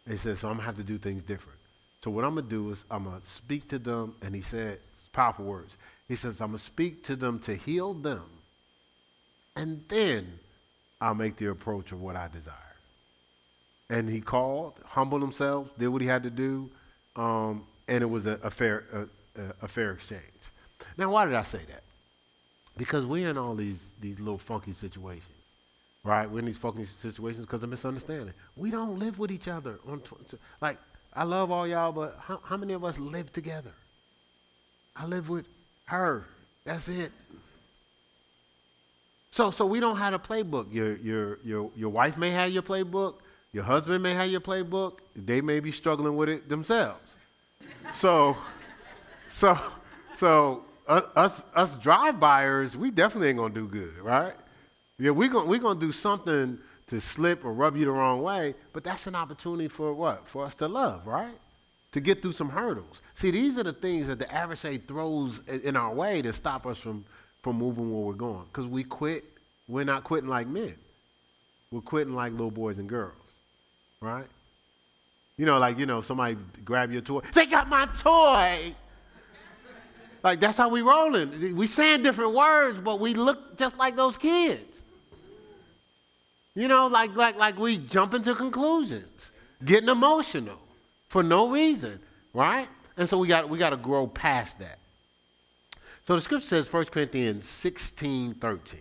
he 0.08 0.16
says, 0.16 0.40
So 0.40 0.48
I'm 0.48 0.54
going 0.54 0.60
to 0.62 0.66
have 0.66 0.76
to 0.76 0.84
do 0.84 0.98
things 0.98 1.22
different. 1.22 1.58
So 2.02 2.10
what 2.10 2.24
I'm 2.24 2.34
going 2.34 2.44
to 2.44 2.50
do 2.50 2.70
is 2.70 2.84
I'm 2.90 3.04
going 3.04 3.20
to 3.20 3.26
speak 3.26 3.68
to 3.68 3.78
them. 3.78 4.16
And 4.22 4.34
he 4.34 4.40
said, 4.40 4.80
powerful 5.12 5.44
words. 5.44 5.76
He 6.08 6.16
says, 6.16 6.40
I'm 6.40 6.48
going 6.48 6.58
to 6.58 6.64
speak 6.64 7.04
to 7.04 7.16
them 7.16 7.38
to 7.40 7.54
heal 7.54 7.94
them. 7.94 8.24
And 9.54 9.84
then 9.88 10.38
I'll 11.00 11.14
make 11.14 11.36
the 11.36 11.46
approach 11.46 11.92
of 11.92 12.00
what 12.00 12.16
I 12.16 12.28
desire. 12.28 12.54
And 13.90 14.08
he 14.08 14.20
called, 14.20 14.74
humbled 14.84 15.22
himself, 15.22 15.70
did 15.78 15.88
what 15.88 16.00
he 16.00 16.08
had 16.08 16.22
to 16.22 16.30
do, 16.30 16.70
um, 17.16 17.66
and 17.88 18.02
it 18.02 18.06
was 18.06 18.26
a, 18.26 18.38
a 18.42 18.50
fair, 18.50 18.84
a, 19.36 19.42
a 19.62 19.68
fair 19.68 19.92
exchange. 19.92 20.22
Now, 20.96 21.10
why 21.10 21.24
did 21.24 21.34
I 21.34 21.42
say 21.42 21.60
that? 21.68 21.82
Because 22.76 23.04
we're 23.04 23.28
in 23.28 23.38
all 23.38 23.54
these, 23.54 23.92
these 24.00 24.18
little 24.18 24.38
funky 24.38 24.72
situations, 24.72 25.28
right? 26.04 26.30
We're 26.30 26.40
in 26.40 26.46
these 26.46 26.58
funky 26.58 26.84
situations 26.84 27.44
because 27.46 27.62
of 27.62 27.68
misunderstanding. 27.68 28.32
We 28.56 28.70
don't 28.70 28.98
live 28.98 29.18
with 29.18 29.30
each 29.30 29.48
other. 29.48 29.78
On 29.86 30.00
tw- 30.00 30.38
like, 30.60 30.78
I 31.14 31.24
love 31.24 31.50
all 31.50 31.66
y'all, 31.66 31.92
but 31.92 32.18
how, 32.20 32.40
how 32.42 32.56
many 32.56 32.72
of 32.72 32.84
us 32.84 32.98
live 32.98 33.32
together? 33.32 33.72
I 34.96 35.06
live 35.06 35.28
with 35.28 35.46
her. 35.86 36.24
That's 36.64 36.88
it. 36.88 37.12
So, 39.30 39.50
so 39.50 39.66
we 39.66 39.80
don't 39.80 39.96
have 39.96 40.14
a 40.14 40.18
playbook. 40.18 40.72
Your, 40.72 40.96
your, 40.96 41.38
your, 41.42 41.70
your 41.74 41.88
wife 41.90 42.16
may 42.18 42.30
have 42.30 42.50
your 42.50 42.62
playbook. 42.62 43.14
Your 43.52 43.64
husband 43.64 44.02
may 44.02 44.14
have 44.14 44.30
your 44.30 44.40
playbook. 44.40 44.98
They 45.16 45.40
may 45.40 45.60
be 45.60 45.72
struggling 45.72 46.16
with 46.16 46.28
it 46.28 46.48
themselves. 46.48 47.16
so, 47.92 48.36
so, 49.28 49.58
so 50.16 50.64
us, 50.92 51.06
us, 51.16 51.42
us 51.54 51.76
drive-byers, 51.78 52.76
we 52.76 52.90
definitely 52.90 53.28
ain't 53.28 53.38
gonna 53.38 53.54
do 53.54 53.66
good, 53.66 53.98
right? 53.98 54.34
Yeah, 54.98 55.10
we're 55.10 55.28
gonna, 55.28 55.46
we 55.46 55.58
gonna 55.58 55.80
do 55.80 55.92
something 55.92 56.58
to 56.88 57.00
slip 57.00 57.44
or 57.44 57.52
rub 57.52 57.76
you 57.76 57.86
the 57.86 57.90
wrong 57.90 58.22
way, 58.22 58.54
but 58.72 58.84
that's 58.84 59.06
an 59.06 59.14
opportunity 59.14 59.68
for 59.68 59.94
what? 59.94 60.28
For 60.28 60.44
us 60.44 60.54
to 60.56 60.68
love, 60.68 61.06
right? 61.06 61.34
To 61.92 62.00
get 62.00 62.20
through 62.20 62.32
some 62.32 62.50
hurdles. 62.50 63.00
See, 63.14 63.30
these 63.30 63.58
are 63.58 63.62
the 63.62 63.72
things 63.72 64.06
that 64.08 64.18
the 64.18 64.30
adversary 64.32 64.78
throws 64.78 65.40
in 65.48 65.76
our 65.76 65.92
way 65.92 66.20
to 66.22 66.32
stop 66.32 66.66
us 66.66 66.78
from, 66.78 67.04
from 67.42 67.56
moving 67.56 67.92
where 67.92 68.02
we're 68.02 68.12
going. 68.12 68.44
Because 68.44 68.66
we 68.66 68.84
quit, 68.84 69.24
we're 69.68 69.84
not 69.84 70.04
quitting 70.04 70.28
like 70.28 70.46
men. 70.46 70.74
We're 71.70 71.80
quitting 71.80 72.14
like 72.14 72.32
little 72.32 72.50
boys 72.50 72.78
and 72.78 72.88
girls, 72.88 73.34
right? 74.00 74.26
You 75.38 75.46
know, 75.46 75.56
like, 75.58 75.78
you 75.78 75.86
know, 75.86 76.02
somebody 76.02 76.36
grab 76.64 76.92
your 76.92 77.00
toy. 77.00 77.20
They 77.32 77.46
got 77.46 77.68
my 77.68 77.86
toy. 77.86 78.74
Like, 80.22 80.40
that's 80.40 80.56
how 80.56 80.68
we 80.68 80.82
rolling. 80.82 81.56
We 81.56 81.66
saying 81.66 82.02
different 82.02 82.32
words, 82.32 82.80
but 82.80 83.00
we 83.00 83.14
look 83.14 83.56
just 83.56 83.76
like 83.76 83.96
those 83.96 84.16
kids. 84.16 84.82
You 86.54 86.68
know, 86.68 86.86
like, 86.86 87.16
like, 87.16 87.36
like 87.36 87.58
we 87.58 87.78
jump 87.78 88.14
into 88.14 88.34
conclusions, 88.34 89.32
getting 89.64 89.88
emotional 89.88 90.58
for 91.08 91.22
no 91.22 91.50
reason, 91.50 91.98
right? 92.34 92.68
And 92.96 93.08
so 93.08 93.18
we 93.18 93.26
got, 93.26 93.48
we 93.48 93.58
got 93.58 93.70
to 93.70 93.76
grow 93.76 94.06
past 94.06 94.58
that. 94.58 94.78
So 96.04 96.14
the 96.14 96.20
scripture 96.20 96.46
says, 96.46 96.72
1 96.72 96.84
Corinthians 96.86 97.48
16, 97.48 98.34
13. 98.34 98.80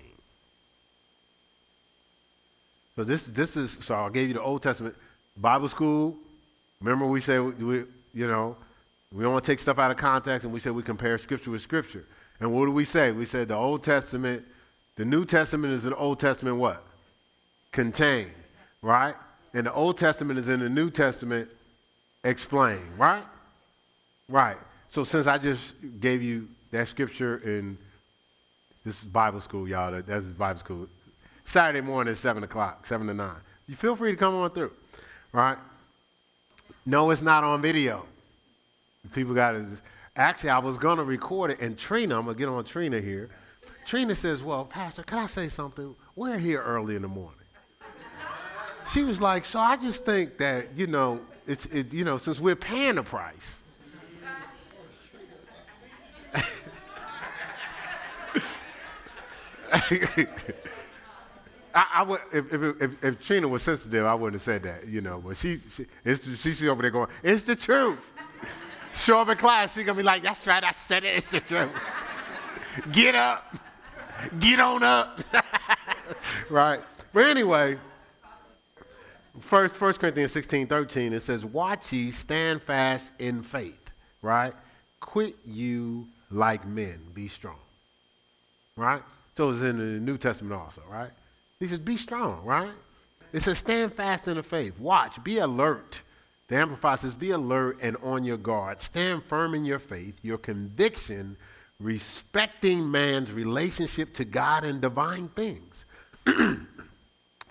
So 2.96 3.04
this, 3.04 3.24
this 3.24 3.56
is, 3.56 3.78
so 3.82 3.96
I 3.96 4.10
gave 4.10 4.28
you 4.28 4.34
the 4.34 4.42
Old 4.42 4.62
Testament 4.62 4.96
Bible 5.38 5.70
school. 5.70 6.18
Remember 6.82 7.06
we 7.06 7.22
say, 7.22 7.40
we, 7.40 7.86
you 8.14 8.28
know, 8.28 8.58
we 9.14 9.24
don't 9.24 9.34
want 9.34 9.44
to 9.44 9.52
take 9.52 9.60
stuff 9.60 9.78
out 9.78 9.92
of 9.92 9.98
context 9.98 10.46
and 10.46 10.54
we 10.54 10.60
say 10.60 10.70
we 10.70 10.84
compare 10.84 11.18
scripture 11.18 11.52
with 11.52 11.62
scripture. 11.62 12.06
And 12.40 12.52
what 12.54 12.66
do 12.66 12.72
we 12.72 12.86
say? 12.86 13.12
We 13.12 13.26
said 13.26 13.50
the 13.50 13.56
Old 13.56 13.84
Testament, 13.84 14.44
the 14.96 15.06
New 15.06 15.26
Testament 15.26 15.74
is 15.74 15.86
an 15.86 15.94
Old 15.94 16.20
Testament 16.20 16.58
what? 16.58 16.84
Contained, 17.72 18.32
right? 18.82 19.16
And 19.54 19.68
the 19.68 19.74
Old 19.74 19.98
Testament 19.98 20.40
is 20.40 20.50
in 20.50 20.60
the 20.60 20.70
New 20.70 20.90
Testament 20.90 21.50
explained, 22.24 22.98
right? 22.98 23.24
Right. 24.30 24.58
So 24.90 25.04
since 25.04 25.28
I 25.28 25.38
just 25.38 25.76
gave 26.00 26.24
you 26.24 26.48
that 26.72 26.88
scripture 26.88 27.38
in 27.38 27.78
this 28.84 28.98
is 28.98 29.04
Bible 29.04 29.42
school, 29.42 29.68
y'all. 29.68 30.02
That's 30.02 30.26
Bible 30.26 30.60
school. 30.60 30.88
Saturday 31.46 31.82
morning 31.82 32.12
at 32.12 32.18
7 32.18 32.44
o'clock, 32.44 32.86
7 32.86 33.06
to 33.08 33.14
9. 33.14 33.32
You 33.68 33.76
feel 33.76 33.96
free 33.96 34.12
to 34.12 34.18
come 34.18 34.36
on 34.36 34.50
through, 34.52 34.72
right? 35.32 35.58
No, 36.86 37.12
it's 37.12 37.22
not 37.22 37.44
on 37.44 37.62
video. 37.62 38.06
People 39.14 39.34
got 39.34 39.56
it. 39.56 39.66
Actually, 40.16 40.52
I 40.52 40.60
was 40.60 40.78
going 40.78 40.98
to 40.98 41.04
record 41.04 41.52
it, 41.52 41.60
and 41.60 41.78
Trina, 41.78 42.18
I'm 42.18 42.26
going 42.26 42.36
to 42.36 42.40
get 42.40 42.50
on 42.50 42.64
Trina 42.64 43.02
here. 43.02 43.30
Trina 43.86 44.16
says, 44.16 44.44
Well, 44.44 44.66
Pastor, 44.66 45.04
can 45.04 45.18
I 45.20 45.28
say 45.28 45.48
something? 45.48 45.96
We're 46.16 46.38
here 46.38 46.62
early 46.62 46.96
in 46.96 47.02
the 47.02 47.08
morning. 47.08 47.38
She 48.92 49.04
was 49.04 49.22
like, 49.22 49.46
So 49.46 49.60
I 49.60 49.78
just 49.78 50.06
think 50.06 50.38
that, 50.38 50.78
you 50.78 50.88
know, 50.88 51.22
it's, 51.48 51.66
it, 51.68 51.94
you 51.94 52.06
know, 52.06 52.18
since 52.18 52.40
we're 52.40 52.56
paying 52.56 52.96
the 52.96 53.04
price, 53.04 53.58
I, 61.74 61.88
I, 61.94 62.04
would, 62.04 62.20
if, 62.34 62.54
if, 62.54 62.82
if, 62.82 63.04
if, 63.04 63.20
Trina 63.26 63.48
was 63.48 63.64
sensitive, 63.64 64.06
I 64.06 64.14
wouldn't 64.14 64.36
have 64.36 64.42
said 64.42 64.64
that, 64.64 64.88
you 64.88 65.02
know. 65.02 65.22
But 65.26 65.38
she, 65.38 65.58
she 65.74 65.86
it's, 66.04 66.40
she's 66.40 66.64
over 66.66 66.82
there 66.82 66.92
going, 66.92 67.10
it's 67.24 67.44
the 67.44 67.56
truth. 67.56 68.11
Show 68.94 69.20
up 69.20 69.30
in 69.30 69.38
class, 69.38 69.74
she's 69.74 69.86
to 69.86 69.94
be 69.94 70.04
like, 70.04 70.24
that's 70.24 70.46
right, 70.48 70.64
I 70.64 70.72
said 70.72 71.04
it, 71.04 71.18
it's 71.18 71.32
the 71.32 71.40
truth. 71.40 71.72
Get 72.92 73.16
up. 73.16 73.56
Get 74.40 74.60
on 74.60 74.84
up. 74.84 75.22
right? 76.50 76.80
But 77.14 77.26
anyway, 77.26 77.78
first, 79.40 79.80
1 79.80 79.94
Corinthians 79.94 80.32
16, 80.32 80.68
13, 80.68 81.14
it 81.14 81.22
says, 81.22 81.46
watch 81.46 81.92
ye, 81.92 82.12
stand 82.12 82.62
fast 82.62 83.12
in 83.20 83.44
faith. 83.44 83.92
Right? 84.22 84.54
Quit 85.00 85.36
you 85.46 86.08
like 86.30 86.66
men, 86.68 87.00
be 87.14 87.28
strong. 87.28 87.58
Right? 88.76 89.02
So 89.36 89.50
it's 89.50 89.62
in 89.62 89.78
the 89.78 90.00
New 90.00 90.18
Testament 90.18 90.54
also, 90.54 90.82
right? 90.90 91.10
He 91.60 91.68
says, 91.68 91.80
be 91.80 91.98
strong, 91.98 92.44
right? 92.46 92.72
It 93.34 93.42
says, 93.42 93.58
stand 93.58 93.94
fast 93.94 94.28
in 94.28 94.36
the 94.36 94.44
faith. 94.44 94.80
Watch, 94.80 95.24
be 95.24 95.38
alert. 95.38 96.02
The 96.52 96.58
Amplified 96.58 97.00
says, 97.00 97.16
be 97.16 97.30
alert 97.30 97.78
and 97.82 97.96
on 98.04 98.26
your 98.26 98.36
guard. 98.36 98.82
Stand 98.82 99.24
firm 99.24 99.56
in 99.56 99.64
your 99.64 99.80
faith, 99.80 100.16
your 100.22 100.38
conviction, 100.38 101.38
respecting 101.80 102.92
man's 102.92 103.32
relationship 103.32 104.14
to 104.16 104.26
God 104.26 104.66
and 104.66 104.82
divine 104.82 105.30
things. 105.30 105.86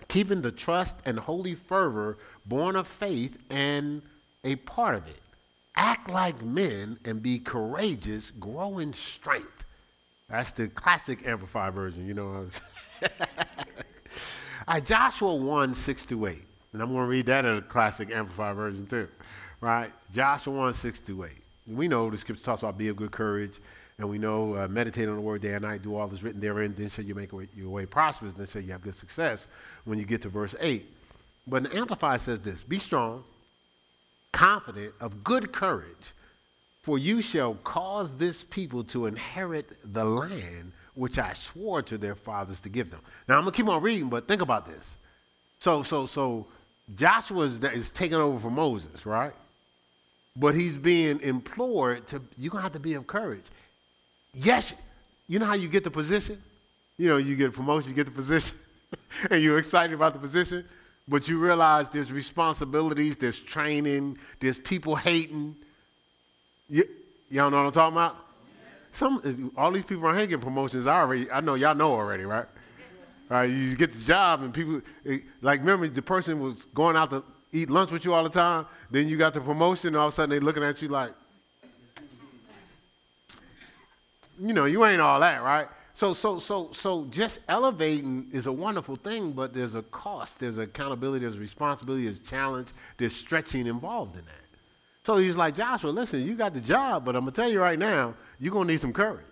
Keeping 0.08 0.42
the 0.42 0.52
trust 0.52 0.98
and 1.06 1.18
holy 1.18 1.54
fervor 1.54 2.18
born 2.44 2.76
of 2.76 2.86
faith 2.86 3.38
and 3.48 4.02
a 4.44 4.56
part 4.56 4.96
of 4.96 5.08
it. 5.08 5.22
Act 5.76 6.10
like 6.10 6.44
men 6.44 6.98
and 7.06 7.22
be 7.22 7.38
courageous, 7.38 8.30
grow 8.32 8.80
in 8.80 8.92
strength. 8.92 9.64
That's 10.28 10.52
the 10.52 10.68
classic 10.68 11.26
Amplified 11.26 11.72
version, 11.72 12.06
you 12.06 12.12
know. 12.12 12.48
right, 14.68 14.84
Joshua 14.84 15.34
1, 15.36 15.74
6 15.74 16.04
to 16.04 16.26
8. 16.26 16.49
And 16.72 16.82
I'm 16.82 16.92
going 16.92 17.04
to 17.04 17.08
read 17.08 17.26
that 17.26 17.44
in 17.44 17.56
a 17.56 17.62
classic 17.62 18.10
Amplified 18.10 18.56
version 18.56 18.86
too. 18.86 19.08
Right? 19.60 19.90
Joshua 20.12 20.54
1, 20.54 20.74
6 20.74 21.00
to 21.00 21.24
8. 21.24 21.30
We 21.66 21.88
know 21.88 22.10
the 22.10 22.18
scripture 22.18 22.44
talks 22.44 22.62
about 22.62 22.78
be 22.78 22.88
of 22.88 22.96
good 22.96 23.10
courage. 23.10 23.58
And 24.00 24.08
we 24.08 24.16
know 24.16 24.54
uh, 24.56 24.66
meditate 24.66 25.08
on 25.08 25.16
the 25.16 25.20
word 25.20 25.42
day 25.42 25.52
and 25.52 25.62
night, 25.62 25.82
do 25.82 25.94
all 25.94 26.08
that's 26.08 26.22
written 26.22 26.40
therein, 26.40 26.74
then 26.76 26.88
shall 26.88 27.04
you 27.04 27.14
make 27.14 27.30
your 27.54 27.68
way 27.68 27.84
prosperous, 27.84 28.32
then 28.32 28.46
shall 28.46 28.62
you 28.62 28.72
have 28.72 28.80
good 28.80 28.94
success 28.94 29.46
when 29.84 29.98
you 29.98 30.06
get 30.06 30.22
to 30.22 30.30
verse 30.30 30.54
8. 30.58 30.86
But 31.46 31.64
the 31.64 31.76
Amplified 31.76 32.22
says 32.22 32.40
this 32.40 32.64
Be 32.64 32.78
strong, 32.78 33.24
confident, 34.32 34.94
of 35.00 35.22
good 35.22 35.52
courage, 35.52 36.14
for 36.80 36.96
you 36.96 37.20
shall 37.20 37.54
cause 37.56 38.16
this 38.16 38.42
people 38.42 38.84
to 38.84 39.04
inherit 39.04 39.76
the 39.92 40.04
land 40.04 40.72
which 40.94 41.18
I 41.18 41.34
swore 41.34 41.82
to 41.82 41.98
their 41.98 42.14
fathers 42.14 42.62
to 42.62 42.70
give 42.70 42.90
them. 42.90 43.00
Now 43.28 43.36
I'm 43.36 43.42
gonna 43.42 43.52
keep 43.52 43.68
on 43.68 43.82
reading, 43.82 44.08
but 44.08 44.26
think 44.26 44.40
about 44.40 44.66
this. 44.66 44.96
So, 45.58 45.82
so, 45.82 46.06
so 46.06 46.46
Joshua 46.96 47.44
is, 47.44 47.90
taking 47.92 48.18
over 48.18 48.38
for 48.38 48.50
Moses, 48.50 49.06
right? 49.06 49.32
But 50.36 50.54
he's 50.54 50.78
being 50.78 51.20
implored 51.20 52.06
to. 52.08 52.22
You're 52.36 52.50
gonna 52.50 52.62
have 52.62 52.72
to 52.72 52.80
be 52.80 52.94
of 52.94 53.06
courage. 53.06 53.44
Yes, 54.32 54.74
you 55.28 55.38
know 55.38 55.46
how 55.46 55.54
you 55.54 55.68
get 55.68 55.84
the 55.84 55.90
position. 55.90 56.42
You 56.96 57.08
know, 57.08 57.16
you 57.16 57.36
get 57.36 57.48
a 57.48 57.52
promotion, 57.52 57.90
you 57.90 57.96
get 57.96 58.06
the 58.06 58.12
position, 58.12 58.56
and 59.30 59.42
you're 59.42 59.58
excited 59.58 59.94
about 59.94 60.12
the 60.12 60.18
position, 60.18 60.64
but 61.08 61.28
you 61.28 61.38
realize 61.38 61.88
there's 61.90 62.12
responsibilities, 62.12 63.16
there's 63.16 63.40
training, 63.40 64.18
there's 64.38 64.58
people 64.58 64.94
hating. 64.94 65.56
You, 66.68 66.84
y'all 67.30 67.50
know 67.50 67.58
what 67.58 67.66
I'm 67.66 67.72
talking 67.72 67.96
about? 67.96 68.16
some 68.92 69.52
all 69.56 69.70
these 69.70 69.84
people 69.84 70.04
around 70.04 70.18
here 70.18 70.26
getting 70.26 70.42
promotions. 70.42 70.86
I 70.86 71.00
already, 71.00 71.30
I 71.30 71.40
know 71.40 71.54
y'all 71.54 71.74
know 71.74 71.92
already, 71.92 72.24
right? 72.24 72.46
Right, 73.30 73.48
you 73.48 73.76
get 73.76 73.92
the 73.92 74.04
job 74.04 74.42
and 74.42 74.52
people 74.52 74.82
eh, 75.06 75.18
like 75.40 75.60
remember 75.60 75.86
the 75.86 76.02
person 76.02 76.40
was 76.40 76.64
going 76.74 76.96
out 76.96 77.10
to 77.10 77.22
eat 77.52 77.70
lunch 77.70 77.92
with 77.92 78.04
you 78.04 78.12
all 78.12 78.24
the 78.24 78.28
time. 78.28 78.66
Then 78.90 79.08
you 79.08 79.16
got 79.16 79.34
the 79.34 79.40
promotion, 79.40 79.88
and 79.88 79.96
all 79.96 80.08
of 80.08 80.14
a 80.14 80.16
sudden 80.16 80.30
they 80.30 80.40
looking 80.40 80.64
at 80.64 80.82
you 80.82 80.88
like, 80.88 81.12
you 84.36 84.52
know, 84.52 84.64
you 84.64 84.84
ain't 84.84 85.00
all 85.00 85.20
that, 85.20 85.44
right? 85.44 85.68
So, 85.94 86.12
so, 86.12 86.40
so, 86.40 86.70
so, 86.72 87.04
just 87.10 87.38
elevating 87.48 88.26
is 88.32 88.46
a 88.46 88.52
wonderful 88.52 88.96
thing, 88.96 89.30
but 89.30 89.54
there's 89.54 89.76
a 89.76 89.82
cost, 89.82 90.40
there's 90.40 90.58
accountability, 90.58 91.24
there's 91.24 91.38
responsibility, 91.38 92.06
there's 92.06 92.20
challenge, 92.20 92.70
there's 92.96 93.14
stretching 93.14 93.68
involved 93.68 94.16
in 94.16 94.24
that. 94.24 94.34
So 95.04 95.18
he's 95.18 95.36
like, 95.36 95.54
Joshua, 95.54 95.90
listen, 95.90 96.26
you 96.26 96.34
got 96.34 96.52
the 96.54 96.60
job, 96.60 97.04
but 97.04 97.14
I'm 97.14 97.26
to 97.26 97.30
tell 97.30 97.50
you 97.50 97.60
right 97.60 97.78
now, 97.78 98.14
you're 98.40 98.52
to 98.52 98.64
need 98.64 98.80
some 98.80 98.92
courage. 98.92 99.24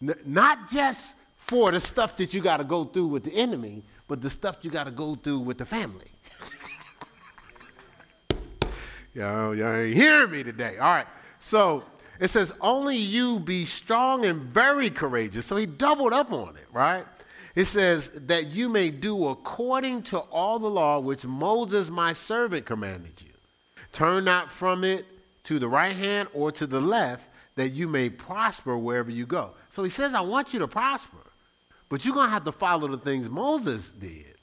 N- 0.00 0.14
not 0.26 0.70
just 0.70 1.14
for 1.40 1.72
the 1.72 1.80
stuff 1.80 2.16
that 2.18 2.32
you 2.32 2.40
got 2.40 2.58
to 2.58 2.64
go 2.64 2.84
through 2.84 3.08
with 3.08 3.24
the 3.24 3.32
enemy, 3.32 3.82
but 4.06 4.20
the 4.20 4.30
stuff 4.30 4.58
you 4.62 4.70
got 4.70 4.84
to 4.84 4.92
go 4.92 5.16
through 5.16 5.40
with 5.40 5.58
the 5.58 5.64
family. 5.64 6.12
y'all, 9.14 9.52
y'all 9.56 9.74
ain't 9.74 9.96
hearing 9.96 10.30
me 10.30 10.44
today. 10.44 10.76
All 10.78 10.94
right. 10.94 11.06
So 11.40 11.82
it 12.20 12.28
says, 12.28 12.52
only 12.60 12.98
you 12.98 13.40
be 13.40 13.64
strong 13.64 14.26
and 14.26 14.42
very 14.42 14.90
courageous. 14.90 15.46
So 15.46 15.56
he 15.56 15.66
doubled 15.66 16.12
up 16.12 16.30
on 16.30 16.56
it, 16.56 16.66
right? 16.72 17.04
It 17.56 17.64
says, 17.64 18.10
that 18.26 18.52
you 18.52 18.68
may 18.68 18.90
do 18.90 19.28
according 19.28 20.02
to 20.04 20.18
all 20.18 20.58
the 20.60 20.70
law 20.70 21.00
which 21.00 21.24
Moses, 21.24 21.90
my 21.90 22.12
servant, 22.12 22.64
commanded 22.64 23.20
you. 23.20 23.32
Turn 23.92 24.24
not 24.24 24.52
from 24.52 24.84
it 24.84 25.04
to 25.44 25.58
the 25.58 25.68
right 25.68 25.96
hand 25.96 26.28
or 26.32 26.52
to 26.52 26.66
the 26.66 26.80
left, 26.80 27.24
that 27.56 27.70
you 27.70 27.88
may 27.88 28.08
prosper 28.08 28.78
wherever 28.78 29.10
you 29.10 29.26
go. 29.26 29.50
So 29.70 29.82
he 29.82 29.90
says, 29.90 30.14
I 30.14 30.20
want 30.20 30.52
you 30.52 30.60
to 30.60 30.68
prosper, 30.68 31.16
but 31.90 32.04
you're 32.04 32.14
going 32.14 32.28
to 32.28 32.32
have 32.32 32.44
to 32.44 32.52
follow 32.52 32.88
the 32.88 32.96
things 32.96 33.28
Moses 33.28 33.90
did. 33.90 34.34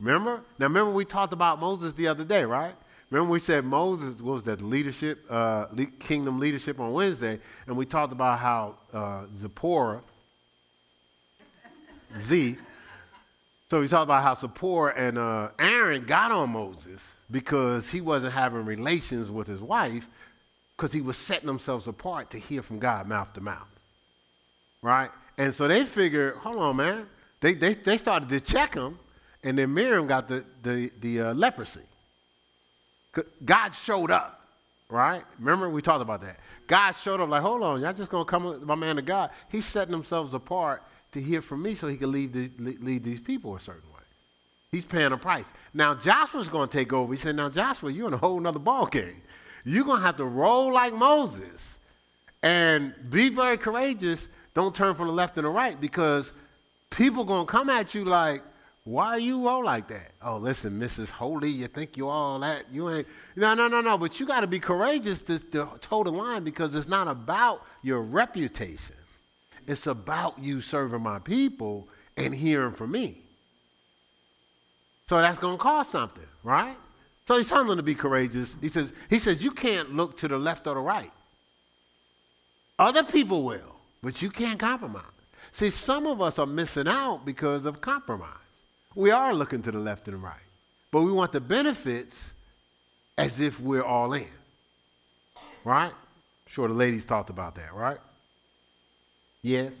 Remember? 0.00 0.40
Now, 0.58 0.66
remember 0.66 0.92
we 0.92 1.04
talked 1.04 1.34
about 1.34 1.60
Moses 1.60 1.92
the 1.92 2.08
other 2.08 2.24
day, 2.24 2.44
right? 2.44 2.74
Remember 3.10 3.32
we 3.32 3.40
said 3.40 3.66
Moses 3.66 4.22
was 4.22 4.42
that 4.44 4.62
leadership, 4.62 5.18
uh, 5.28 5.66
kingdom 5.98 6.38
leadership 6.38 6.80
on 6.80 6.94
Wednesday, 6.94 7.38
and 7.66 7.76
we 7.76 7.84
talked 7.84 8.14
about 8.14 8.38
how 8.38 8.76
uh, 8.94 9.24
Zipporah, 9.36 10.00
Z, 12.16 12.56
so 13.70 13.80
we 13.80 13.86
talked 13.86 14.02
about 14.02 14.24
how 14.24 14.34
Zipporah 14.34 14.94
and 14.96 15.16
uh, 15.16 15.50
Aaron 15.60 16.04
got 16.04 16.32
on 16.32 16.50
Moses 16.50 17.06
because 17.30 17.88
he 17.88 18.00
wasn't 18.00 18.32
having 18.32 18.64
relations 18.64 19.30
with 19.30 19.46
his 19.46 19.60
wife 19.60 20.08
because 20.76 20.92
he 20.92 21.00
was 21.00 21.16
setting 21.16 21.46
themselves 21.46 21.86
apart 21.86 22.30
to 22.30 22.38
hear 22.38 22.62
from 22.62 22.80
God 22.80 23.06
mouth 23.06 23.32
to 23.34 23.40
mouth. 23.40 23.68
Right? 24.82 25.10
And 25.40 25.54
so 25.54 25.66
they 25.66 25.86
figured, 25.86 26.34
hold 26.34 26.58
on, 26.58 26.76
man. 26.76 27.06
They, 27.40 27.54
they, 27.54 27.72
they 27.72 27.96
started 27.96 28.28
to 28.28 28.40
check 28.40 28.74
him, 28.74 28.98
and 29.42 29.56
then 29.56 29.72
Miriam 29.72 30.06
got 30.06 30.28
the, 30.28 30.44
the, 30.62 30.90
the 31.00 31.20
uh, 31.22 31.34
leprosy. 31.34 31.80
God 33.42 33.70
showed 33.70 34.10
up, 34.10 34.46
right? 34.90 35.22
Remember 35.38 35.70
we 35.70 35.80
talked 35.80 36.02
about 36.02 36.20
that. 36.20 36.36
God 36.66 36.92
showed 36.92 37.22
up 37.22 37.30
like, 37.30 37.40
hold 37.40 37.62
on, 37.62 37.80
y'all 37.80 37.94
just 37.94 38.10
gonna 38.10 38.26
come 38.26 38.44
with 38.44 38.62
my 38.64 38.74
man 38.74 38.96
to 38.96 39.02
God. 39.02 39.30
He's 39.48 39.64
setting 39.64 39.92
themselves 39.92 40.34
apart 40.34 40.82
to 41.12 41.22
hear 41.22 41.40
from 41.40 41.62
me 41.62 41.74
so 41.74 41.88
he 41.88 41.96
can 41.96 42.12
lead, 42.12 42.34
the, 42.34 42.50
lead 42.58 43.02
these 43.02 43.22
people 43.22 43.56
a 43.56 43.60
certain 43.60 43.88
way. 43.94 44.02
He's 44.70 44.84
paying 44.84 45.12
a 45.12 45.16
price. 45.16 45.46
Now 45.72 45.94
Joshua's 45.94 46.50
gonna 46.50 46.66
take 46.66 46.92
over. 46.92 47.14
He 47.14 47.18
said, 47.18 47.34
now 47.34 47.48
Joshua, 47.48 47.90
you're 47.90 48.08
in 48.08 48.14
a 48.14 48.18
whole 48.18 48.38
nother 48.38 48.58
ball 48.58 48.84
game. 48.84 49.22
You're 49.64 49.86
gonna 49.86 50.02
have 50.02 50.18
to 50.18 50.26
roll 50.26 50.70
like 50.70 50.92
Moses 50.92 51.78
and 52.42 52.92
be 53.08 53.30
very 53.30 53.56
courageous. 53.56 54.28
Don't 54.54 54.74
turn 54.74 54.94
from 54.94 55.06
the 55.06 55.12
left 55.12 55.36
and 55.36 55.44
the 55.44 55.50
right 55.50 55.80
because 55.80 56.32
people 56.90 57.24
gonna 57.24 57.46
come 57.46 57.70
at 57.70 57.94
you 57.94 58.04
like, 58.04 58.42
why 58.84 59.16
you 59.16 59.46
roll 59.46 59.64
like 59.64 59.88
that? 59.88 60.12
Oh, 60.22 60.38
listen, 60.38 60.78
Mrs. 60.80 61.10
Holy, 61.10 61.50
you 61.50 61.66
think 61.66 61.96
you 61.96 62.08
all 62.08 62.38
that? 62.40 62.64
You 62.72 62.90
ain't. 62.90 63.06
No, 63.36 63.54
no, 63.54 63.68
no, 63.68 63.80
no. 63.80 63.98
But 63.98 64.18
you 64.18 64.26
got 64.26 64.40
to 64.40 64.46
be 64.46 64.58
courageous 64.58 65.20
to, 65.22 65.38
to 65.38 65.68
toe 65.80 66.02
the 66.02 66.10
line 66.10 66.44
because 66.44 66.74
it's 66.74 66.88
not 66.88 67.06
about 67.06 67.64
your 67.82 68.00
reputation. 68.00 68.96
It's 69.66 69.86
about 69.86 70.38
you 70.38 70.60
serving 70.60 71.02
my 71.02 71.18
people 71.18 71.88
and 72.16 72.34
hearing 72.34 72.72
from 72.72 72.90
me. 72.90 73.22
So 75.08 75.18
that's 75.18 75.38
going 75.38 75.58
to 75.58 75.62
cost 75.62 75.90
something, 75.90 76.26
right? 76.42 76.76
So 77.26 77.36
he's 77.36 77.48
telling 77.48 77.68
them 77.68 77.76
to 77.76 77.82
be 77.82 77.94
courageous. 77.94 78.56
He 78.60 78.68
says, 78.68 78.92
he 79.08 79.18
says, 79.18 79.44
you 79.44 79.50
can't 79.50 79.94
look 79.94 80.16
to 80.18 80.28
the 80.28 80.38
left 80.38 80.66
or 80.66 80.74
the 80.74 80.80
right. 80.80 81.12
Other 82.78 83.04
people 83.04 83.42
will, 83.44 83.76
but 84.02 84.22
you 84.22 84.30
can't 84.30 84.58
compromise. 84.58 85.04
See, 85.52 85.70
some 85.70 86.06
of 86.06 86.20
us 86.20 86.38
are 86.38 86.46
missing 86.46 86.86
out 86.86 87.24
because 87.24 87.66
of 87.66 87.80
compromise. 87.80 88.28
We 88.94 89.10
are 89.10 89.34
looking 89.34 89.62
to 89.62 89.70
the 89.70 89.78
left 89.78 90.08
and 90.08 90.22
right. 90.22 90.34
But 90.90 91.02
we 91.02 91.12
want 91.12 91.32
the 91.32 91.40
benefits 91.40 92.32
as 93.16 93.40
if 93.40 93.60
we're 93.60 93.84
all 93.84 94.12
in. 94.12 94.26
Right? 95.64 95.92
Sure, 96.46 96.68
the 96.68 96.74
ladies 96.74 97.06
talked 97.06 97.30
about 97.30 97.54
that, 97.56 97.74
right? 97.74 97.98
Yes. 99.42 99.74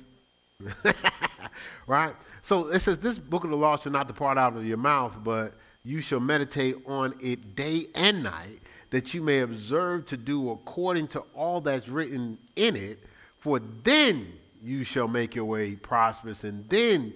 right? 1.86 2.14
So 2.42 2.68
it 2.68 2.80
says, 2.80 2.98
This 2.98 3.18
book 3.18 3.44
of 3.44 3.50
the 3.50 3.56
law 3.56 3.76
shall 3.76 3.92
not 3.92 4.06
depart 4.06 4.38
out 4.38 4.56
of 4.56 4.64
your 4.64 4.76
mouth, 4.76 5.18
but 5.22 5.54
you 5.84 6.00
shall 6.00 6.20
meditate 6.20 6.76
on 6.86 7.14
it 7.20 7.56
day 7.56 7.86
and 7.94 8.22
night, 8.22 8.60
that 8.90 9.14
you 9.14 9.22
may 9.22 9.40
observe 9.40 10.06
to 10.06 10.16
do 10.16 10.50
according 10.50 11.08
to 11.08 11.20
all 11.34 11.60
that's 11.60 11.88
written 11.88 12.38
in 12.56 12.76
it, 12.76 13.00
for 13.40 13.60
then 13.84 14.32
you 14.62 14.84
shall 14.84 15.08
make 15.08 15.34
your 15.34 15.46
way 15.46 15.74
prosperous, 15.74 16.44
and 16.44 16.68
then 16.68 17.12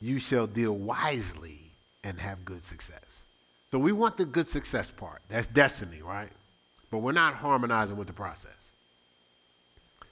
you 0.00 0.18
shall 0.18 0.46
deal 0.46 0.72
wisely 0.72 1.58
and 2.04 2.18
have 2.18 2.44
good 2.44 2.62
success. 2.62 3.00
So 3.72 3.78
we 3.78 3.92
want 3.92 4.16
the 4.16 4.24
good 4.24 4.46
success 4.46 4.90
part. 4.90 5.22
That's 5.28 5.48
destiny, 5.48 6.00
right? 6.02 6.30
But 6.90 6.98
we're 6.98 7.12
not 7.12 7.34
harmonizing 7.34 7.96
with 7.96 8.06
the 8.06 8.12
process. 8.12 8.52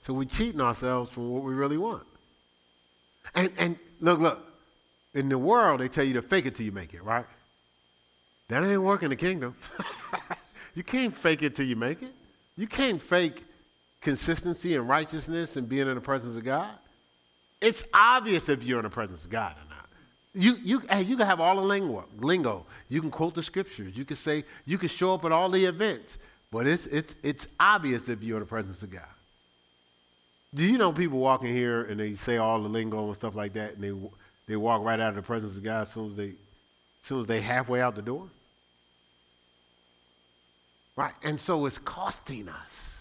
So 0.03 0.13
we're 0.13 0.25
cheating 0.25 0.61
ourselves 0.61 1.11
from 1.11 1.31
what 1.31 1.43
we 1.43 1.53
really 1.53 1.77
want. 1.77 2.05
And, 3.33 3.51
and 3.57 3.77
look, 4.01 4.19
look, 4.19 4.45
in 5.13 5.29
the 5.29 5.37
world, 5.37 5.79
they 5.79 5.87
tell 5.87 6.03
you 6.03 6.13
to 6.13 6.21
fake 6.21 6.45
it 6.45 6.55
till 6.55 6.65
you 6.65 6.71
make 6.71 6.93
it, 6.93 7.03
right? 7.03 7.25
That 8.49 8.63
ain't 8.63 8.81
working 8.81 9.05
in 9.05 9.09
the 9.11 9.15
kingdom. 9.15 9.55
you 10.75 10.83
can't 10.83 11.15
fake 11.15 11.41
it 11.41 11.55
till 11.55 11.65
you 11.65 11.75
make 11.75 12.03
it. 12.03 12.13
You 12.57 12.67
can't 12.67 13.01
fake 13.01 13.43
consistency 14.05 14.75
and 14.75 14.87
righteousness 14.87 15.57
and 15.57 15.67
being 15.67 15.87
in 15.87 15.95
the 15.95 16.01
presence 16.01 16.37
of 16.37 16.45
God. 16.45 16.69
It's 17.59 17.83
obvious 17.91 18.47
if 18.49 18.63
you're 18.63 18.77
in 18.77 18.83
the 18.83 18.89
presence 18.89 19.25
of 19.25 19.31
God 19.31 19.53
or 19.53 19.75
not. 19.75 19.89
you, 20.35 20.53
you, 20.63 20.79
hey, 20.87 21.01
you 21.01 21.17
can 21.17 21.25
have 21.25 21.41
all 21.41 21.55
the 21.55 21.63
lingo, 21.63 22.05
lingo. 22.19 22.67
You 22.87 23.01
can 23.01 23.09
quote 23.09 23.33
the 23.33 23.41
scriptures. 23.41 23.97
You 23.97 24.05
can 24.05 24.15
say, 24.15 24.45
you 24.65 24.77
can 24.77 24.89
show 24.89 25.15
up 25.15 25.25
at 25.25 25.31
all 25.31 25.49
the 25.49 25.65
events. 25.65 26.19
But 26.51 26.67
it's, 26.67 26.85
it's, 26.85 27.15
it's 27.23 27.47
obvious 27.59 28.07
if 28.07 28.21
you're 28.21 28.37
in 28.37 28.43
the 28.43 28.47
presence 28.47 28.83
of 28.83 28.91
God. 28.91 29.01
Do 30.53 30.63
you 30.63 30.77
know 30.77 30.93
people 30.93 31.17
walking 31.17 31.51
here 31.51 31.85
and 31.85 31.99
they 31.99 32.13
say 32.13 32.37
all 32.37 32.61
the 32.61 32.69
lingo 32.69 33.07
and 33.07 33.15
stuff 33.15 33.33
like 33.33 33.53
that, 33.53 33.73
and 33.73 33.83
they, 33.83 34.09
they 34.47 34.55
walk 34.55 34.83
right 34.83 34.99
out 34.99 35.09
of 35.09 35.15
the 35.15 35.23
presence 35.23 35.57
of 35.57 35.63
God 35.63 35.81
as 35.81 35.91
soon 35.91 36.11
as 36.11 36.15
they, 36.15 36.29
as 36.29 36.35
soon 37.01 37.21
as 37.21 37.25
they 37.25 37.41
halfway 37.41 37.81
out 37.81 37.95
the 37.95 38.03
door? 38.03 38.27
Right? 40.95 41.13
And 41.23 41.39
so 41.39 41.65
it's 41.65 41.79
costing 41.79 42.47
us. 42.47 42.94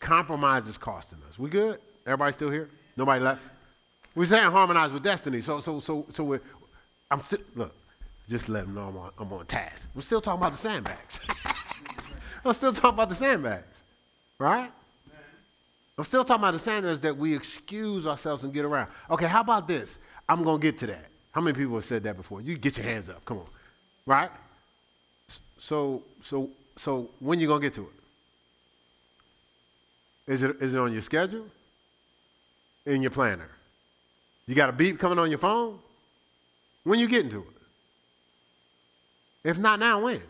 Compromise 0.00 0.66
is 0.68 0.78
costing 0.78 1.18
us. 1.28 1.38
We 1.38 1.50
good? 1.50 1.80
Everybody 2.06 2.32
still 2.32 2.50
here? 2.50 2.68
Nobody 2.96 3.22
left? 3.22 3.42
We're 4.14 4.24
saying 4.24 4.50
harmonize 4.50 4.92
with 4.92 5.02
destiny. 5.02 5.40
So, 5.40 5.60
so, 5.60 5.80
so, 5.80 6.06
so 6.12 6.24
we're, 6.24 6.40
I'm 7.10 7.20
look, 7.54 7.74
just 8.28 8.48
let 8.48 8.66
them 8.66 8.74
know 8.74 8.88
I'm 8.88 8.96
on, 8.96 9.10
I'm 9.18 9.32
on 9.32 9.46
task. 9.46 9.88
We're 9.94 10.02
still 10.02 10.20
talking 10.20 10.40
about 10.40 10.52
the 10.52 10.58
sandbags. 10.58 11.26
I'm 12.44 12.54
still 12.54 12.72
talking 12.72 12.90
about 12.90 13.08
the 13.08 13.14
sandbags, 13.14 13.66
right? 14.38 14.70
I'm 15.98 16.04
still 16.04 16.24
talking 16.24 16.42
about 16.42 16.52
the 16.52 16.58
sandbags 16.58 17.00
that 17.00 17.16
we 17.16 17.34
excuse 17.34 18.06
ourselves 18.06 18.44
and 18.44 18.52
get 18.52 18.64
around. 18.64 18.88
Okay, 19.10 19.26
how 19.26 19.40
about 19.40 19.66
this? 19.66 19.98
I'm 20.28 20.44
going 20.44 20.60
to 20.60 20.62
get 20.62 20.78
to 20.78 20.86
that. 20.88 21.06
How 21.32 21.40
many 21.40 21.56
people 21.56 21.74
have 21.74 21.84
said 21.84 22.02
that 22.04 22.16
before? 22.16 22.40
You 22.40 22.56
get 22.56 22.76
your 22.76 22.86
hands 22.86 23.08
up. 23.08 23.24
Come 23.24 23.38
on. 23.38 23.46
Right? 24.04 24.30
So, 25.58 26.02
so, 26.22 26.50
so 26.76 27.10
when 27.20 27.40
you 27.40 27.46
going 27.46 27.60
to 27.60 27.66
get 27.66 27.74
to 27.74 27.82
it? 27.82 27.95
Is 30.26 30.42
it, 30.42 30.56
is 30.60 30.74
it 30.74 30.78
on 30.78 30.92
your 30.92 31.02
schedule? 31.02 31.46
In 32.84 33.02
your 33.02 33.10
planner? 33.10 33.48
You 34.46 34.54
got 34.54 34.68
a 34.68 34.72
beep 34.72 34.98
coming 34.98 35.18
on 35.18 35.28
your 35.28 35.38
phone? 35.38 35.78
When 36.84 36.98
you 36.98 37.08
getting 37.08 37.30
to 37.30 37.40
it? 37.40 37.46
If 39.50 39.58
not 39.58 39.78
now, 39.78 40.04
when? 40.04 40.20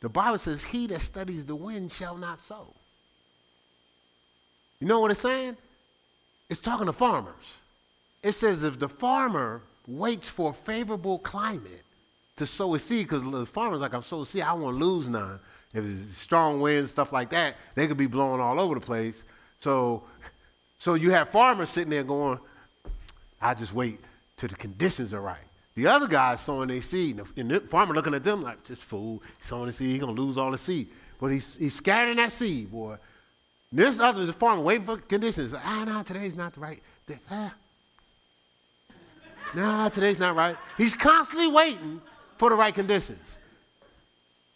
The 0.00 0.08
Bible 0.08 0.38
says, 0.38 0.64
He 0.64 0.86
that 0.88 1.00
studies 1.00 1.44
the 1.44 1.56
wind 1.56 1.92
shall 1.92 2.16
not 2.16 2.40
sow. 2.40 2.72
You 4.80 4.86
know 4.86 5.00
what 5.00 5.10
it's 5.10 5.20
saying? 5.20 5.56
It's 6.48 6.60
talking 6.60 6.86
to 6.86 6.92
farmers. 6.92 7.58
It 8.22 8.32
says 8.32 8.64
if 8.64 8.78
the 8.78 8.88
farmer 8.88 9.60
waits 9.86 10.28
for 10.28 10.50
a 10.50 10.54
favorable 10.54 11.18
climate 11.18 11.82
to 12.36 12.46
sow 12.46 12.74
a 12.74 12.78
seed, 12.78 13.06
because 13.06 13.22
the 13.22 13.46
farmer's 13.46 13.80
like, 13.80 13.94
I'm 13.94 14.02
sowing 14.02 14.24
seed, 14.24 14.42
I 14.42 14.52
won't 14.52 14.76
lose 14.76 15.08
none. 15.08 15.40
If 15.74 15.84
it's 15.84 16.16
strong 16.16 16.60
winds, 16.60 16.90
stuff 16.90 17.12
like 17.12 17.30
that, 17.30 17.54
they 17.74 17.86
could 17.86 17.96
be 17.96 18.06
blowing 18.06 18.40
all 18.40 18.58
over 18.58 18.74
the 18.74 18.80
place. 18.80 19.22
So 19.60 20.04
so 20.78 20.94
you 20.94 21.10
have 21.10 21.30
farmers 21.30 21.70
sitting 21.70 21.90
there 21.90 22.04
going, 22.04 22.38
I 23.42 23.54
just 23.54 23.74
wait 23.74 23.98
till 24.36 24.48
the 24.48 24.54
conditions 24.54 25.12
are 25.12 25.20
right. 25.20 25.36
The 25.74 25.86
other 25.88 26.06
guy's 26.06 26.40
sowing 26.40 26.68
their 26.68 26.80
seed, 26.80 27.20
and 27.36 27.50
the 27.50 27.60
farmer 27.60 27.94
looking 27.94 28.14
at 28.14 28.24
them 28.24 28.42
like, 28.42 28.64
this 28.64 28.80
fool, 28.80 29.22
he's 29.38 29.48
sowing 29.48 29.66
the 29.66 29.72
seed, 29.72 29.90
he's 29.90 30.00
gonna 30.00 30.12
lose 30.12 30.38
all 30.38 30.50
the 30.50 30.58
seed. 30.58 30.88
But 31.20 31.28
he's, 31.28 31.56
he's 31.56 31.74
scattering 31.74 32.16
that 32.16 32.32
seed, 32.32 32.70
boy. 32.70 32.96
And 33.70 33.80
this 33.80 34.00
other 34.00 34.22
is 34.22 34.28
a 34.28 34.32
farmer 34.32 34.62
waiting 34.62 34.86
for 34.86 34.96
conditions. 34.96 35.52
Ah, 35.54 35.84
no, 35.84 36.02
today's 36.02 36.36
not 36.36 36.52
the 36.52 36.60
right. 36.60 36.80
Day. 37.06 37.18
Ah. 37.30 37.54
Nah, 39.54 39.88
today's 39.88 40.18
not 40.18 40.36
right. 40.36 40.56
He's 40.76 40.94
constantly 40.94 41.48
waiting 41.48 42.00
for 42.36 42.50
the 42.50 42.56
right 42.56 42.74
conditions. 42.74 43.36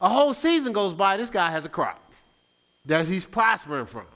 A 0.03 0.09
whole 0.09 0.35
season 0.35 0.73
goes 0.73 0.95
by, 0.95 1.17
this 1.17 1.31
guy 1.31 1.51
has 1.53 1.65
a 1.65 1.69
crop 1.69 2.03
that 2.87 3.07
he's 3.07 3.25
prospering 3.25 3.87
from 3.87 4.07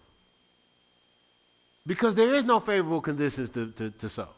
because 1.87 2.17
there 2.17 2.35
is 2.35 2.45
no 2.45 2.59
favorable 2.59 3.01
conditions 3.01 3.51
to, 3.51 3.71
to, 3.71 3.91
to 3.91 4.09
sow. 4.09 4.29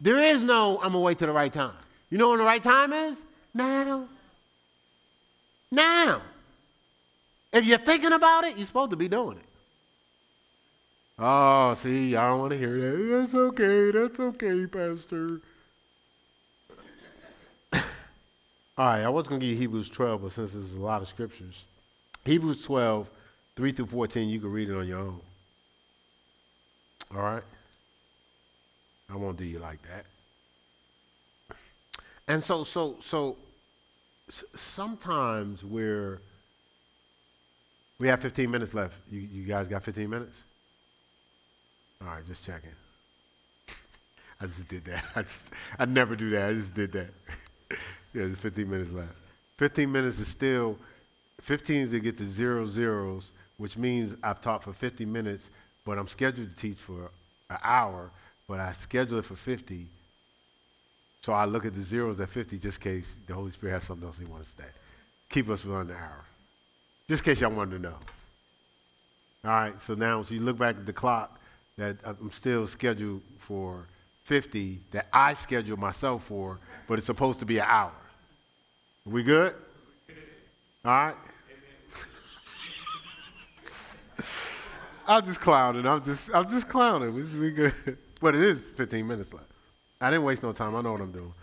There 0.00 0.20
is 0.20 0.44
no, 0.44 0.76
I'm 0.76 0.92
going 0.92 0.92
to 0.92 0.98
wait 1.00 1.18
till 1.18 1.26
the 1.26 1.34
right 1.34 1.52
time. 1.52 1.74
You 2.08 2.18
know 2.18 2.30
when 2.30 2.38
the 2.38 2.44
right 2.44 2.62
time 2.62 2.92
is? 2.92 3.24
Now. 3.52 4.06
Now. 5.72 6.22
If 7.52 7.64
you're 7.64 7.78
thinking 7.78 8.12
about 8.12 8.44
it, 8.44 8.56
you're 8.56 8.66
supposed 8.66 8.90
to 8.90 8.96
be 8.96 9.08
doing 9.08 9.38
it. 9.38 9.44
Oh, 11.18 11.74
see, 11.74 12.14
I 12.14 12.28
don't 12.28 12.40
want 12.40 12.52
to 12.52 12.58
hear 12.58 12.80
that. 12.80 13.20
That's 13.20 13.34
okay. 13.34 13.90
That's 13.90 14.20
okay, 14.20 14.66
Pastor. 14.66 15.40
All 18.76 18.86
right, 18.86 19.02
I 19.02 19.08
was 19.08 19.28
going 19.28 19.40
to 19.40 19.46
give 19.46 19.54
you 19.54 19.60
Hebrews 19.60 19.88
12, 19.88 20.22
but 20.22 20.32
since 20.32 20.52
there's 20.52 20.74
a 20.74 20.80
lot 20.80 21.00
of 21.00 21.06
scriptures, 21.08 21.62
Hebrews 22.24 22.64
12, 22.64 23.08
3 23.54 23.72
through 23.72 23.86
14, 23.86 24.28
you 24.28 24.40
can 24.40 24.50
read 24.50 24.68
it 24.68 24.76
on 24.76 24.88
your 24.88 24.98
own. 24.98 25.20
All 27.14 27.22
right? 27.22 27.42
I 29.08 29.16
won't 29.16 29.36
do 29.36 29.44
you 29.44 29.60
like 29.60 29.78
that. 29.82 30.06
And 32.26 32.42
so, 32.42 32.64
so, 32.64 32.96
so 33.00 33.36
sometimes 34.26 35.62
we're, 35.62 36.20
we 38.00 38.08
have 38.08 38.20
15 38.20 38.50
minutes 38.50 38.74
left. 38.74 38.96
You, 39.08 39.20
you 39.20 39.44
guys 39.44 39.68
got 39.68 39.84
15 39.84 40.10
minutes? 40.10 40.42
All 42.02 42.08
right, 42.08 42.26
just 42.26 42.44
checking. 42.44 42.70
I 44.40 44.46
just 44.46 44.66
did 44.66 44.84
that. 44.86 45.04
I, 45.14 45.22
just, 45.22 45.50
I 45.78 45.84
never 45.84 46.16
do 46.16 46.30
that. 46.30 46.50
I 46.50 46.54
just 46.54 46.74
did 46.74 46.90
that. 46.92 47.10
yeah, 48.14 48.22
there's 48.22 48.38
15 48.38 48.70
minutes 48.70 48.92
left. 48.92 49.12
15 49.58 49.90
minutes 49.90 50.18
is 50.20 50.28
still, 50.28 50.78
15 51.40 51.76
is 51.76 51.90
to 51.90 52.00
get 52.00 52.16
to 52.18 52.24
zero 52.24 52.66
zeros, 52.66 53.32
which 53.58 53.76
means 53.76 54.14
I've 54.22 54.40
taught 54.40 54.62
for 54.64 54.72
50 54.72 55.04
minutes, 55.04 55.50
but 55.84 55.98
I'm 55.98 56.08
scheduled 56.08 56.50
to 56.50 56.56
teach 56.56 56.78
for 56.78 57.10
an 57.50 57.58
hour, 57.62 58.10
but 58.48 58.60
I 58.60 58.72
schedule 58.72 59.18
it 59.18 59.24
for 59.24 59.36
50. 59.36 59.86
So 61.22 61.32
I 61.32 61.44
look 61.44 61.64
at 61.64 61.74
the 61.74 61.82
zeros 61.82 62.20
at 62.20 62.28
50 62.28 62.58
just 62.58 62.84
in 62.84 62.92
case 62.92 63.16
the 63.26 63.34
Holy 63.34 63.50
Spirit 63.50 63.74
has 63.74 63.84
something 63.84 64.06
else 64.06 64.18
he 64.18 64.24
wants 64.26 64.54
to 64.54 64.62
say. 64.62 64.68
Keep 65.30 65.48
us 65.50 65.64
within 65.64 65.88
the 65.88 65.94
hour. 65.94 66.24
Just 67.08 67.26
in 67.26 67.32
case 67.32 67.40
y'all 67.40 67.50
wanted 67.50 67.76
to 67.76 67.82
know. 67.82 67.96
All 69.44 69.50
right, 69.50 69.80
so 69.80 69.94
now 69.94 70.20
as 70.20 70.30
you 70.30 70.40
look 70.40 70.58
back 70.58 70.76
at 70.76 70.86
the 70.86 70.92
clock, 70.92 71.38
that 71.76 71.96
uh, 72.04 72.14
I'm 72.20 72.30
still 72.30 72.66
scheduled 72.66 73.22
for 73.38 73.86
50 74.24 74.80
that 74.92 75.06
I 75.12 75.34
scheduled 75.34 75.78
myself 75.78 76.24
for, 76.24 76.58
but 76.88 76.98
it's 76.98 77.06
supposed 77.06 77.40
to 77.40 77.44
be 77.44 77.58
an 77.58 77.66
hour. 77.66 77.92
We 79.06 79.22
good? 79.22 79.54
All 80.84 80.90
right? 80.90 81.14
I'm 85.06 85.24
just 85.24 85.40
clowning. 85.40 85.86
I'm 85.86 86.02
just, 86.02 86.30
I'm 86.32 86.48
just 86.50 86.68
clowning. 86.70 87.14
We, 87.14 87.22
we 87.38 87.50
good. 87.50 87.98
But 88.22 88.34
it 88.34 88.42
is 88.42 88.64
15 88.64 89.06
minutes 89.06 89.34
left. 89.34 89.50
I 90.00 90.10
didn't 90.10 90.24
waste 90.24 90.42
no 90.42 90.52
time. 90.52 90.74
I 90.74 90.80
know 90.80 90.92
what 90.92 91.02
I'm 91.02 91.12
doing. 91.12 91.34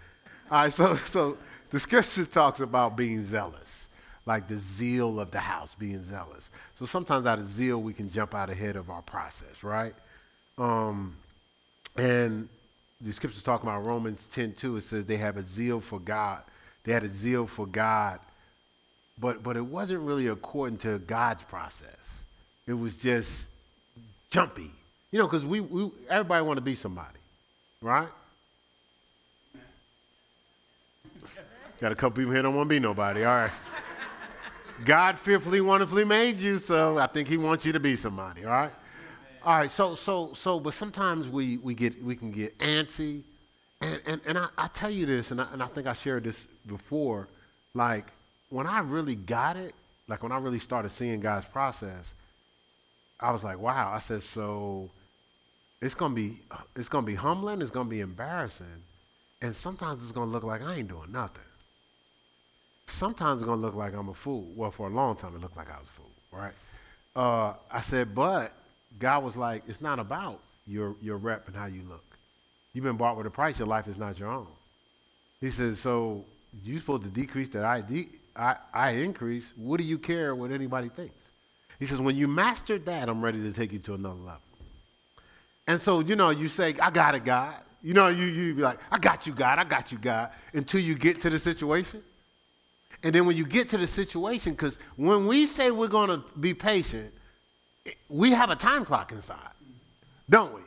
All 0.50 0.64
right, 0.64 0.74
so, 0.74 0.96
so 0.96 1.38
the 1.70 1.80
scripture 1.80 2.26
talks 2.26 2.60
about 2.60 2.98
being 2.98 3.24
zealous, 3.24 3.88
like 4.26 4.48
the 4.48 4.58
zeal 4.58 5.20
of 5.20 5.30
the 5.30 5.40
house, 5.40 5.76
being 5.76 6.04
zealous. 6.04 6.50
So 6.80 6.88
sometimes 6.88 7.28
out 7.28 7.38
of 7.38 7.48
zeal, 7.48 7.80
we 7.80 7.94
can 7.94 8.10
jump 8.10 8.34
out 8.34 8.50
ahead 8.50 8.76
of 8.76 8.90
our 8.90 9.04
process, 9.04 9.64
right? 9.64 9.94
Um, 10.58 11.16
and 11.96 12.50
the 13.00 13.14
scriptures 13.14 13.44
talk 13.44 13.62
about 13.62 13.86
Romans 13.86 14.28
10 14.30 14.54
2. 14.54 14.78
It 14.78 14.82
says 14.82 15.06
they 15.06 15.18
have 15.18 15.38
a 15.38 15.44
zeal 15.44 15.80
for 15.80 16.00
God. 16.00 16.42
They 16.84 16.94
had 16.94 17.04
a 17.04 17.10
zeal 17.10 17.46
for 17.46 17.66
God, 17.68 18.20
but, 19.20 19.44
but 19.44 19.56
it 19.56 19.66
wasn't 19.66 20.02
really 20.02 20.28
according 20.28 20.80
to 20.80 21.00
God's 21.00 21.44
process. 21.44 21.88
It 22.68 22.74
was 22.74 22.98
just 22.98 23.50
jumpy. 24.30 24.72
You 25.12 25.20
know, 25.20 25.28
because 25.28 25.46
we, 25.46 25.60
we, 25.60 25.92
everybody 26.10 26.44
want 26.46 26.58
to 26.58 26.62
be 26.62 26.76
somebody, 26.76 27.20
right? 27.82 28.08
Got 31.82 31.92
a 31.92 31.96
couple 31.96 32.18
people 32.18 32.32
here 32.32 32.44
don't 32.44 32.56
want 32.56 32.70
to 32.70 32.76
be 32.76 32.80
nobody. 32.80 33.24
All 33.24 33.36
right. 33.36 33.52
God 34.86 35.18
fearfully, 35.18 35.62
wonderfully 35.62 36.06
made 36.06 36.40
you, 36.40 36.58
so 36.58 36.98
I 36.98 37.08
think 37.08 37.28
He 37.28 37.38
wants 37.38 37.66
you 37.66 37.72
to 37.74 37.80
be 37.80 37.96
somebody. 37.96 38.46
All 38.46 38.52
right. 38.52 38.72
All 39.44 39.58
right. 39.58 39.72
So, 39.72 39.96
so, 39.96 40.32
so, 40.34 40.60
but 40.60 40.74
sometimes 40.74 41.30
we 41.30 41.58
we 41.58 41.74
get 41.74 42.04
we 42.04 42.16
can 42.16 42.32
get 42.32 42.58
antsy, 42.60 43.24
and 43.82 44.02
and, 44.06 44.22
and 44.26 44.38
I, 44.38 44.48
I 44.58 44.68
tell 44.68 44.90
you 44.90 45.06
this, 45.06 45.32
and 45.32 45.42
I, 45.42 45.48
and 45.52 45.62
I 45.62 45.68
think 45.68 45.88
I 45.88 45.94
shared 45.94 46.24
this 46.24 46.48
before. 46.68 47.28
Like 47.74 48.06
when 48.50 48.68
I 48.68 48.80
really 48.80 49.16
got 49.16 49.58
it, 49.58 49.74
like 50.08 50.24
when 50.24 50.32
I 50.32 50.38
really 50.38 50.60
started 50.60 50.90
seeing 50.90 51.20
God's 51.20 51.46
process, 51.46 52.14
I 53.20 53.32
was 53.32 53.44
like, 53.44 53.60
wow. 53.60 53.92
I 53.94 54.00
said, 54.00 54.24
so 54.24 54.90
it's 55.82 55.96
gonna 55.96 56.16
be 56.16 56.40
it's 56.76 56.90
gonna 56.90 57.06
be 57.06 57.16
humbling. 57.16 57.62
It's 57.62 57.72
gonna 57.72 57.90
be 57.90 58.02
embarrassing, 58.02 58.84
and 59.42 59.56
sometimes 59.56 60.04
it's 60.04 60.12
gonna 60.12 60.32
look 60.32 60.44
like 60.44 60.62
I 60.62 60.76
ain't 60.76 60.90
doing 60.90 61.12
nothing 61.12 61.44
sometimes 62.92 63.42
it's 63.42 63.48
gonna 63.48 63.62
look 63.62 63.76
like 63.76 63.94
I'm 63.94 64.10
a 64.10 64.14
fool. 64.14 64.48
Well, 64.56 64.72
for 64.72 64.88
a 64.88 64.90
long 64.90 65.16
time, 65.16 65.36
it 65.36 65.42
looked 65.42 65.58
like 65.58 65.70
I 65.70 65.80
was 65.80 65.88
a 65.88 65.92
fool, 65.92 66.12
right? 66.32 66.54
Uh, 67.16 67.54
I 67.72 67.82
said, 67.82 68.14
but 68.14 68.54
God 69.00 69.24
was 69.24 69.36
like, 69.36 69.64
it's 69.68 69.82
not 69.82 70.00
about 70.00 70.40
your 70.68 70.96
your 71.02 71.18
rep 71.18 71.48
and 71.48 71.56
how 71.56 71.66
you 71.66 71.82
look. 71.84 72.04
You've 72.74 72.86
been 72.86 72.98
bought 72.98 73.18
with 73.18 73.26
a 73.26 73.30
price. 73.32 73.60
Your 73.60 73.68
life 73.68 73.88
is 73.88 73.98
not 73.98 74.20
your 74.20 74.30
own. 74.30 74.48
He 75.40 75.50
says, 75.50 75.80
so 75.80 76.24
you're 76.64 76.80
supposed 76.80 77.04
to 77.04 77.10
decrease 77.10 77.50
that 77.50 77.66
I, 77.66 77.82
de- 77.82 78.10
I, 78.36 78.56
I 78.74 78.92
increase. 78.92 79.54
What 79.56 79.78
do 79.78 79.84
you 79.84 79.98
care 79.98 80.36
what 80.36 80.52
anybody 80.52 80.90
thinks? 80.90 81.32
He 81.80 81.86
says, 81.86 82.00
when 82.00 82.16
you 82.16 82.28
mastered 82.28 82.86
that, 82.86 83.10
I'm 83.10 83.22
ready 83.24 83.42
to 83.42 83.52
take 83.52 83.74
you 83.74 83.80
to 83.80 83.96
another 83.96 84.20
level. 84.20 84.42
And 85.68 85.82
so, 85.82 86.00
you 86.00 86.16
know, 86.16 86.30
you 86.30 86.48
say, 86.48 86.76
I 86.82 86.92
got 86.92 87.16
it, 87.16 87.26
God. 87.26 87.56
You 87.82 87.94
know, 87.94 88.08
you, 88.10 88.26
you 88.26 88.54
be 88.54 88.62
like, 88.62 88.80
I 88.92 89.00
got 89.00 89.26
you, 89.26 89.34
God. 89.34 89.58
I 89.58 89.64
got 89.64 89.92
you, 89.92 89.98
God. 89.98 90.30
Until 90.54 90.82
you 90.82 90.96
get 90.96 91.22
to 91.22 91.30
the 91.30 91.40
situation. 91.40 92.04
And 93.04 93.16
then 93.16 93.26
when 93.26 93.36
you 93.36 93.46
get 93.46 93.70
to 93.70 93.78
the 93.78 93.88
situation, 93.88 94.54
because 94.54 94.78
when 94.96 95.26
we 95.26 95.48
say 95.48 95.72
we're 95.72 95.88
going 95.88 96.10
to 96.10 96.24
be 96.40 96.54
patient, 96.54 97.12
we 98.10 98.32
have 98.32 98.52
a 98.52 98.56
time 98.56 98.86
clock 98.86 99.12
inside, 99.12 99.40
don't 100.30 100.54
we? 100.54 100.62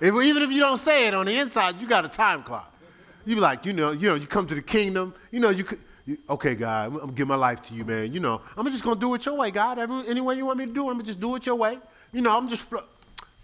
If, 0.00 0.14
even 0.14 0.42
if 0.42 0.50
you 0.52 0.60
don't 0.60 0.78
say 0.78 1.06
it 1.06 1.14
on 1.14 1.26
the 1.26 1.38
inside, 1.38 1.80
you 1.80 1.88
got 1.88 2.04
a 2.04 2.08
time 2.08 2.42
clock. 2.42 2.72
You 3.24 3.34
be 3.34 3.40
like, 3.40 3.66
you 3.66 3.72
know, 3.72 3.90
you 3.90 4.08
know, 4.08 4.14
you 4.14 4.26
come 4.26 4.46
to 4.46 4.54
the 4.54 4.62
kingdom, 4.62 5.14
you 5.30 5.40
know, 5.40 5.50
you 5.50 5.64
could, 5.64 5.80
you, 6.06 6.18
okay, 6.30 6.54
God, 6.54 6.92
I'm, 6.92 6.98
gonna 6.98 7.12
give 7.12 7.26
my 7.26 7.34
life 7.34 7.60
to 7.62 7.74
you, 7.74 7.84
man. 7.84 8.12
You 8.12 8.20
know, 8.20 8.40
I'm 8.56 8.64
just 8.66 8.84
gonna 8.84 9.00
do 9.00 9.14
it 9.14 9.26
your 9.26 9.34
way, 9.34 9.50
God. 9.50 9.78
Every, 9.78 10.06
any 10.06 10.20
way 10.20 10.36
you 10.36 10.46
want 10.46 10.58
me 10.58 10.66
to 10.66 10.72
do 10.72 10.86
it, 10.86 10.90
I'm 10.90 10.94
gonna 10.94 11.04
just 11.04 11.20
do 11.20 11.34
it 11.34 11.44
your 11.46 11.56
way. 11.56 11.78
You 12.12 12.20
know, 12.20 12.36
I'm 12.36 12.48
just, 12.48 12.70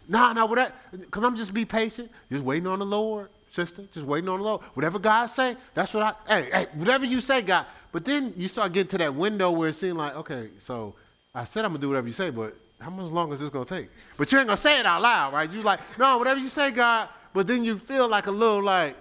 nah, 0.08 0.32
nah, 0.32 0.46
whatever, 0.46 0.72
because 0.92 1.24
I'm 1.24 1.34
just 1.34 1.52
be 1.52 1.64
patient, 1.64 2.10
just 2.30 2.44
waiting 2.44 2.68
on 2.68 2.78
the 2.78 2.86
Lord, 2.86 3.28
sister, 3.48 3.84
just 3.90 4.06
waiting 4.06 4.28
on 4.28 4.38
the 4.38 4.44
Lord. 4.44 4.62
Whatever 4.74 5.00
God 5.00 5.26
say, 5.26 5.56
that's 5.74 5.92
what 5.94 6.02
I, 6.28 6.40
hey, 6.40 6.50
hey, 6.52 6.66
whatever 6.74 7.04
you 7.04 7.20
say, 7.20 7.42
God, 7.42 7.66
but 7.90 8.04
then 8.04 8.32
you 8.36 8.46
start 8.46 8.72
getting 8.72 8.88
to 8.90 8.98
that 8.98 9.14
window 9.14 9.50
where 9.50 9.70
it 9.70 9.74
seems 9.74 9.94
like, 9.94 10.14
okay, 10.14 10.50
so 10.58 10.94
I 11.34 11.42
said 11.44 11.64
I'm 11.64 11.72
gonna 11.72 11.80
do 11.80 11.88
whatever 11.88 12.06
you 12.06 12.12
say, 12.12 12.30
but 12.30 12.54
how 12.82 12.90
much 12.90 13.10
longer 13.10 13.34
is 13.34 13.40
this 13.40 13.50
gonna 13.50 13.64
take? 13.64 13.88
But 14.16 14.30
you 14.32 14.38
ain't 14.38 14.48
gonna 14.48 14.56
say 14.56 14.80
it 14.80 14.86
out 14.86 15.02
loud, 15.02 15.32
right? 15.32 15.50
You 15.50 15.62
like, 15.62 15.80
no, 15.98 16.18
whatever 16.18 16.40
you 16.40 16.48
say, 16.48 16.70
God. 16.70 17.08
But 17.32 17.46
then 17.46 17.64
you 17.64 17.78
feel 17.78 18.08
like 18.08 18.26
a 18.26 18.30
little 18.30 18.62
like, 18.62 18.96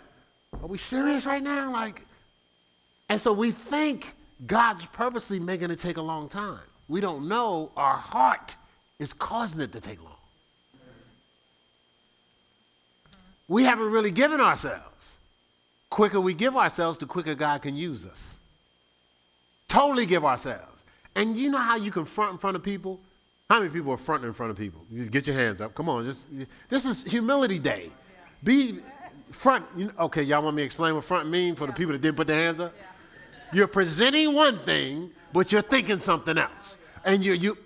are 0.53 0.67
we 0.67 0.77
serious 0.77 1.25
right 1.25 1.41
now? 1.41 1.71
Like, 1.71 2.05
and 3.09 3.19
so 3.19 3.33
we 3.33 3.51
think 3.51 4.15
God's 4.45 4.85
purposely 4.85 5.39
making 5.39 5.71
it 5.71 5.79
take 5.79 5.97
a 5.97 6.01
long 6.01 6.29
time. 6.29 6.59
We 6.87 7.01
don't 7.01 7.27
know 7.27 7.71
our 7.75 7.97
heart 7.97 8.55
is 8.99 9.13
causing 9.13 9.61
it 9.61 9.71
to 9.73 9.81
take 9.81 10.01
long. 10.01 10.11
We 13.47 13.63
haven't 13.63 13.91
really 13.91 14.11
given 14.11 14.39
ourselves. 14.39 14.85
Quicker 15.89 16.21
we 16.21 16.33
give 16.33 16.55
ourselves, 16.55 16.97
the 16.97 17.05
quicker 17.05 17.35
God 17.35 17.61
can 17.61 17.75
use 17.75 18.05
us. 18.05 18.37
Totally 19.67 20.05
give 20.05 20.23
ourselves. 20.23 20.83
And 21.15 21.37
you 21.37 21.49
know 21.49 21.57
how 21.57 21.75
you 21.75 21.91
confront 21.91 22.31
in 22.31 22.37
front 22.37 22.55
of 22.55 22.63
people? 22.63 22.99
How 23.51 23.59
many 23.59 23.69
people 23.69 23.91
are 23.91 23.97
fronting 23.97 24.29
in 24.29 24.33
front 24.33 24.49
of 24.49 24.57
people? 24.57 24.81
Just 24.93 25.11
get 25.11 25.27
your 25.27 25.35
hands 25.35 25.59
up. 25.59 25.75
Come 25.75 25.89
on. 25.89 26.05
Just, 26.05 26.29
this 26.69 26.85
is 26.85 27.03
humility 27.03 27.59
day. 27.59 27.89
Be 28.41 28.79
front. 29.29 29.65
You 29.75 29.91
okay, 29.99 30.21
y'all 30.21 30.41
want 30.41 30.55
me 30.55 30.61
to 30.61 30.65
explain 30.65 30.95
what 30.95 31.03
front 31.03 31.29
mean 31.29 31.55
for 31.55 31.67
the 31.67 31.73
people 31.73 31.91
that 31.91 32.01
didn't 32.01 32.15
put 32.15 32.27
their 32.27 32.41
hands 32.45 32.61
up? 32.61 32.73
You're 33.51 33.67
presenting 33.67 34.33
one 34.33 34.57
thing, 34.59 35.11
but 35.33 35.51
you're 35.51 35.61
thinking 35.61 35.99
something 35.99 36.37
else. 36.37 36.77
And 37.03 37.25
you, 37.25 37.33
you, 37.33 37.57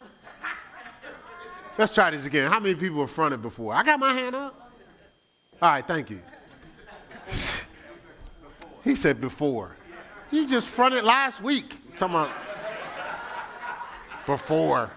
let's 1.76 1.94
try 1.94 2.10
this 2.10 2.24
again. 2.24 2.50
How 2.50 2.58
many 2.58 2.74
people 2.74 2.96
were 2.96 3.06
fronted 3.06 3.42
before? 3.42 3.74
I 3.74 3.82
got 3.82 4.00
my 4.00 4.14
hand 4.14 4.34
up. 4.34 4.72
All 5.60 5.68
right, 5.68 5.86
thank 5.86 6.08
you. 6.08 6.22
he 8.84 8.94
said 8.94 9.20
before. 9.20 9.76
You 10.30 10.48
just 10.48 10.66
fronted 10.66 11.04
last 11.04 11.42
week. 11.42 11.76
Talking 11.98 12.14
about 12.14 12.30
before. 14.26 14.90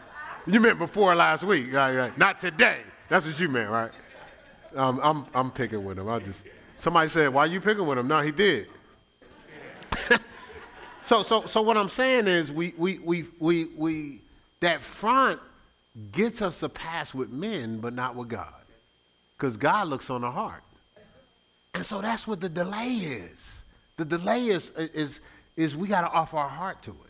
You 0.46 0.60
meant 0.60 0.80
before 0.80 1.14
last 1.16 1.44
week. 1.44 1.74
Right, 1.74 1.96
right. 1.96 2.18
Not 2.18 2.40
today. 2.40 2.80
That's 3.10 3.26
what 3.26 3.40
you 3.40 3.50
meant, 3.50 3.70
right? 3.70 3.92
Um, 4.76 5.00
I'm, 5.02 5.26
I'm 5.34 5.52
picking 5.52 5.84
with 5.84 5.98
him. 5.98 6.10
I 6.10 6.20
just 6.20 6.42
somebody 6.78 7.10
said, 7.10 7.34
"Why 7.34 7.46
you 7.46 7.62
picking 7.62 7.86
with 7.86 7.98
him?" 7.98 8.08
No, 8.08 8.22
he 8.22 8.32
did. 8.32 8.68
so, 11.04 11.24
so, 11.24 11.46
so 11.46 11.62
what 11.62 11.78
I'm 11.78 11.90
saying 11.90 12.28
is, 12.28 12.52
we, 12.52 12.74
we, 12.78 13.00
we, 13.00 13.26
we, 13.40 13.66
we, 13.76 14.22
that 14.60 14.82
front 14.82 15.40
gets 16.12 16.42
us 16.42 16.64
a 16.64 16.70
pass 16.70 17.14
with 17.14 17.30
men, 17.32 17.80
but 17.80 17.94
not 17.94 18.16
with 18.16 18.28
God, 18.28 18.54
because 19.38 19.58
God 19.58 19.88
looks 19.88 20.10
on 20.10 20.22
the 20.22 20.32
heart, 20.32 20.64
and 21.74 21.86
so 21.86 22.02
that's 22.02 22.28
what 22.28 22.42
the 22.42 22.50
delay 22.50 22.90
is. 22.90 23.62
The 23.96 24.06
delay 24.06 24.46
is, 24.46 24.70
is, 24.78 25.22
is 25.56 25.76
we 25.76 25.88
got 25.88 26.02
to 26.02 26.10
offer 26.10 26.38
our 26.38 26.50
heart 26.50 26.84
to 26.84 26.92
it. 26.92 27.07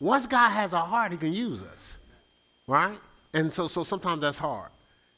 Once 0.00 0.26
God 0.26 0.48
has 0.50 0.72
our 0.72 0.86
heart, 0.86 1.12
he 1.12 1.18
can 1.18 1.32
use 1.32 1.60
us, 1.60 1.98
right? 2.66 2.98
And 3.34 3.52
so, 3.52 3.68
so 3.68 3.84
sometimes 3.84 4.22
that's 4.22 4.38
hard. 4.38 4.70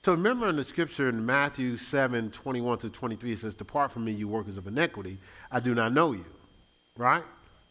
So 0.05 0.13
remember 0.13 0.49
in 0.49 0.57
the 0.57 0.65
scripture 0.65 1.09
in 1.09 1.25
Matthew 1.25 1.77
7, 1.77 2.33
21 2.33 2.79
to 2.79 2.91
23, 2.91 3.33
it 3.33 3.39
says, 3.39 3.55
Depart 3.55 3.93
from 3.93 4.05
me, 4.05 4.13
you 4.13 4.27
workers 4.27 4.57
of 4.57 4.67
iniquity. 4.67 5.19
I 5.51 5.61
do 5.61 5.75
not 5.75 5.93
know 5.93 6.13
you. 6.13 6.25
Right? 6.97 7.23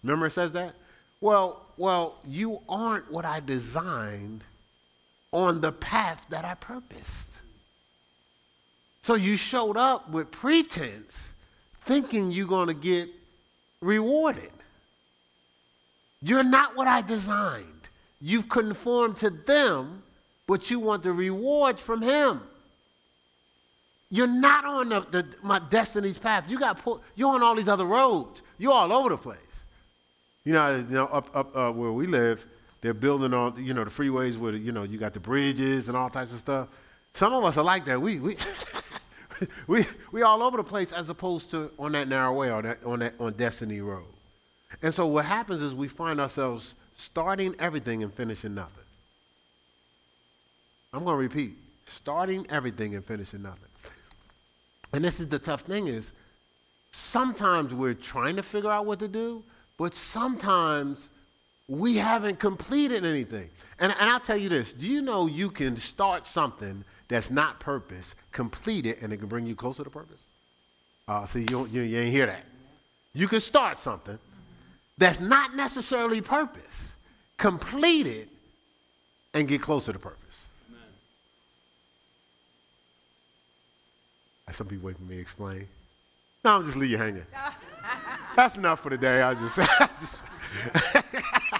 Remember 0.01 0.27
it 0.27 0.31
says 0.31 0.53
that? 0.53 0.73
Well, 1.19 1.61
well, 1.77 2.15
you 2.25 2.59
aren't 2.69 3.11
what 3.11 3.25
I 3.25 3.41
designed 3.41 4.43
on 5.33 5.59
the 5.59 5.73
path 5.73 6.25
that 6.29 6.45
I 6.45 6.55
purposed. 6.55 7.27
So 9.01 9.15
you 9.15 9.35
showed 9.35 9.77
up 9.77 10.09
with 10.09 10.31
pretense 10.31 11.33
thinking 11.81 12.31
you're 12.31 12.47
going 12.47 12.67
to 12.67 12.73
get 12.73 13.09
rewarded. 13.81 14.51
You're 16.21 16.43
not 16.43 16.75
what 16.75 16.87
I 16.87 17.01
designed. 17.01 17.65
You've 18.19 18.47
conformed 18.47 19.17
to 19.17 19.29
them, 19.31 20.03
but 20.47 20.69
you 20.69 20.79
want 20.79 21.03
the 21.03 21.11
rewards 21.11 21.81
from 21.81 22.01
Him. 22.01 22.41
You're 24.09 24.27
not 24.27 24.65
on 24.65 24.89
the, 24.89 24.99
the, 24.99 25.25
my 25.41 25.59
destiny's 25.69 26.19
path. 26.19 26.49
You 26.49 26.59
got 26.59 26.85
you're 27.15 27.33
on 27.33 27.41
all 27.41 27.55
these 27.55 27.69
other 27.69 27.85
roads. 27.85 28.41
You're 28.57 28.73
all 28.73 28.91
over 28.91 29.09
the 29.09 29.17
place. 29.17 29.37
You 30.43 30.53
know, 30.53 30.75
you 30.75 30.83
know 30.89 31.05
up, 31.05 31.35
up 31.35 31.55
uh, 31.55 31.71
where 31.71 31.91
we 31.91 32.07
live, 32.07 32.45
they're 32.81 32.93
building 32.93 33.33
on, 33.33 33.63
you 33.63 33.73
know, 33.73 33.83
the 33.83 33.89
freeways 33.89 34.37
where, 34.37 34.53
you 34.53 34.71
know, 34.71 34.83
you 34.83 34.97
got 34.97 35.13
the 35.13 35.19
bridges 35.19 35.87
and 35.87 35.95
all 35.95 36.09
types 36.09 36.33
of 36.33 36.39
stuff. 36.39 36.67
Some 37.13 37.31
of 37.33 37.43
us 37.43 37.57
are 37.57 37.63
like 37.63 37.85
that. 37.85 38.01
We, 38.01 38.19
we, 38.19 38.37
we, 39.67 39.85
we 40.11 40.21
all 40.23 40.43
over 40.43 40.57
the 40.57 40.63
place 40.63 40.91
as 40.91 41.09
opposed 41.09 41.51
to 41.51 41.71
on 41.79 41.93
that 41.93 42.07
narrow 42.07 42.33
way, 42.33 42.49
on 42.49 42.63
that, 42.63 42.83
on 42.83 42.99
that, 42.99 43.13
on 43.19 43.33
Destiny 43.33 43.81
Road. 43.81 44.10
And 44.81 44.93
so 44.93 45.07
what 45.07 45.25
happens 45.25 45.61
is 45.61 45.75
we 45.75 45.87
find 45.87 46.19
ourselves 46.19 46.75
starting 46.95 47.55
everything 47.59 48.03
and 48.03 48.13
finishing 48.13 48.53
nothing. 48.55 48.83
I'm 50.93 51.03
going 51.03 51.15
to 51.15 51.21
repeat 51.21 51.57
starting 51.85 52.45
everything 52.49 52.95
and 52.95 53.05
finishing 53.05 53.41
nothing. 53.41 53.69
And 54.93 55.03
this 55.03 55.19
is 55.19 55.27
the 55.27 55.39
tough 55.39 55.61
thing 55.61 55.87
is 55.87 56.13
sometimes 56.91 57.73
we're 57.73 57.93
trying 57.93 58.35
to 58.35 58.43
figure 58.43 58.71
out 58.71 58.85
what 58.85 58.99
to 58.99 59.07
do, 59.07 59.43
but 59.77 59.93
sometimes 59.93 61.09
we 61.67 61.95
haven't 61.95 62.39
completed 62.39 63.05
anything. 63.05 63.49
And, 63.79 63.93
and 63.99 64.09
I'll 64.09 64.19
tell 64.19 64.37
you 64.37 64.49
this 64.49 64.73
do 64.73 64.87
you 64.87 65.01
know 65.01 65.27
you 65.27 65.49
can 65.49 65.77
start 65.77 66.27
something 66.27 66.83
that's 67.07 67.31
not 67.31 67.59
purpose, 67.59 68.15
complete 68.31 68.85
it, 68.85 69.01
and 69.01 69.11
it 69.11 69.17
can 69.17 69.27
bring 69.27 69.45
you 69.45 69.55
closer 69.55 69.83
to 69.83 69.89
purpose? 69.89 70.19
Uh, 71.07 71.25
see, 71.25 71.45
you, 71.49 71.67
you, 71.67 71.81
you 71.81 71.99
ain't 71.99 72.11
hear 72.11 72.25
that. 72.25 72.45
You 73.13 73.27
can 73.27 73.39
start 73.39 73.79
something 73.79 74.17
that's 75.01 75.19
not 75.19 75.55
necessarily 75.55 76.21
purpose, 76.21 76.93
complete 77.37 78.07
it, 78.07 78.29
and 79.33 79.47
get 79.47 79.61
closer 79.61 79.91
to 79.91 79.99
purpose. 79.99 80.17
Some 84.51 84.67
people 84.67 84.87
wait 84.87 84.97
for 84.97 85.03
me 85.03 85.15
to 85.15 85.21
explain. 85.21 85.65
No, 86.43 86.57
I'm 86.57 86.65
just 86.65 86.75
leave 86.75 86.91
you 86.91 86.97
hanging. 86.97 87.25
That's 88.35 88.57
enough 88.57 88.81
for 88.81 88.89
today. 88.89 89.21
I 89.21 89.33
just, 89.33 89.57
I 89.59 89.89
just 89.99 90.21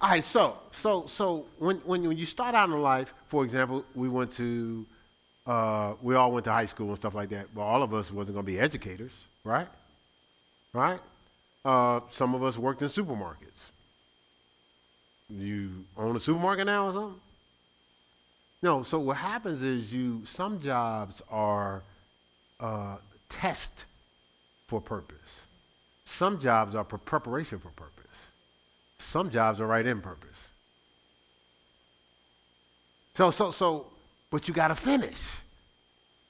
All 0.00 0.08
right, 0.08 0.24
so 0.24 0.58
so 0.72 1.06
so 1.06 1.46
when, 1.58 1.76
when 1.78 2.02
when 2.08 2.18
you 2.18 2.26
start 2.26 2.56
out 2.56 2.68
in 2.68 2.82
life, 2.82 3.14
for 3.28 3.44
example, 3.44 3.84
we 3.94 4.08
went 4.08 4.32
to 4.32 4.84
uh, 5.46 5.94
we 6.02 6.16
all 6.16 6.32
went 6.32 6.44
to 6.44 6.52
high 6.52 6.66
school 6.66 6.88
and 6.88 6.96
stuff 6.96 7.14
like 7.14 7.28
that. 7.28 7.54
But 7.54 7.60
all 7.60 7.82
of 7.82 7.94
us 7.94 8.10
wasn't 8.10 8.34
going 8.34 8.44
to 8.44 8.52
be 8.52 8.58
educators, 8.58 9.12
right? 9.44 9.68
Right? 10.72 11.00
Uh, 11.64 12.00
some 12.08 12.34
of 12.34 12.42
us 12.42 12.58
worked 12.58 12.82
in 12.82 12.88
supermarkets. 12.88 13.64
You 15.30 15.84
own 15.96 16.16
a 16.16 16.20
supermarket 16.20 16.66
now 16.66 16.88
or 16.88 16.92
something? 16.92 17.20
No. 18.62 18.82
So 18.82 18.98
what 18.98 19.16
happens 19.16 19.62
is 19.62 19.94
you 19.94 20.22
some 20.24 20.60
jobs 20.60 21.22
are 21.30 21.82
uh, 22.60 22.96
test 23.28 23.86
for 24.66 24.80
purpose. 24.80 25.42
Some 26.04 26.38
jobs 26.38 26.74
are 26.74 26.84
preparation 26.84 27.58
for 27.58 27.70
purpose. 27.70 28.28
Some 28.98 29.30
jobs 29.30 29.60
are 29.60 29.66
right 29.66 29.86
in 29.86 30.00
purpose. 30.00 30.48
So, 33.14 33.30
so, 33.30 33.50
so, 33.50 33.86
but 34.30 34.48
you 34.48 34.54
got 34.54 34.68
to 34.68 34.74
finish 34.74 35.20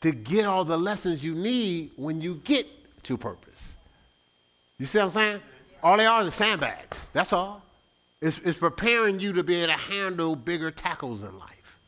to 0.00 0.10
get 0.12 0.46
all 0.46 0.64
the 0.64 0.76
lessons 0.76 1.24
you 1.24 1.34
need 1.34 1.90
when 1.96 2.20
you 2.20 2.40
get 2.44 2.66
to 3.04 3.16
purpose. 3.16 3.71
You 4.78 4.86
see 4.86 4.98
what 4.98 5.06
I'm 5.06 5.10
saying? 5.10 5.40
All 5.82 5.96
they 5.96 6.06
are 6.06 6.22
is 6.26 6.34
sandbags. 6.34 6.98
That's 7.12 7.32
all. 7.32 7.62
It's, 8.20 8.38
it's 8.40 8.58
preparing 8.58 9.18
you 9.18 9.32
to 9.32 9.42
be 9.42 9.56
able 9.56 9.72
to 9.72 9.78
handle 9.78 10.36
bigger 10.36 10.70
tackles 10.70 11.22
in 11.22 11.38
life. 11.38 11.78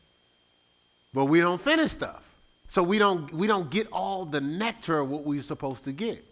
But 1.13 1.25
we 1.25 1.39
don't 1.39 1.61
finish 1.61 1.91
stuff. 1.91 2.29
So 2.67 2.83
we 2.83 2.97
don't, 2.97 3.31
we 3.31 3.47
don't 3.47 3.69
get 3.69 3.87
all 3.91 4.25
the 4.25 4.41
nectar 4.41 4.99
of 4.99 5.09
what 5.09 5.23
we're 5.23 5.41
supposed 5.41 5.85
to 5.85 5.91
get 5.91 6.23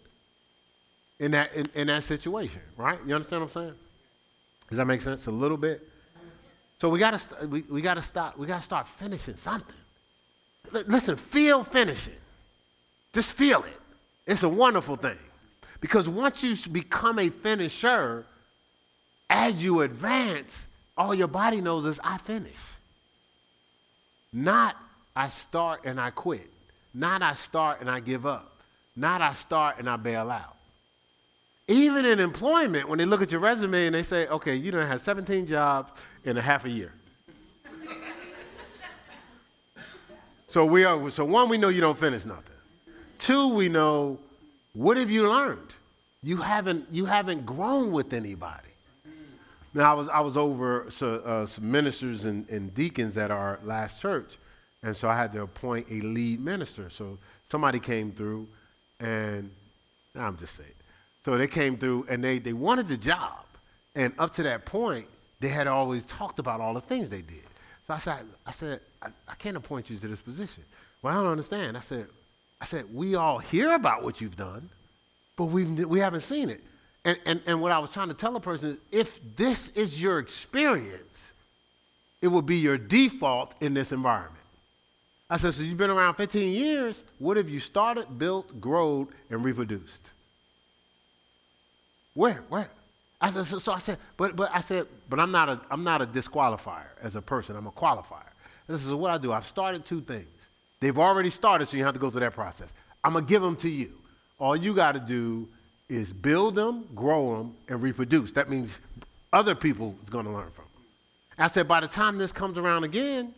in 1.20 1.30
that, 1.30 1.54
in, 1.54 1.66
in 1.74 1.86
that 1.86 2.04
situation, 2.04 2.60
right? 2.76 2.98
You 3.06 3.14
understand 3.14 3.42
what 3.42 3.56
I'm 3.56 3.62
saying? 3.62 3.74
Does 4.68 4.78
that 4.78 4.84
make 4.84 5.00
sense? 5.00 5.26
A 5.26 5.30
little 5.30 5.56
bit? 5.56 5.88
So 6.78 6.88
we 6.88 6.98
gotta, 6.98 7.18
st- 7.18 7.48
we, 7.48 7.62
we 7.62 7.80
gotta 7.80 8.02
stop, 8.02 8.36
we 8.36 8.46
gotta 8.46 8.62
start 8.62 8.88
finishing 8.88 9.36
something. 9.36 9.76
L- 10.74 10.82
listen, 10.86 11.16
feel 11.16 11.64
finishing. 11.64 12.14
Just 13.12 13.32
feel 13.32 13.62
it. 13.62 13.80
It's 14.26 14.42
a 14.42 14.48
wonderful 14.48 14.96
thing. 14.96 15.16
Because 15.84 16.08
once 16.08 16.42
you 16.42 16.56
become 16.72 17.18
a 17.18 17.28
finisher, 17.28 18.24
as 19.28 19.62
you 19.62 19.82
advance, 19.82 20.66
all 20.96 21.14
your 21.14 21.28
body 21.28 21.60
knows 21.60 21.84
is 21.84 22.00
I 22.02 22.16
finish. 22.16 22.56
Not 24.32 24.76
I 25.14 25.28
start 25.28 25.84
and 25.84 26.00
I 26.00 26.08
quit. 26.08 26.48
Not 26.94 27.20
I 27.20 27.34
start 27.34 27.82
and 27.82 27.90
I 27.90 28.00
give 28.00 28.24
up. 28.24 28.50
Not 28.96 29.20
I 29.20 29.34
start 29.34 29.78
and 29.78 29.86
I 29.86 29.96
bail 29.96 30.30
out. 30.30 30.56
Even 31.68 32.06
in 32.06 32.18
employment, 32.18 32.88
when 32.88 32.98
they 32.98 33.04
look 33.04 33.20
at 33.20 33.30
your 33.30 33.42
resume 33.42 33.84
and 33.84 33.94
they 33.94 34.02
say, 34.02 34.26
okay, 34.28 34.54
you 34.54 34.70
don't 34.70 34.86
have 34.86 35.02
17 35.02 35.46
jobs 35.46 35.92
in 36.24 36.38
a 36.38 36.40
half 36.40 36.64
a 36.64 36.70
year. 36.70 36.94
so 40.48 40.64
we 40.64 40.86
are 40.86 41.10
so 41.10 41.26
one, 41.26 41.50
we 41.50 41.58
know 41.58 41.68
you 41.68 41.82
don't 41.82 41.98
finish 41.98 42.24
nothing. 42.24 42.56
Two, 43.18 43.54
we 43.54 43.68
know 43.68 44.18
what 44.74 44.96
have 44.96 45.10
you 45.10 45.28
learned? 45.28 45.74
You 46.22 46.36
haven't 46.36 46.86
you 46.90 47.06
haven't 47.06 47.46
grown 47.46 47.90
with 47.90 48.12
anybody. 48.12 48.68
Now 49.72 49.90
I 49.90 49.94
was 49.94 50.08
I 50.08 50.20
was 50.20 50.36
over 50.36 50.86
so, 50.90 51.16
uh, 51.16 51.46
some 51.46 51.70
ministers 51.70 52.26
and, 52.26 52.48
and 52.48 52.74
deacons 52.74 53.16
at 53.16 53.30
our 53.30 53.58
last 53.64 54.00
church, 54.00 54.36
and 54.82 54.96
so 54.96 55.08
I 55.08 55.16
had 55.16 55.32
to 55.32 55.42
appoint 55.42 55.86
a 55.90 56.00
lead 56.00 56.40
minister. 56.40 56.90
So 56.90 57.18
somebody 57.50 57.80
came 57.80 58.12
through, 58.12 58.46
and 59.00 59.50
I'm 60.14 60.36
just 60.36 60.56
saying. 60.56 60.70
So 61.24 61.38
they 61.38 61.46
came 61.46 61.76
through, 61.78 62.06
and 62.10 62.22
they, 62.22 62.38
they 62.38 62.52
wanted 62.52 62.88
the 62.88 62.96
job. 62.96 63.44
And 63.96 64.12
up 64.18 64.34
to 64.34 64.42
that 64.42 64.66
point, 64.66 65.06
they 65.40 65.48
had 65.48 65.66
always 65.66 66.04
talked 66.04 66.38
about 66.38 66.60
all 66.60 66.74
the 66.74 66.80
things 66.80 67.08
they 67.08 67.22
did. 67.22 67.44
So 67.86 67.94
I 67.94 67.98
said, 67.98 68.26
I, 68.46 68.50
said, 68.50 68.80
I, 69.00 69.08
I 69.28 69.34
can't 69.34 69.56
appoint 69.56 69.88
you 69.88 69.96
to 69.96 70.08
this 70.08 70.20
position. 70.20 70.64
Well, 71.02 71.16
I 71.16 71.22
don't 71.22 71.30
understand. 71.30 71.76
I 71.76 71.80
said, 71.80 72.06
I 72.64 72.66
said, 72.66 72.86
we 72.94 73.14
all 73.14 73.40
hear 73.40 73.74
about 73.74 74.02
what 74.02 74.22
you've 74.22 74.38
done, 74.38 74.70
but 75.36 75.44
we've, 75.44 75.86
we 75.86 76.00
haven't 76.00 76.22
seen 76.22 76.48
it. 76.48 76.62
And, 77.04 77.18
and, 77.26 77.42
and 77.44 77.60
what 77.60 77.72
I 77.72 77.78
was 77.78 77.90
trying 77.90 78.08
to 78.08 78.14
tell 78.14 78.34
a 78.36 78.40
person 78.40 78.70
is 78.70 78.78
if 78.90 79.36
this 79.36 79.68
is 79.72 80.02
your 80.02 80.18
experience, 80.18 81.34
it 82.22 82.28
will 82.28 82.40
be 82.40 82.56
your 82.56 82.78
default 82.78 83.54
in 83.60 83.74
this 83.74 83.92
environment. 83.92 84.42
I 85.28 85.36
said, 85.36 85.52
so 85.52 85.62
you've 85.62 85.76
been 85.76 85.90
around 85.90 86.14
15 86.14 86.54
years. 86.54 87.04
What 87.18 87.36
have 87.36 87.50
you 87.50 87.60
started, 87.60 88.18
built, 88.18 88.58
growed, 88.62 89.08
and 89.28 89.44
reproduced? 89.44 90.12
Where? 92.14 92.44
Where? 92.48 92.70
I 93.20 93.28
said, 93.28 93.44
so, 93.44 93.58
so, 93.58 93.72
I 93.72 93.78
said, 93.78 93.98
but, 94.16 94.36
but 94.36 94.50
I 94.54 94.60
said, 94.60 94.86
but 95.10 95.20
I'm 95.20 95.30
not 95.30 95.50
a, 95.50 95.60
I'm 95.70 95.84
not 95.84 96.00
a 96.00 96.06
disqualifier 96.06 96.86
as 97.02 97.14
a 97.14 97.20
person. 97.20 97.56
I'm 97.56 97.66
a 97.66 97.72
qualifier. 97.72 98.22
This 98.66 98.86
is 98.86 98.94
what 98.94 99.10
I 99.10 99.18
do. 99.18 99.34
I've 99.34 99.44
started 99.44 99.84
two 99.84 100.00
things. 100.00 100.26
They've 100.84 100.98
already 100.98 101.30
started, 101.30 101.64
so 101.64 101.78
you 101.78 101.84
have 101.84 101.94
to 101.94 101.98
go 101.98 102.10
through 102.10 102.20
that 102.20 102.34
process. 102.34 102.74
I'm 103.02 103.14
gonna 103.14 103.24
give 103.24 103.40
them 103.40 103.56
to 103.56 103.70
you. 103.70 103.92
All 104.38 104.54
you 104.54 104.74
got 104.74 104.92
to 104.92 105.00
do 105.00 105.48
is 105.88 106.12
build 106.12 106.56
them, 106.56 106.86
grow 106.94 107.38
them, 107.38 107.56
and 107.70 107.80
reproduce. 107.80 108.32
That 108.32 108.50
means 108.50 108.78
other 109.32 109.54
people 109.54 109.96
is 110.02 110.10
gonna 110.10 110.30
learn 110.30 110.50
from 110.50 110.66
them. 110.74 110.82
I 111.38 111.46
said, 111.46 111.66
by 111.66 111.80
the 111.80 111.88
time 111.88 112.18
this 112.18 112.32
comes 112.32 112.58
around 112.58 112.84
again, 112.84 113.32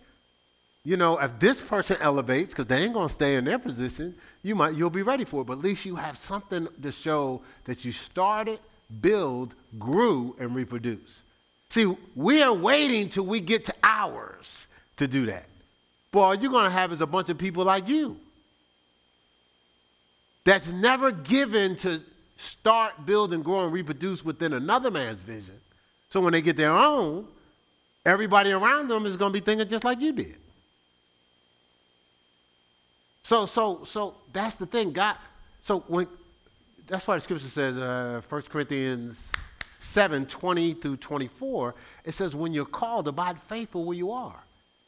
you 0.82 0.96
know, 0.96 1.18
if 1.18 1.38
this 1.38 1.60
person 1.60 1.96
elevates, 2.00 2.48
because 2.48 2.66
they 2.66 2.82
ain't 2.82 2.94
gonna 2.94 3.08
stay 3.08 3.36
in 3.36 3.44
their 3.44 3.60
position, 3.60 4.16
you 4.42 4.56
might 4.56 4.74
you'll 4.74 4.90
be 4.90 5.02
ready 5.02 5.24
for 5.24 5.42
it. 5.42 5.44
But 5.44 5.58
at 5.58 5.58
least 5.60 5.86
you 5.86 5.94
have 5.94 6.18
something 6.18 6.66
to 6.82 6.90
show 6.90 7.42
that 7.66 7.84
you 7.84 7.92
started, 7.92 8.58
build, 9.00 9.54
grew, 9.78 10.34
and 10.40 10.52
reproduce. 10.52 11.22
See, 11.70 11.96
we 12.16 12.42
are 12.42 12.52
waiting 12.52 13.08
till 13.08 13.24
we 13.24 13.40
get 13.40 13.66
to 13.66 13.74
ours 13.84 14.66
to 14.96 15.06
do 15.06 15.26
that. 15.26 15.46
Boy, 16.16 16.22
all 16.22 16.34
you're 16.34 16.50
gonna 16.50 16.70
have 16.70 16.92
is 16.92 17.02
a 17.02 17.06
bunch 17.06 17.28
of 17.28 17.36
people 17.36 17.62
like 17.62 17.88
you. 17.88 18.16
That's 20.44 20.72
never 20.72 21.12
given 21.12 21.76
to 21.76 22.00
start, 22.36 23.04
build, 23.04 23.34
and 23.34 23.44
grow 23.44 23.64
and 23.64 23.70
reproduce 23.70 24.24
within 24.24 24.54
another 24.54 24.90
man's 24.90 25.20
vision. 25.20 25.60
So 26.08 26.22
when 26.22 26.32
they 26.32 26.40
get 26.40 26.56
their 26.56 26.72
own, 26.72 27.26
everybody 28.06 28.50
around 28.52 28.88
them 28.88 29.04
is 29.04 29.18
gonna 29.18 29.30
be 29.30 29.40
thinking 29.40 29.68
just 29.68 29.84
like 29.84 30.00
you 30.00 30.12
did. 30.12 30.36
So, 33.22 33.44
so, 33.44 33.84
so 33.84 34.14
that's 34.32 34.54
the 34.54 34.64
thing. 34.64 34.94
God, 34.94 35.16
so 35.60 35.80
when, 35.80 36.08
that's 36.86 37.06
why 37.06 37.16
the 37.16 37.20
scripture 37.20 37.46
says, 37.46 37.76
uh, 37.76 38.22
1 38.26 38.42
Corinthians 38.44 39.32
7 39.80 40.24
20 40.24 40.72
through 40.72 40.96
24, 40.96 41.74
it 42.06 42.12
says, 42.12 42.34
when 42.34 42.54
you're 42.54 42.64
called, 42.64 43.06
abide 43.06 43.38
faithful 43.38 43.84
where 43.84 43.98
you 43.98 44.12
are. 44.12 44.45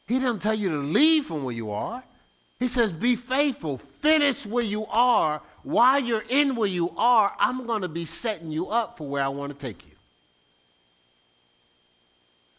He 0.09 0.19
doesn't 0.19 0.41
tell 0.41 0.55
you 0.55 0.71
to 0.71 0.79
leave 0.79 1.27
from 1.27 1.45
where 1.45 1.55
you 1.55 1.71
are. 1.71 2.03
He 2.59 2.67
says, 2.67 2.93
be 2.93 3.15
faithful, 3.15 3.79
finish 3.79 4.45
where 4.45 4.65
you 4.65 4.87
are 4.87 5.41
while 5.63 6.01
you're 6.01 6.25
in 6.31 6.57
where 6.57 6.69
you 6.69 6.95
are, 6.97 7.35
I'm 7.39 7.67
going 7.67 7.83
to 7.83 7.89
be 7.89 8.07
setting 8.07 8.51
you 8.51 8.69
up 8.69 8.97
for 8.97 9.07
where 9.07 9.23
I 9.23 9.29
want 9.29 9.53
to 9.53 9.59
take 9.59 9.85
you. 9.85 9.93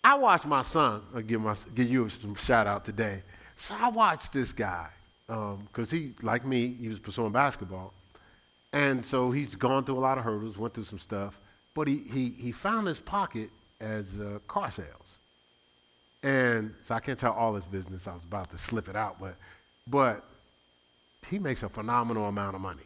I 0.04 0.16
watched 0.16 0.46
my 0.46 0.62
son, 0.62 1.02
I'll 1.14 1.22
give, 1.22 1.42
my, 1.42 1.56
give 1.74 1.90
you 1.90 2.08
some 2.08 2.36
shout 2.36 2.68
out 2.68 2.86
today. 2.86 3.24
So 3.56 3.76
I 3.78 3.90
watched 3.90 4.32
this 4.32 4.54
guy, 4.54 4.88
because 5.26 5.92
um, 5.92 6.00
he, 6.00 6.12
like 6.22 6.46
me, 6.46 6.76
he 6.80 6.88
was 6.88 7.00
pursuing 7.00 7.32
basketball. 7.32 7.94
And 8.72 9.04
so 9.04 9.32
he's 9.32 9.56
gone 9.56 9.84
through 9.84 9.98
a 9.98 10.00
lot 10.00 10.18
of 10.18 10.24
hurdles, 10.24 10.58
went 10.58 10.76
through 10.76 10.84
some 10.84 11.00
stuff, 11.00 11.40
but 11.74 11.88
he, 11.88 12.04
he, 12.14 12.30
he 12.30 12.52
found 12.52 12.88
his 12.88 13.00
pocket 13.00 13.50
as 13.82 14.06
uh, 14.20 14.38
car 14.48 14.70
sales. 14.70 14.99
And 16.24 16.74
so 16.84 16.96
I 16.96 17.00
can't 17.00 17.18
tell 17.18 17.32
all 17.32 17.56
his 17.56 17.66
business. 17.66 18.08
I 18.08 18.14
was 18.14 18.24
about 18.24 18.50
to 18.52 18.58
slip 18.58 18.90
it 18.90 18.96
out, 18.96 19.20
but, 19.20 19.36
but 19.88 20.26
he 21.30 21.40
makes 21.40 21.64
a 21.64 21.70
phenomenal 21.70 22.26
amount 22.26 22.56
of 22.56 22.62
money. 22.62 22.84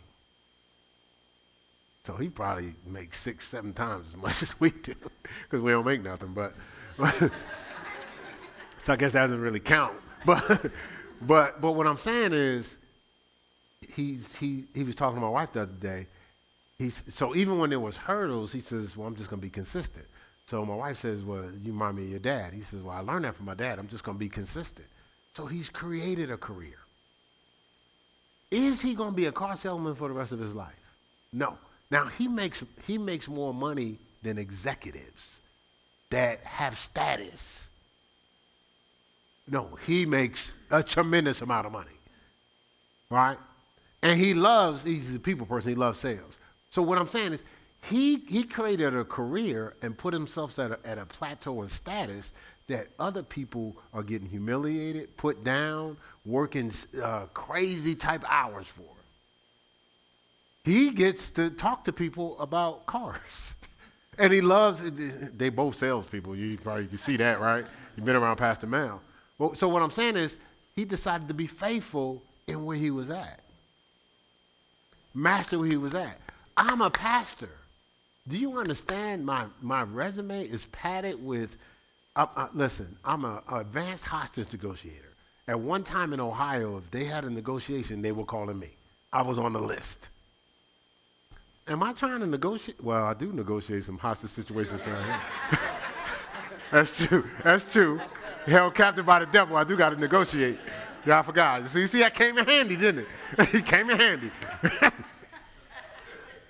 So 2.03 2.15
he 2.15 2.29
probably 2.29 2.75
makes 2.85 3.19
six, 3.19 3.47
seven 3.47 3.73
times 3.73 4.09
as 4.09 4.17
much 4.17 4.43
as 4.43 4.59
we 4.59 4.71
do, 4.71 4.93
because 5.43 5.61
we 5.61 5.71
don't 5.71 5.85
make 5.85 6.03
nothing. 6.03 6.33
But, 6.33 6.53
but 6.97 7.15
so 8.83 8.93
I 8.93 8.95
guess 8.95 9.13
that 9.13 9.21
doesn't 9.21 9.41
really 9.41 9.59
count. 9.59 9.93
But, 10.25 10.71
but, 11.21 11.61
but 11.61 11.71
what 11.71 11.87
I'm 11.87 11.97
saying 11.97 12.33
is, 12.33 12.77
he's, 13.95 14.35
he, 14.35 14.65
he 14.73 14.83
was 14.83 14.95
talking 14.95 15.15
to 15.15 15.21
my 15.21 15.29
wife 15.29 15.53
the 15.53 15.61
other 15.61 15.73
day. 15.73 16.07
He's, 16.77 17.03
so 17.13 17.35
even 17.35 17.57
when 17.59 17.69
there 17.69 17.79
was 17.79 17.97
hurdles, 17.97 18.51
he 18.51 18.59
says, 18.59 18.97
well, 18.97 19.07
I'm 19.07 19.15
just 19.15 19.29
going 19.29 19.39
to 19.39 19.45
be 19.45 19.51
consistent. 19.51 20.05
So 20.45 20.65
my 20.65 20.75
wife 20.75 20.97
says, 20.97 21.23
well, 21.23 21.49
you 21.61 21.71
remind 21.71 21.97
me 21.97 22.03
of 22.03 22.09
your 22.09 22.19
dad. 22.19 22.53
He 22.53 22.61
says, 22.61 22.81
well, 22.81 22.95
I 22.95 22.99
learned 22.99 23.25
that 23.25 23.35
from 23.35 23.45
my 23.45 23.53
dad. 23.53 23.79
I'm 23.79 23.87
just 23.87 24.03
going 24.03 24.15
to 24.15 24.19
be 24.19 24.29
consistent. 24.29 24.87
So 25.33 25.45
he's 25.45 25.69
created 25.69 26.29
a 26.29 26.37
career. 26.37 26.77
Is 28.51 28.81
he 28.81 28.93
going 28.93 29.11
to 29.11 29.15
be 29.15 29.25
a 29.25 29.31
car 29.31 29.55
salesman 29.55 29.95
for 29.95 30.07
the 30.07 30.13
rest 30.13 30.31
of 30.31 30.39
his 30.39 30.53
life? 30.53 30.75
No. 31.31 31.57
Now, 31.89 32.05
he 32.05 32.27
makes, 32.27 32.63
he 32.85 32.97
makes 32.97 33.27
more 33.27 33.53
money 33.53 33.97
than 34.21 34.37
executives 34.37 35.39
that 36.09 36.39
have 36.43 36.77
status. 36.77 37.69
No, 39.47 39.77
he 39.85 40.05
makes 40.05 40.53
a 40.69 40.83
tremendous 40.83 41.41
amount 41.41 41.65
of 41.65 41.71
money. 41.71 41.91
Right? 43.09 43.37
And 44.01 44.19
he 44.19 44.33
loves, 44.33 44.83
he's 44.83 45.15
a 45.15 45.19
people 45.19 45.45
person, 45.45 45.69
he 45.69 45.75
loves 45.75 45.97
sales. 45.97 46.37
So 46.69 46.81
what 46.81 46.97
I'm 46.97 47.07
saying 47.07 47.33
is, 47.33 47.43
he, 47.89 48.17
he 48.27 48.43
created 48.43 48.95
a 48.95 49.03
career 49.03 49.73
and 49.81 49.97
put 49.97 50.13
himself 50.13 50.57
at 50.57 50.71
a, 50.71 50.79
at 50.85 50.97
a 50.97 51.05
plateau 51.05 51.61
in 51.63 51.67
status 51.67 52.31
that 52.67 52.87
other 52.97 53.21
people 53.21 53.75
are 53.93 54.03
getting 54.03 54.29
humiliated, 54.29 55.15
put 55.17 55.43
down, 55.43 55.97
working 56.25 56.71
uh, 57.01 57.25
crazy 57.33 57.93
type 57.93 58.23
hours 58.29 58.67
for. 58.67 58.83
He 60.63 60.91
gets 60.91 61.29
to 61.31 61.49
talk 61.49 61.83
to 61.83 61.91
people 61.91 62.39
about 62.39 62.85
cars. 62.85 63.55
and 64.17 64.31
he 64.31 64.39
loves, 64.39 64.81
it 64.81 65.37
they 65.37 65.49
both 65.49 65.75
salespeople. 65.75 66.37
You 66.37 66.57
probably 66.57 66.87
can 66.87 66.97
see 66.97 67.17
that, 67.17 67.41
right? 67.41 67.65
You've 67.97 68.05
been 68.05 68.15
around 68.15 68.37
Pastor 68.37 68.65
Mal. 68.65 69.01
Well, 69.37 69.55
so 69.55 69.67
what 69.67 69.81
I'm 69.81 69.91
saying 69.91 70.15
is, 70.15 70.37
he 70.77 70.85
decided 70.85 71.27
to 71.27 71.33
be 71.33 71.47
faithful 71.47 72.23
in 72.47 72.63
where 72.63 72.77
he 72.77 72.91
was 72.91 73.09
at. 73.09 73.41
Master 75.13 75.59
where 75.59 75.67
he 75.67 75.77
was 75.77 75.93
at. 75.93 76.17
I'm 76.55 76.81
a 76.81 76.89
pastor. 76.89 77.49
Do 78.27 78.37
you 78.37 78.57
understand? 78.57 79.25
My, 79.25 79.45
my 79.61 79.83
resume 79.83 80.43
is 80.43 80.65
padded 80.67 81.23
with, 81.23 81.57
uh, 82.15 82.25
uh, 82.35 82.47
listen, 82.53 82.97
I'm 83.03 83.25
an 83.25 83.39
advanced 83.51 84.05
hostage 84.05 84.51
negotiator. 84.51 85.09
At 85.47 85.59
one 85.59 85.83
time 85.83 86.13
in 86.13 86.21
Ohio, 86.21 86.77
if 86.77 86.89
they 86.89 87.03
had 87.03 87.25
a 87.25 87.29
negotiation, 87.29 88.01
they 88.01 88.13
were 88.13 88.23
calling 88.23 88.57
me. 88.57 88.69
I 89.11 89.21
was 89.21 89.37
on 89.37 89.51
the 89.51 89.59
list. 89.59 90.07
Am 91.67 91.83
I 91.83 91.93
trying 91.93 92.21
to 92.21 92.25
negotiate? 92.25 92.81
Well, 92.81 93.03
I 93.03 93.13
do 93.13 93.31
negotiate 93.31 93.83
some 93.83 93.97
hostage 93.97 94.31
situations 94.31 94.81
around 94.87 95.05
here. 95.05 95.19
That's 96.71 97.05
true. 97.05 97.29
That's 97.43 97.71
true. 97.71 98.01
Held 98.45 98.73
captive 98.73 99.05
by 99.05 99.19
the 99.19 99.25
devil, 99.27 99.55
I 99.57 99.63
do 99.63 99.77
got 99.77 99.89
to 99.89 99.95
negotiate. 99.99 100.57
Yeah, 101.05 101.19
I 101.19 101.21
forgot. 101.21 101.67
So 101.67 101.79
you 101.79 101.87
see, 101.87 101.99
that 101.99 102.13
came 102.13 102.37
in 102.37 102.45
handy, 102.45 102.77
didn't 102.77 103.05
it? 103.05 103.07
it 103.53 103.65
came 103.65 103.89
in 103.89 103.97
handy. 103.97 104.31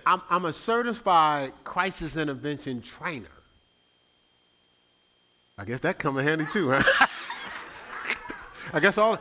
I'm, 0.05 0.21
I'm 0.29 0.45
a 0.45 0.53
certified 0.53 1.53
crisis 1.63 2.17
intervention 2.17 2.81
trainer. 2.81 3.27
I 5.57 5.65
guess 5.65 5.79
that 5.81 5.99
come 5.99 6.17
in 6.17 6.25
handy 6.25 6.45
too, 6.51 6.71
huh? 6.71 7.07
I 8.73 8.79
guess 8.79 8.97
all. 8.97 9.19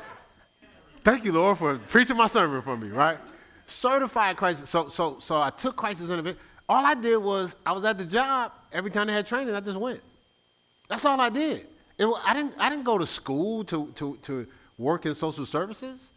Thank 1.05 1.25
you, 1.25 1.33
Lord, 1.33 1.59
for 1.59 1.79
preaching 1.79 2.17
my 2.17 2.27
sermon 2.27 2.63
for 2.63 2.77
me, 2.77 2.89
right? 2.89 3.19
Certified 3.67 4.37
crisis. 4.37 4.71
So, 4.71 4.89
so, 4.89 5.19
so 5.19 5.41
I 5.41 5.51
took 5.51 5.77
crisis 5.77 6.11
intervention. 6.11 6.41
All 6.69 6.85
I 6.85 6.95
did 6.95 7.17
was 7.19 7.57
I 7.67 7.73
was 7.73 7.85
at 7.85 7.99
the 7.99 8.05
job 8.05 8.53
every 8.73 8.91
time 8.91 9.09
they 9.09 9.13
had 9.13 9.27
training. 9.27 9.55
I 9.55 9.61
just 9.61 9.79
went. 9.79 10.01
That's 10.89 11.05
all 11.05 11.21
I 11.21 11.29
did. 11.29 11.67
It, 11.99 12.07
I 12.25 12.35
didn't. 12.35 12.55
I 12.59 12.71
didn't 12.71 12.85
go 12.85 12.99
to 12.99 13.07
school 13.07 13.65
to 13.65 13.89
to 13.97 14.17
to 14.23 14.47
work 14.79 15.07
in 15.07 15.15
social 15.15 15.45
services. 15.45 16.11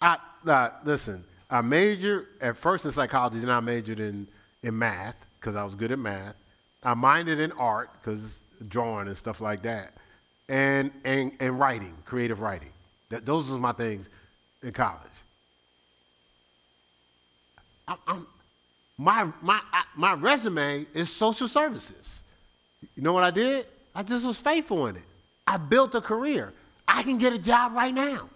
I 0.00 0.18
uh, 0.46 0.70
listen. 0.84 1.24
I 1.48 1.60
majored 1.60 2.26
at 2.40 2.56
first 2.56 2.84
in 2.84 2.92
psychology, 2.92 3.38
then 3.38 3.50
I 3.50 3.60
majored 3.60 4.00
in, 4.00 4.26
in 4.62 4.78
math 4.78 5.16
because 5.38 5.54
I 5.54 5.64
was 5.64 5.74
good 5.74 5.92
at 5.92 5.98
math. 5.98 6.34
I 6.82 6.94
minded 6.94 7.38
in 7.38 7.52
art 7.52 7.90
because 7.94 8.40
drawing 8.68 9.08
and 9.08 9.16
stuff 9.16 9.40
like 9.40 9.62
that, 9.62 9.92
and, 10.48 10.90
and, 11.04 11.32
and 11.40 11.58
writing, 11.58 11.94
creative 12.04 12.40
writing. 12.40 12.70
That, 13.10 13.24
those 13.24 13.52
are 13.52 13.58
my 13.58 13.72
things 13.72 14.08
in 14.62 14.72
college. 14.72 15.00
I, 17.86 17.96
I'm, 18.08 18.26
my, 18.98 19.30
my, 19.42 19.60
I, 19.72 19.84
my 19.94 20.14
resume 20.14 20.86
is 20.94 21.10
social 21.10 21.48
services. 21.48 22.20
You 22.96 23.02
know 23.02 23.12
what 23.12 23.24
I 23.24 23.30
did? 23.30 23.66
I 23.94 24.02
just 24.02 24.26
was 24.26 24.38
faithful 24.38 24.86
in 24.86 24.96
it. 24.96 25.02
I 25.46 25.58
built 25.58 25.94
a 25.94 26.00
career. 26.00 26.52
I 26.88 27.02
can 27.02 27.18
get 27.18 27.32
a 27.32 27.38
job 27.38 27.72
right 27.72 27.94
now. 27.94 28.28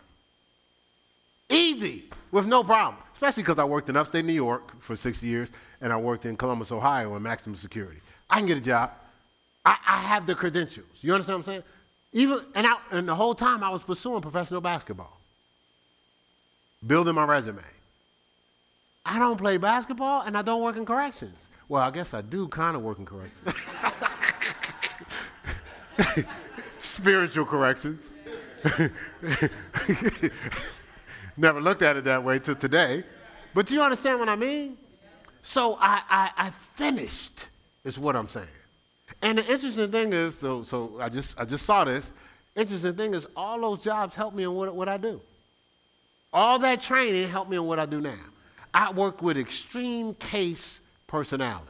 Easy 1.49 2.05
with 2.33 2.47
no 2.47 2.63
problem. 2.63 3.03
Especially 3.13 3.43
because 3.43 3.59
I 3.59 3.65
worked 3.65 3.89
in 3.89 3.97
upstate 3.97 4.25
New 4.25 4.33
York 4.33 4.81
for 4.81 4.97
six 4.97 5.23
years 5.23 5.51
and 5.81 5.93
I 5.93 5.97
worked 5.97 6.27
in 6.27 6.37
Columbus, 6.37 6.73
Ohio 6.73 7.17
in 7.17 7.23
maximum 7.23 7.57
security. 7.57 8.01
I 8.29 8.39
can 8.39 8.47
get 8.47 8.59
a 8.59 8.63
job. 8.63 8.93
I, 9.65 9.77
I 9.87 9.99
have 9.99 10.27
the 10.27 10.35
credentials. 10.35 11.03
You 11.03 11.13
understand 11.13 11.39
what 11.39 11.49
I'm 11.49 11.53
saying? 11.53 11.63
Even 12.13 12.41
and, 12.55 12.67
I, 12.67 12.77
and 12.91 13.07
the 13.07 13.15
whole 13.15 13.35
time 13.35 13.63
I 13.63 13.71
was 13.71 13.83
pursuing 13.83 14.21
professional 14.23 14.61
basketball, 14.61 15.21
building 16.87 17.15
my 17.15 17.25
resume. 17.25 17.63
I 19.05 19.19
don't 19.19 19.37
play 19.37 19.57
basketball 19.57 20.23
and 20.23 20.37
I 20.37 20.43
don't 20.43 20.63
work 20.63 20.77
in 20.77 20.85
corrections. 20.85 21.49
Well, 21.69 21.83
I 21.83 21.91
guess 21.91 22.15
I 22.15 22.21
do 22.21 22.49
kind 22.49 22.77
of 22.77 22.83
work 22.83 22.99
in 22.99 23.07
corrections. 23.07 23.55
Spiritual 26.79 27.45
corrections. 27.45 28.11
Never 31.37 31.61
looked 31.61 31.83
at 31.83 31.97
it 31.97 32.05
that 32.05 32.23
way 32.23 32.39
till 32.39 32.55
today. 32.55 33.05
But 33.55 33.67
do 33.67 33.75
you 33.75 33.83
understand 33.83 34.19
what 34.19 34.29
I 34.29 34.37
mean? 34.37 34.77
So 35.43 35.77
I, 35.81 36.03
I, 36.09 36.31
I 36.37 36.51
finished, 36.51 37.47
is 37.85 37.99
what 37.99 38.15
I'm 38.15 38.29
saying. 38.29 38.47
And 39.23 39.39
the 39.39 39.53
interesting 39.53 39.91
thing 39.91 40.13
is, 40.13 40.37
so, 40.39 40.63
so 40.63 40.99
I, 41.01 41.09
just, 41.09 41.39
I 41.41 41.45
just 41.45 41.65
saw 41.67 41.85
this. 41.85 42.13
Interesting 42.57 42.95
thing 42.95 43.15
is, 43.15 43.27
all 43.37 43.61
those 43.61 43.83
jobs 43.83 44.15
help 44.15 44.35
me 44.35 44.45
in 44.45 44.55
what, 44.55 44.75
what 44.75 44.89
I 44.89 44.97
do. 44.97 45.21
All 46.33 46.59
that 46.61 46.81
training 46.81 47.29
helped 47.29 47.51
me 47.51 47.57
in 47.57 47.65
what 47.65 47.79
I 47.79 47.87
do 47.87 48.01
now. 48.01 48.15
I 48.73 48.93
work 48.93 49.21
with 49.23 49.37
extreme 49.37 50.15
case 50.15 50.81
personalities. 51.07 51.67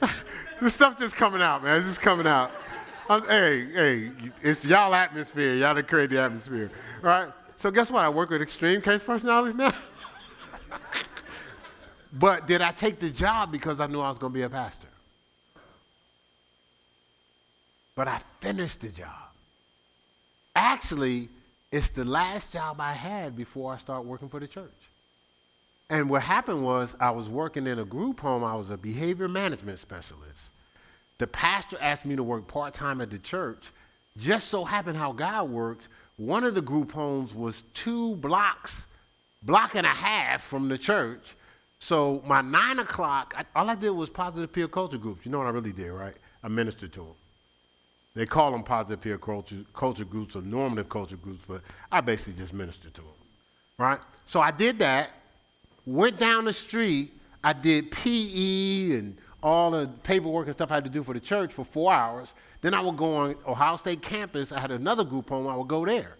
the 0.60 0.70
stuff 0.70 0.98
just 0.98 1.16
coming 1.16 1.40
out, 1.40 1.64
man. 1.64 1.78
It's 1.78 1.86
just 1.86 2.00
coming 2.00 2.26
out. 2.26 2.50
I'm, 3.08 3.22
hey, 3.26 3.66
hey, 3.72 4.10
it's 4.42 4.64
y'all 4.64 4.92
atmosphere. 4.92 5.54
Y'all 5.54 5.74
that 5.74 5.86
create 5.86 6.10
the 6.10 6.20
atmosphere. 6.20 6.70
All 7.02 7.08
right? 7.08 7.28
So 7.58 7.70
guess 7.70 7.90
what? 7.90 8.04
I 8.04 8.08
work 8.08 8.30
with 8.30 8.42
extreme 8.42 8.80
case 8.80 9.02
personalities 9.02 9.54
now. 9.54 9.72
but 12.12 12.46
did 12.46 12.60
I 12.60 12.72
take 12.72 12.98
the 12.98 13.10
job 13.10 13.52
because 13.52 13.80
I 13.80 13.86
knew 13.86 14.00
I 14.00 14.08
was 14.08 14.18
going 14.18 14.32
to 14.32 14.38
be 14.38 14.42
a 14.42 14.50
pastor? 14.50 14.88
But 17.94 18.08
I 18.08 18.20
finished 18.40 18.80
the 18.80 18.88
job. 18.88 19.08
Actually, 20.54 21.28
it's 21.70 21.90
the 21.90 22.04
last 22.04 22.52
job 22.52 22.80
I 22.80 22.92
had 22.92 23.36
before 23.36 23.72
I 23.72 23.78
started 23.78 24.08
working 24.08 24.28
for 24.28 24.40
the 24.40 24.48
church. 24.48 24.70
And 25.88 26.10
what 26.10 26.22
happened 26.22 26.64
was 26.64 26.96
I 26.98 27.10
was 27.10 27.28
working 27.28 27.66
in 27.66 27.78
a 27.78 27.84
group 27.84 28.20
home. 28.20 28.42
I 28.42 28.56
was 28.56 28.70
a 28.70 28.76
behavior 28.76 29.28
management 29.28 29.78
specialist. 29.78 30.50
The 31.18 31.26
pastor 31.26 31.78
asked 31.80 32.04
me 32.04 32.16
to 32.16 32.22
work 32.22 32.46
part 32.46 32.74
time 32.74 33.00
at 33.00 33.10
the 33.10 33.18
church. 33.18 33.70
Just 34.16 34.48
so 34.48 34.64
happened 34.64 34.96
how 34.96 35.12
God 35.12 35.50
works, 35.50 35.88
one 36.16 36.44
of 36.44 36.54
the 36.54 36.62
group 36.62 36.92
homes 36.92 37.34
was 37.34 37.62
two 37.74 38.16
blocks, 38.16 38.86
block 39.42 39.74
and 39.74 39.86
a 39.86 39.90
half 39.90 40.42
from 40.42 40.68
the 40.68 40.78
church. 40.78 41.34
So 41.78 42.22
my 42.26 42.40
nine 42.40 42.78
o'clock, 42.78 43.34
I, 43.36 43.44
all 43.58 43.68
I 43.68 43.74
did 43.74 43.90
was 43.90 44.08
positive 44.08 44.52
peer 44.52 44.68
culture 44.68 44.98
groups. 44.98 45.26
You 45.26 45.32
know 45.32 45.38
what 45.38 45.46
I 45.46 45.50
really 45.50 45.72
did, 45.72 45.90
right? 45.90 46.14
I 46.42 46.48
ministered 46.48 46.92
to 46.94 47.00
them. 47.00 47.14
They 48.14 48.24
call 48.24 48.50
them 48.50 48.62
positive 48.62 49.02
peer 49.02 49.18
culture, 49.18 49.62
culture 49.74 50.06
groups 50.06 50.36
or 50.36 50.42
normative 50.42 50.88
culture 50.88 51.16
groups, 51.16 51.44
but 51.46 51.60
I 51.92 52.00
basically 52.00 52.32
just 52.32 52.54
ministered 52.54 52.94
to 52.94 53.02
them, 53.02 53.10
right? 53.78 54.00
So 54.24 54.40
I 54.40 54.50
did 54.50 54.78
that, 54.78 55.10
went 55.84 56.18
down 56.18 56.46
the 56.46 56.52
street, 56.54 57.12
I 57.44 57.52
did 57.52 57.90
PE 57.90 58.92
and 58.92 59.18
all 59.46 59.70
the 59.70 59.88
paperwork 60.02 60.46
and 60.46 60.56
stuff 60.56 60.72
I 60.72 60.74
had 60.74 60.84
to 60.86 60.90
do 60.90 61.04
for 61.04 61.14
the 61.14 61.20
church 61.20 61.52
for 61.52 61.64
four 61.64 61.92
hours. 61.92 62.34
Then 62.62 62.74
I 62.74 62.80
would 62.80 62.96
go 62.96 63.14
on 63.14 63.36
Ohio 63.46 63.76
State 63.76 64.02
campus. 64.02 64.50
I 64.50 64.58
had 64.58 64.72
another 64.72 65.04
group 65.04 65.28
home. 65.28 65.46
I 65.46 65.54
would 65.54 65.68
go 65.68 65.86
there, 65.86 66.16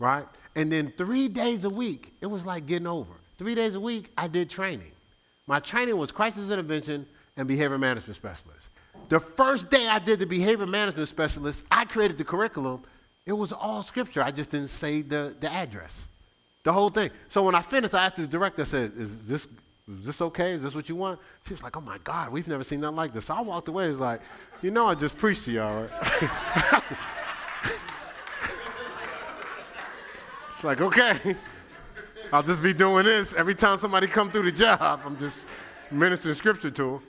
right? 0.00 0.26
And 0.56 0.72
then 0.72 0.92
three 0.96 1.28
days 1.28 1.64
a 1.64 1.70
week, 1.70 2.12
it 2.20 2.26
was 2.26 2.44
like 2.44 2.66
getting 2.66 2.88
over. 2.88 3.12
Three 3.38 3.54
days 3.54 3.76
a 3.76 3.80
week, 3.80 4.10
I 4.18 4.26
did 4.26 4.50
training. 4.50 4.90
My 5.46 5.60
training 5.60 5.96
was 5.96 6.10
crisis 6.10 6.50
intervention 6.50 7.06
and 7.36 7.46
behavior 7.46 7.78
management 7.78 8.16
specialist. 8.16 8.66
The 9.08 9.20
first 9.20 9.70
day 9.70 9.86
I 9.86 10.00
did 10.00 10.18
the 10.18 10.26
behavior 10.26 10.66
management 10.66 11.08
specialist, 11.08 11.62
I 11.70 11.84
created 11.84 12.18
the 12.18 12.24
curriculum. 12.24 12.82
It 13.24 13.34
was 13.34 13.52
all 13.52 13.84
scripture. 13.84 14.20
I 14.20 14.32
just 14.32 14.50
didn't 14.50 14.70
say 14.70 15.02
the, 15.02 15.36
the 15.38 15.52
address, 15.52 16.02
the 16.64 16.72
whole 16.72 16.90
thing. 16.90 17.10
So 17.28 17.44
when 17.44 17.54
I 17.54 17.62
finished, 17.62 17.94
I 17.94 18.06
asked 18.06 18.16
the 18.16 18.26
director, 18.26 18.62
I 18.62 18.64
said, 18.64 18.92
Is 18.96 19.28
this, 19.28 19.46
is 19.88 20.06
this 20.06 20.22
okay? 20.22 20.52
Is 20.52 20.62
this 20.62 20.74
what 20.74 20.88
you 20.88 20.96
want? 20.96 21.20
She 21.46 21.52
was 21.52 21.62
like, 21.62 21.76
Oh 21.76 21.80
my 21.80 21.98
God, 21.98 22.32
we've 22.32 22.48
never 22.48 22.64
seen 22.64 22.80
nothing 22.80 22.96
like 22.96 23.12
this. 23.12 23.26
So 23.26 23.34
I 23.34 23.42
walked 23.42 23.68
away. 23.68 23.88
It's 23.88 23.98
like, 23.98 24.22
You 24.62 24.70
know, 24.70 24.86
I 24.86 24.94
just 24.94 25.18
preached 25.18 25.44
to 25.44 25.52
y'all, 25.52 25.82
right? 25.82 25.90
it's 30.54 30.64
like, 30.64 30.80
Okay. 30.80 31.36
I'll 32.32 32.42
just 32.42 32.62
be 32.62 32.72
doing 32.72 33.04
this 33.04 33.34
every 33.34 33.54
time 33.54 33.78
somebody 33.78 34.06
come 34.06 34.30
through 34.30 34.44
the 34.44 34.52
job. 34.52 35.02
I'm 35.04 35.16
just 35.18 35.46
ministering 35.90 36.34
scripture 36.34 36.70
to 36.70 36.82
them. 36.82 37.00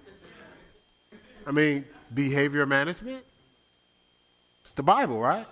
I 1.48 1.52
mean, 1.52 1.86
behavior 2.14 2.66
management. 2.66 3.24
It's 4.66 4.74
the 4.74 4.84
Bible, 4.84 5.20
right? 5.20 5.48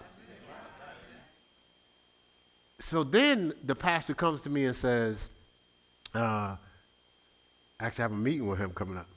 So 2.79 3.03
then 3.03 3.53
the 3.63 3.75
pastor 3.75 4.13
comes 4.13 4.41
to 4.41 4.49
me 4.49 4.65
and 4.65 4.75
says, 4.75 5.17
uh, 6.13 6.57
actually, 7.83 8.03
have 8.03 8.11
a 8.11 8.15
meeting 8.15 8.47
with 8.47 8.59
him 8.59 8.71
coming 8.71 8.97
up. 8.97 9.07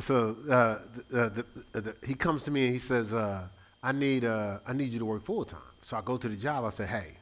So 0.00 0.36
uh, 0.50 0.78
the, 1.10 1.44
the, 1.72 1.80
the, 1.80 1.96
he 2.06 2.14
comes 2.14 2.44
to 2.44 2.50
me 2.50 2.64
and 2.64 2.72
he 2.72 2.78
says, 2.78 3.12
uh, 3.12 3.46
I, 3.82 3.92
need, 3.92 4.24
uh, 4.24 4.58
I 4.66 4.72
need 4.72 4.92
you 4.92 4.98
to 4.98 5.04
work 5.04 5.24
full 5.24 5.44
time. 5.44 5.60
So 5.82 5.96
I 5.96 6.00
go 6.00 6.16
to 6.16 6.28
the 6.28 6.36
job. 6.36 6.64
I 6.64 6.70
say, 6.70 6.86
hey, 6.86 7.12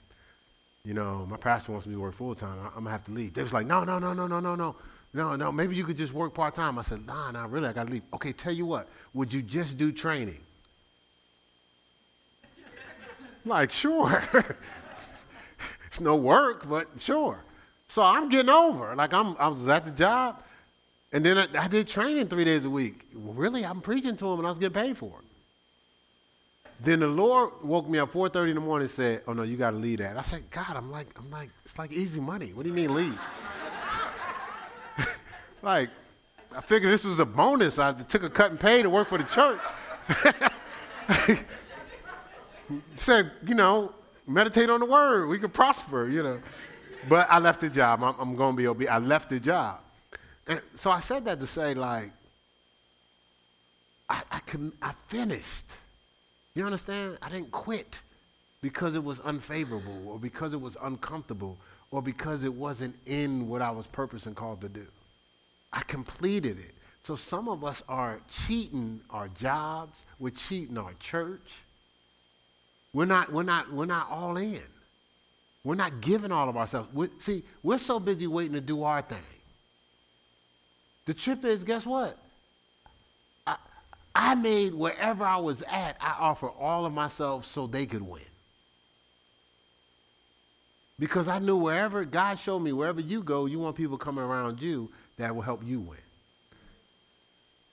you 0.84 0.94
know, 0.94 1.26
my 1.28 1.36
pastor 1.36 1.72
wants 1.72 1.86
me 1.86 1.94
to 1.94 2.00
work 2.00 2.14
full 2.14 2.34
time. 2.34 2.58
I'm 2.58 2.72
going 2.72 2.84
to 2.84 2.90
have 2.90 3.04
to 3.04 3.12
leave. 3.12 3.34
They 3.34 3.42
was 3.42 3.52
like, 3.52 3.66
no, 3.66 3.84
no, 3.84 3.98
no, 3.98 4.12
no, 4.12 4.26
no, 4.26 4.40
no, 4.40 4.54
no. 4.54 4.76
No, 5.12 5.34
no, 5.34 5.50
maybe 5.50 5.74
you 5.74 5.84
could 5.84 5.96
just 5.96 6.12
work 6.12 6.34
part 6.34 6.54
time. 6.54 6.78
I 6.78 6.82
said, 6.82 7.04
nah, 7.04 7.32
nah, 7.32 7.46
really, 7.50 7.66
I 7.66 7.72
got 7.72 7.88
to 7.88 7.92
leave. 7.92 8.02
Okay, 8.14 8.32
tell 8.32 8.52
you 8.52 8.64
what, 8.64 8.88
would 9.12 9.32
you 9.32 9.42
just 9.42 9.76
do 9.76 9.90
training? 9.90 10.40
like, 13.44 13.72
sure. 13.72 14.22
it's 15.86 16.00
no 16.00 16.14
work, 16.14 16.68
but 16.68 16.86
sure. 16.98 17.42
So 17.88 18.04
I'm 18.04 18.28
getting 18.28 18.50
over. 18.50 18.94
Like, 18.94 19.12
I'm, 19.12 19.34
I 19.40 19.48
was 19.48 19.68
at 19.68 19.84
the 19.84 19.90
job, 19.90 20.44
and 21.12 21.24
then 21.24 21.38
I, 21.38 21.46
I 21.58 21.68
did 21.68 21.88
training 21.88 22.28
three 22.28 22.44
days 22.44 22.64
a 22.64 22.70
week. 22.70 23.06
Really, 23.14 23.64
I'm 23.64 23.80
preaching 23.80 24.16
to 24.16 24.24
them, 24.24 24.38
and 24.38 24.46
I 24.46 24.50
was 24.50 24.58
getting 24.58 24.80
paid 24.80 24.96
for 24.96 25.18
it. 25.20 25.26
Then 26.82 27.00
the 27.00 27.08
Lord 27.08 27.50
woke 27.62 27.88
me 27.88 27.98
up 27.98 28.12
4:30 28.12 28.50
in 28.50 28.54
the 28.54 28.60
morning 28.60 28.84
and 28.86 28.90
said, 28.90 29.22
"Oh 29.26 29.32
no, 29.32 29.42
you 29.42 29.56
got 29.56 29.72
to 29.72 29.76
leave 29.76 29.98
that." 29.98 30.16
I 30.16 30.22
said, 30.22 30.50
"God, 30.50 30.76
I'm 30.76 30.90
like, 30.90 31.08
I'm 31.18 31.30
like, 31.30 31.50
it's 31.64 31.78
like 31.78 31.92
easy 31.92 32.20
money. 32.20 32.52
What 32.52 32.62
do 32.62 32.70
you 32.70 32.74
mean 32.74 32.94
leave?" 32.94 33.18
Like, 35.62 35.90
I 36.56 36.62
figured 36.62 36.90
this 36.90 37.04
was 37.04 37.18
a 37.18 37.26
bonus. 37.26 37.78
I 37.78 37.92
took 37.92 38.22
a 38.22 38.30
cut 38.30 38.50
and 38.50 38.58
pay 38.58 38.82
to 38.82 38.88
work 38.88 39.08
for 39.08 39.18
the 39.18 39.24
church. 39.24 39.60
Said, 42.96 43.30
you 43.46 43.54
know, 43.54 43.92
meditate 44.26 44.70
on 44.70 44.80
the 44.80 44.86
word. 44.86 45.26
We 45.28 45.38
could 45.38 45.52
prosper, 45.52 46.08
you 46.08 46.22
know. 46.22 46.40
But 47.08 47.26
I 47.30 47.38
left 47.38 47.60
the 47.60 47.68
job. 47.68 48.02
I'm, 48.02 48.14
I'm 48.18 48.36
going 48.36 48.54
to 48.54 48.56
be 48.56 48.66
obedient. 48.66 48.94
I 48.94 48.98
left 48.98 49.28
the 49.28 49.38
job. 49.38 49.80
And 50.50 50.60
so 50.74 50.90
I 50.90 50.98
said 50.98 51.24
that 51.26 51.38
to 51.38 51.46
say, 51.46 51.74
like, 51.74 52.10
I, 54.08 54.20
I, 54.32 54.40
I 54.82 54.92
finished. 55.06 55.66
You 56.54 56.64
understand? 56.64 57.18
I 57.22 57.28
didn't 57.28 57.52
quit 57.52 58.02
because 58.60 58.96
it 58.96 59.04
was 59.04 59.20
unfavorable 59.20 60.08
or 60.08 60.18
because 60.18 60.52
it 60.52 60.60
was 60.60 60.76
uncomfortable 60.82 61.56
or 61.92 62.02
because 62.02 62.42
it 62.42 62.52
wasn't 62.52 62.96
in 63.06 63.48
what 63.48 63.62
I 63.62 63.70
was 63.70 63.86
purposed 63.86 64.26
and 64.26 64.34
called 64.34 64.60
to 64.62 64.68
do. 64.68 64.88
I 65.72 65.82
completed 65.84 66.58
it. 66.58 66.74
So 67.02 67.14
some 67.14 67.48
of 67.48 67.62
us 67.62 67.84
are 67.88 68.20
cheating 68.28 69.00
our 69.08 69.28
jobs, 69.28 70.04
we're 70.18 70.30
cheating 70.30 70.78
our 70.78 70.94
church. 70.98 71.60
We're 72.92 73.04
not, 73.04 73.32
we're 73.32 73.44
not, 73.44 73.72
we're 73.72 73.86
not 73.86 74.10
all 74.10 74.36
in. 74.36 74.58
We're 75.62 75.76
not 75.76 76.00
giving 76.00 76.32
all 76.32 76.48
of 76.48 76.56
ourselves. 76.56 76.88
we 76.92 77.06
see, 77.20 77.44
we're 77.62 77.78
so 77.78 78.00
busy 78.00 78.26
waiting 78.26 78.54
to 78.54 78.60
do 78.60 78.82
our 78.82 79.00
thing. 79.00 79.18
The 81.10 81.14
trip 81.14 81.44
is, 81.44 81.64
guess 81.64 81.84
what? 81.84 82.16
I, 83.44 83.56
I 84.14 84.36
made 84.36 84.72
wherever 84.72 85.24
I 85.24 85.38
was 85.38 85.62
at, 85.62 85.96
I 86.00 86.14
offer 86.20 86.48
all 86.48 86.86
of 86.86 86.92
myself 86.92 87.44
so 87.44 87.66
they 87.66 87.84
could 87.84 88.02
win. 88.02 88.22
Because 91.00 91.26
I 91.26 91.40
knew 91.40 91.56
wherever 91.56 92.04
God 92.04 92.38
showed 92.38 92.60
me, 92.60 92.72
wherever 92.72 93.00
you 93.00 93.24
go, 93.24 93.46
you 93.46 93.58
want 93.58 93.74
people 93.74 93.98
coming 93.98 94.22
around 94.22 94.62
you 94.62 94.88
that 95.16 95.34
will 95.34 95.42
help 95.42 95.62
you 95.66 95.80
win. 95.80 95.98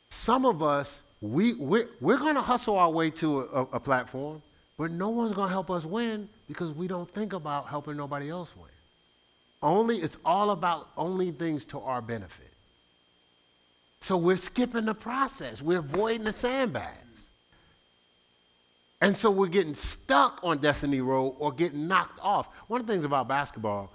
Some 0.09 0.43
of 0.43 0.63
us, 0.63 1.03
we, 1.21 1.53
we're, 1.53 1.89
we're 2.01 2.17
going 2.17 2.33
to 2.33 2.41
hustle 2.41 2.75
our 2.75 2.89
way 2.89 3.11
to 3.11 3.41
a, 3.41 3.61
a 3.73 3.79
platform, 3.79 4.41
but 4.79 4.89
no 4.89 5.09
one's 5.09 5.35
going 5.35 5.49
to 5.49 5.53
help 5.53 5.69
us 5.69 5.85
win 5.85 6.27
because 6.47 6.73
we 6.73 6.87
don't 6.87 7.13
think 7.13 7.33
about 7.33 7.67
helping 7.67 7.97
nobody 7.97 8.31
else 8.31 8.55
win. 8.57 8.71
Only, 9.61 9.97
it's 9.97 10.17
all 10.25 10.49
about 10.49 10.89
only 10.97 11.29
things 11.29 11.65
to 11.65 11.79
our 11.81 12.01
benefit. 12.01 12.46
So 14.01 14.17
we're 14.17 14.37
skipping 14.37 14.85
the 14.85 14.93
process. 14.93 15.61
We're 15.61 15.79
avoiding 15.79 16.23
the 16.23 16.33
sandbags. 16.33 17.29
And 19.01 19.15
so 19.15 19.29
we're 19.29 19.47
getting 19.47 19.75
stuck 19.75 20.39
on 20.43 20.57
Destiny 20.57 21.01
Road 21.01 21.35
or 21.39 21.51
getting 21.51 21.87
knocked 21.87 22.19
off. 22.21 22.49
One 22.67 22.81
of 22.81 22.87
the 22.87 22.93
things 22.93 23.05
about 23.05 23.27
basketball, 23.27 23.91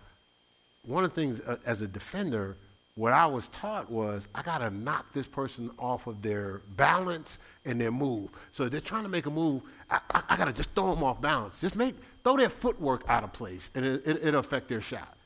one 0.84 1.04
of 1.04 1.10
the 1.10 1.20
things 1.20 1.40
uh, 1.40 1.56
as 1.66 1.82
a 1.82 1.88
defender, 1.88 2.56
what 2.94 3.12
I 3.12 3.26
was 3.26 3.48
taught 3.48 3.90
was 3.90 4.28
I 4.34 4.42
got 4.42 4.58
to 4.58 4.70
knock 4.70 5.12
this 5.12 5.26
person 5.26 5.70
off 5.78 6.06
of 6.06 6.20
their 6.20 6.60
balance 6.76 7.38
and 7.64 7.80
their 7.80 7.90
move. 7.90 8.30
So 8.52 8.68
they're 8.68 8.80
trying 8.80 9.04
to 9.04 9.08
make 9.08 9.26
a 9.26 9.30
move. 9.30 9.62
I, 9.90 10.00
I, 10.12 10.22
I 10.30 10.36
got 10.36 10.44
to 10.44 10.52
just 10.52 10.70
throw 10.70 10.94
them 10.94 11.02
off 11.02 11.20
balance. 11.20 11.60
Just 11.60 11.74
make 11.74 11.94
throw 12.22 12.36
their 12.36 12.50
footwork 12.50 13.04
out 13.08 13.24
of 13.24 13.32
place, 13.32 13.70
and 13.74 13.84
it, 13.84 14.06
it, 14.06 14.22
will 14.22 14.36
affect 14.36 14.68
their 14.68 14.80
shot. 14.80 15.16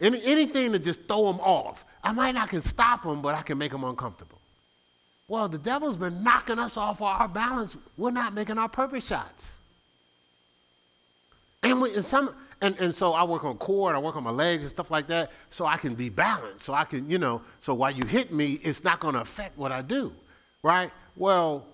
Any, 0.00 0.20
anything 0.24 0.72
to 0.72 0.78
just 0.78 1.06
throw 1.06 1.30
them 1.30 1.40
off. 1.40 1.84
I 2.02 2.12
might 2.12 2.34
not 2.34 2.48
can 2.48 2.62
stop 2.62 3.02
them, 3.02 3.20
but 3.20 3.34
I 3.34 3.42
can 3.42 3.58
make 3.58 3.72
them 3.72 3.84
uncomfortable. 3.84 4.38
Well, 5.28 5.48
the 5.48 5.58
devil's 5.58 5.96
been 5.96 6.24
knocking 6.24 6.58
us 6.58 6.76
off 6.76 7.02
our 7.02 7.28
balance. 7.28 7.76
We're 7.96 8.10
not 8.10 8.34
making 8.34 8.58
our 8.58 8.68
purpose 8.68 9.06
shots. 9.06 9.52
And, 11.62 11.80
we, 11.80 11.94
and 11.94 12.04
some 12.04 12.34
and, 12.62 12.78
and 12.78 12.94
so 12.94 13.12
I 13.12 13.24
work 13.24 13.44
on 13.44 13.56
core 13.56 13.94
I 13.94 13.98
work 13.98 14.16
on 14.16 14.24
my 14.24 14.30
legs 14.30 14.62
and 14.62 14.70
stuff 14.70 14.90
like 14.90 15.06
that 15.06 15.30
so 15.48 15.66
I 15.66 15.76
can 15.76 15.94
be 15.94 16.08
balanced. 16.08 16.64
So 16.64 16.74
I 16.74 16.84
can, 16.84 17.08
you 17.08 17.18
know, 17.18 17.42
so 17.60 17.74
while 17.74 17.90
you 17.90 18.04
hit 18.04 18.32
me, 18.32 18.58
it's 18.62 18.84
not 18.84 19.00
going 19.00 19.14
to 19.14 19.20
affect 19.20 19.56
what 19.56 19.72
I 19.72 19.82
do, 19.82 20.14
right? 20.62 20.90
Well, 21.16 21.64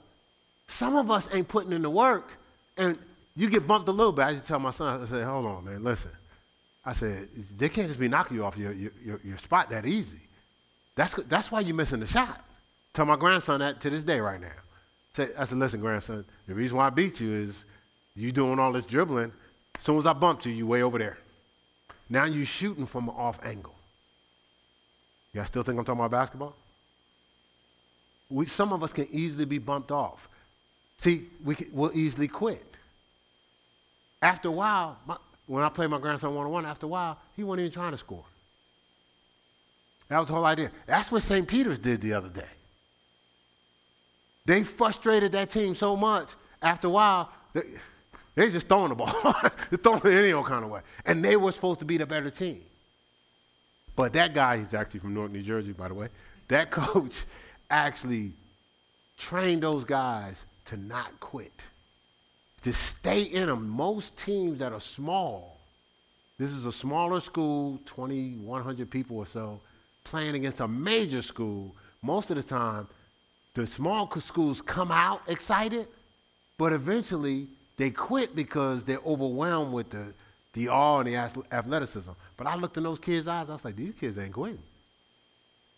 some 0.66 0.96
of 0.96 1.10
us 1.10 1.32
ain't 1.34 1.48
putting 1.48 1.72
in 1.72 1.82
the 1.82 1.90
work 1.90 2.32
and 2.76 2.98
you 3.36 3.48
get 3.48 3.66
bumped 3.66 3.88
a 3.88 3.92
little 3.92 4.12
bit. 4.12 4.24
I 4.24 4.32
just 4.34 4.46
tell 4.46 4.58
my 4.58 4.70
son, 4.70 5.02
I 5.02 5.06
say, 5.06 5.22
hold 5.22 5.46
on, 5.46 5.64
man, 5.64 5.82
listen. 5.82 6.10
I 6.87 6.93
said, 6.93 7.28
they 7.59 7.68
can't 7.68 7.89
just 7.89 7.99
be 7.99 8.07
knocking 8.07 8.37
you 8.37 8.45
off 8.45 8.57
your, 8.57 8.72
your, 8.72 8.93
your 9.24 9.37
spot 9.39 9.68
that 9.70 9.84
easy. 9.84 10.20
That's, 10.95 11.14
that's 11.24 11.51
why 11.51 11.61
you're 11.61 11.74
missing 11.74 12.01
the 12.01 12.07
shot. 12.07 12.43
Tell 12.95 13.05
my 13.05 13.16
grandson 13.16 13.59
that 13.59 13.80
to 13.80 13.91
this 13.91 14.05
day 14.05 14.20
right 14.20 14.41
now. 14.41 14.53
I 15.18 15.45
said, 15.45 15.59
listen, 15.59 15.80
grandson, 15.80 16.24
the 16.47 16.55
reason 16.55 16.76
why 16.76 16.87
I 16.87 16.91
beat 16.91 17.20
you 17.20 17.34
is 17.34 17.55
you 18.14 18.30
doing 18.32 18.59
all 18.59 18.72
this 18.72 18.87
dribbling 18.87 19.32
as 19.76 19.84
soon 19.84 19.99
as 19.99 20.07
I 20.07 20.12
bumped 20.12 20.47
you, 20.47 20.53
you 20.53 20.66
way 20.66 20.82
over 20.82 20.99
there. 20.99 21.18
Now 22.09 22.24
you're 22.24 22.47
shooting 22.47 22.87
from 22.87 23.09
an 23.09 23.14
off 23.16 23.45
angle. 23.45 23.74
Y'all 25.32 25.45
still 25.45 25.62
think 25.62 25.78
I'm 25.78 25.84
talking 25.84 26.01
about 26.01 26.12
basketball? 26.12 26.55
We, 28.30 28.47
some 28.47 28.72
of 28.72 28.82
us 28.82 28.93
can 28.93 29.07
easily 29.11 29.45
be 29.45 29.59
bumped 29.59 29.91
off. 29.91 30.28
See, 30.99 31.24
we 31.45 31.57
can, 31.57 31.68
we'll 31.72 31.97
easily 31.97 32.28
quit. 32.28 32.64
After 34.22 34.49
a 34.49 34.53
while, 34.53 34.99
my, 35.07 35.16
when 35.47 35.62
I 35.62 35.68
played 35.68 35.90
my 35.90 35.99
grandson 35.99 36.34
one 36.34 36.47
on 36.47 36.53
one, 36.53 36.66
after 36.66 36.86
a 36.86 36.88
while, 36.88 37.18
he 37.34 37.44
wasn't 37.44 37.66
even 37.66 37.72
trying 37.72 37.92
to 37.92 37.97
score. 37.97 38.24
That 40.09 40.18
was 40.18 40.26
the 40.26 40.34
whole 40.34 40.44
idea. 40.44 40.70
That's 40.86 41.11
what 41.11 41.22
St. 41.22 41.47
Peter's 41.47 41.78
did 41.78 42.01
the 42.01 42.12
other 42.12 42.28
day. 42.28 42.42
They 44.44 44.62
frustrated 44.62 45.32
that 45.32 45.51
team 45.51 45.74
so 45.74 45.97
much, 45.97 46.30
after 46.62 46.88
a 46.88 46.90
while, 46.90 47.30
they, 47.53 47.62
they're 48.34 48.51
just 48.51 48.68
throwing 48.68 48.90
the 48.90 48.94
ball. 48.94 49.14
They're 49.70 49.78
throwing 49.78 50.01
it 50.05 50.12
any 50.12 50.32
old 50.32 50.47
kind 50.47 50.62
of 50.62 50.70
way. 50.70 50.82
And 51.07 51.24
they 51.24 51.36
were 51.36 51.51
supposed 51.53 51.78
to 51.80 51.86
be 51.86 51.97
the 51.97 52.07
better 52.07 52.28
team. 52.28 52.61
But 53.97 54.12
that 54.12 54.34
guy, 54.34 54.59
he's 54.59 54.74
actually 54.74 55.01
from 55.01 55.14
Newark, 55.14 55.32
New 55.32 55.42
Jersey, 55.42 55.72
by 55.72 55.88
the 55.88 55.94
way, 55.94 56.09
that 56.49 56.70
coach 56.70 57.24
actually 57.70 58.32
trained 59.16 59.62
those 59.62 59.84
guys 59.84 60.44
to 60.66 60.76
not 60.76 61.18
quit. 61.18 61.62
To 62.66 62.72
stay 62.72 63.22
in 63.22 63.46
them. 63.46 63.68
Most 63.68 64.18
teams 64.18 64.58
that 64.58 64.72
are 64.72 64.80
small, 64.80 65.56
this 66.36 66.50
is 66.50 66.66
a 66.66 66.72
smaller 66.72 67.20
school, 67.20 67.78
2,100 67.86 68.90
people 68.90 69.18
or 69.18 69.26
so, 69.26 69.60
playing 70.02 70.34
against 70.34 70.58
a 70.58 70.66
major 70.66 71.22
school. 71.22 71.72
Most 72.02 72.30
of 72.30 72.36
the 72.36 72.42
time, 72.42 72.88
the 73.54 73.68
small 73.68 74.10
schools 74.18 74.60
come 74.60 74.90
out 74.90 75.22
excited, 75.28 75.86
but 76.58 76.72
eventually 76.72 77.46
they 77.76 77.90
quit 77.90 78.34
because 78.34 78.82
they're 78.82 78.98
overwhelmed 79.06 79.72
with 79.72 79.90
the, 79.90 80.12
the 80.54 80.68
awe 80.68 80.98
and 80.98 81.08
the 81.08 81.14
athleticism. 81.52 82.10
But 82.36 82.48
I 82.48 82.56
looked 82.56 82.76
in 82.76 82.82
those 82.82 82.98
kids' 82.98 83.28
eyes, 83.28 83.48
I 83.48 83.52
was 83.52 83.64
like, 83.64 83.76
these 83.76 83.94
kids 83.94 84.18
ain't 84.18 84.32
quitting. 84.32 84.58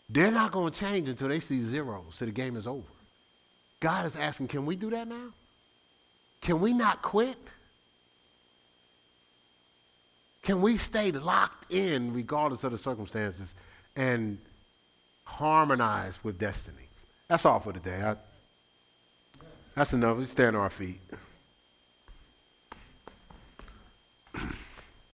They're 0.09 0.31
not 0.31 0.53
going 0.53 0.73
to 0.73 0.81
change 0.81 1.07
until 1.07 1.29
they 1.29 1.41
see 1.41 1.61
zeros, 1.61 2.15
so 2.15 2.25
the 2.25 2.31
game 2.31 2.57
is 2.57 2.67
over. 2.67 2.81
God 3.79 4.07
is 4.07 4.17
asking, 4.17 4.49
can 4.49 4.65
we 4.65 4.75
do 4.75 4.89
that 4.89 5.07
now? 5.07 5.35
Can 6.41 6.61
we 6.61 6.73
not 6.73 7.03
quit? 7.03 7.37
Can 10.43 10.63
we 10.63 10.77
stay 10.77 11.13
locked 11.13 11.71
in 11.73 12.15
regardless 12.15 12.65
of 12.65 12.73
the 12.73 12.79
circumstances 12.79 13.55
and 13.97 14.39
harmonize 15.25 16.19
with 16.25 16.39
destiny? 16.39 16.89
That's 17.29 17.45
all 17.45 17.61
for 17.61 17.73
today. 17.73 18.03
I, 18.03 18.17
that's 19.75 19.93
enough. 19.93 20.19
Let's 20.19 20.31
stand 20.31 20.57
on 20.57 20.63
our 20.63 20.71
feet. 20.71 21.01